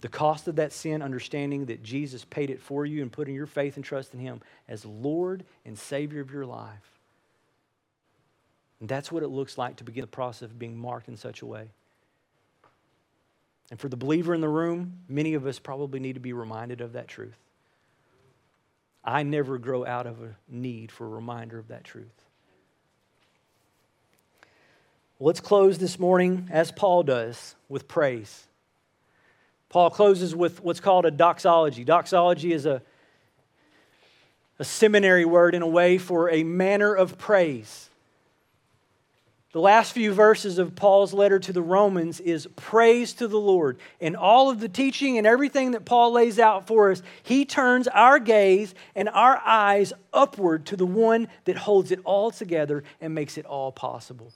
the 0.00 0.08
cost 0.08 0.48
of 0.48 0.56
that 0.56 0.72
sin, 0.72 1.02
understanding 1.02 1.66
that 1.66 1.82
Jesus 1.82 2.24
paid 2.24 2.50
it 2.50 2.60
for 2.60 2.86
you 2.86 3.02
and 3.02 3.10
putting 3.12 3.34
your 3.34 3.46
faith 3.46 3.76
and 3.76 3.84
trust 3.84 4.14
in 4.14 4.20
Him 4.20 4.40
as 4.68 4.84
Lord 4.84 5.44
and 5.64 5.76
Savior 5.76 6.20
of 6.20 6.30
your 6.30 6.46
life. 6.46 7.00
And 8.80 8.88
that's 8.88 9.10
what 9.10 9.22
it 9.22 9.28
looks 9.28 9.58
like 9.58 9.76
to 9.76 9.84
begin 9.84 10.02
the 10.02 10.08
process 10.08 10.50
of 10.50 10.58
being 10.58 10.76
marked 10.76 11.08
in 11.08 11.16
such 11.16 11.42
a 11.42 11.46
way. 11.46 11.70
And 13.70 13.80
for 13.80 13.88
the 13.88 13.96
believer 13.96 14.34
in 14.34 14.40
the 14.40 14.48
room, 14.48 15.00
many 15.08 15.34
of 15.34 15.46
us 15.46 15.58
probably 15.58 15.98
need 15.98 16.14
to 16.14 16.20
be 16.20 16.32
reminded 16.32 16.80
of 16.80 16.92
that 16.92 17.08
truth. 17.08 17.38
I 19.04 19.22
never 19.22 19.58
grow 19.58 19.84
out 19.84 20.06
of 20.06 20.22
a 20.22 20.36
need 20.48 20.90
for 20.90 21.06
a 21.06 21.10
reminder 21.10 21.58
of 21.58 21.68
that 21.68 21.84
truth. 21.84 22.06
let's 25.18 25.40
close 25.40 25.78
this 25.78 25.98
morning, 25.98 26.48
as 26.50 26.70
Paul 26.70 27.02
does, 27.02 27.54
with 27.68 27.88
praise. 27.88 28.46
Paul 29.68 29.90
closes 29.90 30.34
with 30.34 30.62
what's 30.62 30.80
called 30.80 31.06
a 31.06 31.10
doxology. 31.10 31.84
Doxology 31.84 32.52
is 32.52 32.66
a, 32.66 32.82
a 34.58 34.64
seminary 34.64 35.24
word 35.24 35.54
in 35.54 35.62
a 35.62 35.66
way 35.66 35.98
for 35.98 36.30
a 36.30 36.44
manner 36.44 36.94
of 36.94 37.16
praise. 37.16 37.88
The 39.56 39.62
last 39.62 39.92
few 39.92 40.12
verses 40.12 40.58
of 40.58 40.76
Paul's 40.76 41.14
letter 41.14 41.38
to 41.38 41.50
the 41.50 41.62
Romans 41.62 42.20
is 42.20 42.46
praise 42.56 43.14
to 43.14 43.26
the 43.26 43.40
Lord. 43.40 43.78
And 44.02 44.14
all 44.14 44.50
of 44.50 44.60
the 44.60 44.68
teaching 44.68 45.16
and 45.16 45.26
everything 45.26 45.70
that 45.70 45.86
Paul 45.86 46.12
lays 46.12 46.38
out 46.38 46.66
for 46.66 46.90
us, 46.90 47.00
he 47.22 47.46
turns 47.46 47.88
our 47.88 48.18
gaze 48.18 48.74
and 48.94 49.08
our 49.08 49.40
eyes 49.46 49.94
upward 50.12 50.66
to 50.66 50.76
the 50.76 50.84
one 50.84 51.28
that 51.46 51.56
holds 51.56 51.90
it 51.90 52.00
all 52.04 52.30
together 52.30 52.84
and 53.00 53.14
makes 53.14 53.38
it 53.38 53.46
all 53.46 53.72
possible. 53.72 54.30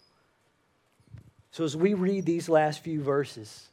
So 1.50 1.64
as 1.64 1.76
we 1.76 1.92
read 1.92 2.24
these 2.24 2.48
last 2.48 2.82
few 2.82 3.02
verses, 3.02 3.68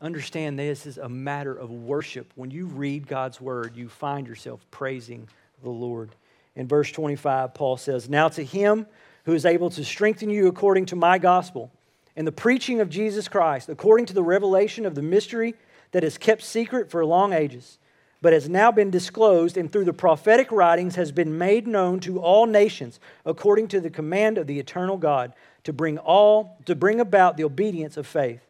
understand 0.00 0.58
this 0.58 0.86
is 0.86 0.96
a 0.96 1.06
matter 1.06 1.54
of 1.54 1.70
worship. 1.70 2.32
When 2.34 2.50
you 2.50 2.64
read 2.64 3.06
God's 3.06 3.42
word, 3.42 3.76
you 3.76 3.90
find 3.90 4.26
yourself 4.26 4.64
praising 4.70 5.28
the 5.62 5.68
Lord. 5.68 6.14
In 6.54 6.66
verse 6.66 6.90
25, 6.92 7.52
Paul 7.52 7.76
says, 7.76 8.08
Now 8.08 8.28
to 8.30 8.42
him 8.42 8.86
who 9.26 9.34
is 9.34 9.44
able 9.44 9.68
to 9.70 9.84
strengthen 9.84 10.30
you 10.30 10.46
according 10.46 10.86
to 10.86 10.96
my 10.96 11.18
gospel 11.18 11.70
and 12.16 12.26
the 12.26 12.32
preaching 12.32 12.80
of 12.80 12.88
Jesus 12.88 13.28
Christ, 13.28 13.68
according 13.68 14.06
to 14.06 14.14
the 14.14 14.22
revelation 14.22 14.86
of 14.86 14.94
the 14.94 15.02
mystery 15.02 15.54
that 15.90 16.04
is 16.04 16.16
kept 16.16 16.42
secret 16.42 16.90
for 16.90 17.04
long 17.04 17.32
ages, 17.32 17.78
but 18.22 18.32
has 18.32 18.48
now 18.48 18.72
been 18.72 18.90
disclosed 18.90 19.56
and 19.56 19.70
through 19.70 19.84
the 19.84 19.92
prophetic 19.92 20.50
writings 20.50 20.94
has 20.94 21.12
been 21.12 21.36
made 21.36 21.66
known 21.66 22.00
to 22.00 22.20
all 22.20 22.46
nations, 22.46 22.98
according 23.24 23.68
to 23.68 23.80
the 23.80 23.90
command 23.90 24.38
of 24.38 24.46
the 24.46 24.58
eternal 24.58 24.96
God, 24.96 25.34
to 25.64 25.72
bring 25.72 25.98
all 25.98 26.56
to 26.64 26.74
bring 26.74 27.00
about 27.00 27.36
the 27.36 27.44
obedience 27.44 27.96
of 27.96 28.06
faith. 28.06 28.40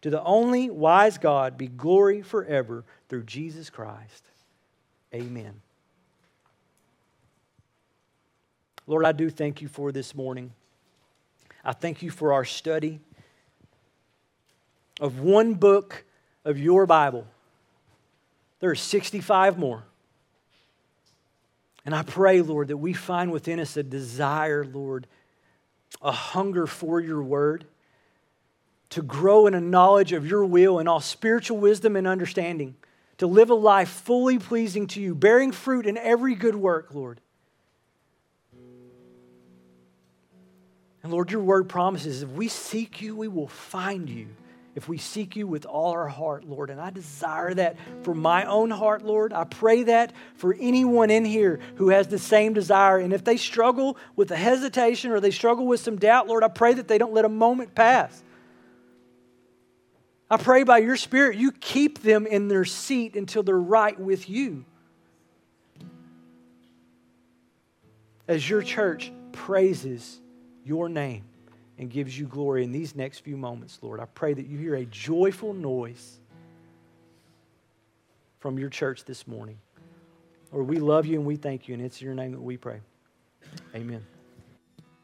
To 0.00 0.10
the 0.10 0.22
only 0.24 0.68
wise 0.68 1.18
God 1.18 1.56
be 1.56 1.68
glory 1.68 2.22
forever 2.22 2.84
through 3.08 3.24
Jesus 3.24 3.70
Christ. 3.70 4.24
Amen. 5.14 5.60
Lord, 8.86 9.04
I 9.04 9.12
do 9.12 9.30
thank 9.30 9.62
you 9.62 9.68
for 9.68 9.92
this 9.92 10.14
morning. 10.14 10.52
I 11.64 11.72
thank 11.72 12.02
you 12.02 12.10
for 12.10 12.32
our 12.32 12.44
study 12.44 13.00
of 15.00 15.20
one 15.20 15.54
book 15.54 16.04
of 16.44 16.58
your 16.58 16.86
Bible. 16.86 17.26
There 18.60 18.70
are 18.70 18.76
65 18.76 19.58
more. 19.58 19.84
And 21.84 21.94
I 21.94 22.02
pray, 22.02 22.42
Lord, 22.42 22.68
that 22.68 22.76
we 22.76 22.92
find 22.92 23.32
within 23.32 23.58
us 23.58 23.76
a 23.76 23.82
desire, 23.82 24.64
Lord, 24.64 25.06
a 26.00 26.12
hunger 26.12 26.66
for 26.66 27.00
your 27.00 27.22
word, 27.22 27.64
to 28.90 29.02
grow 29.02 29.46
in 29.46 29.54
a 29.54 29.60
knowledge 29.60 30.12
of 30.12 30.26
your 30.26 30.44
will 30.44 30.78
and 30.78 30.88
all 30.88 31.00
spiritual 31.00 31.58
wisdom 31.58 31.96
and 31.96 32.06
understanding, 32.06 32.76
to 33.18 33.26
live 33.26 33.50
a 33.50 33.54
life 33.54 33.88
fully 33.88 34.38
pleasing 34.38 34.86
to 34.88 35.00
you, 35.00 35.14
bearing 35.14 35.50
fruit 35.50 35.86
in 35.86 35.96
every 35.96 36.34
good 36.34 36.56
work, 36.56 36.94
Lord. 36.94 37.20
And 41.02 41.12
Lord, 41.12 41.30
your 41.30 41.42
word 41.42 41.68
promises 41.68 42.22
if 42.22 42.30
we 42.30 42.48
seek 42.48 43.00
you, 43.00 43.16
we 43.16 43.28
will 43.28 43.48
find 43.48 44.08
you. 44.08 44.28
If 44.74 44.88
we 44.88 44.96
seek 44.96 45.36
you 45.36 45.46
with 45.46 45.66
all 45.66 45.92
our 45.92 46.08
heart, 46.08 46.44
Lord. 46.44 46.70
And 46.70 46.80
I 46.80 46.88
desire 46.88 47.52
that 47.54 47.76
for 48.04 48.14
my 48.14 48.46
own 48.46 48.70
heart, 48.70 49.04
Lord. 49.04 49.34
I 49.34 49.44
pray 49.44 49.82
that 49.82 50.14
for 50.36 50.56
anyone 50.58 51.10
in 51.10 51.26
here 51.26 51.60
who 51.74 51.90
has 51.90 52.08
the 52.08 52.18
same 52.18 52.54
desire. 52.54 52.96
And 52.96 53.12
if 53.12 53.22
they 53.22 53.36
struggle 53.36 53.98
with 54.16 54.30
a 54.30 54.36
hesitation 54.36 55.10
or 55.10 55.20
they 55.20 55.30
struggle 55.30 55.66
with 55.66 55.80
some 55.80 55.96
doubt, 55.96 56.26
Lord, 56.26 56.42
I 56.42 56.48
pray 56.48 56.72
that 56.72 56.88
they 56.88 56.96
don't 56.96 57.12
let 57.12 57.26
a 57.26 57.28
moment 57.28 57.74
pass. 57.74 58.22
I 60.30 60.38
pray 60.38 60.62
by 60.62 60.78
your 60.78 60.96
Spirit, 60.96 61.36
you 61.36 61.52
keep 61.52 62.00
them 62.00 62.26
in 62.26 62.48
their 62.48 62.64
seat 62.64 63.14
until 63.14 63.42
they're 63.42 63.58
right 63.58 64.00
with 64.00 64.30
you. 64.30 64.64
As 68.26 68.48
your 68.48 68.62
church 68.62 69.12
praises 69.32 70.21
your 70.64 70.88
name 70.88 71.24
and 71.78 71.90
gives 71.90 72.18
you 72.18 72.26
glory 72.26 72.64
in 72.64 72.72
these 72.72 72.94
next 72.94 73.20
few 73.20 73.36
moments, 73.36 73.78
Lord. 73.82 74.00
I 74.00 74.04
pray 74.04 74.34
that 74.34 74.46
you 74.46 74.58
hear 74.58 74.74
a 74.74 74.84
joyful 74.84 75.54
noise 75.54 76.20
from 78.38 78.58
your 78.58 78.68
church 78.68 79.04
this 79.04 79.26
morning. 79.26 79.58
Lord, 80.52 80.68
we 80.68 80.78
love 80.78 81.06
you 81.06 81.16
and 81.18 81.26
we 81.26 81.36
thank 81.36 81.68
you, 81.68 81.74
and 81.74 81.82
it's 81.82 82.00
in 82.00 82.06
your 82.06 82.14
name 82.14 82.32
that 82.32 82.42
we 82.42 82.56
pray. 82.56 82.80
Amen. 83.74 84.04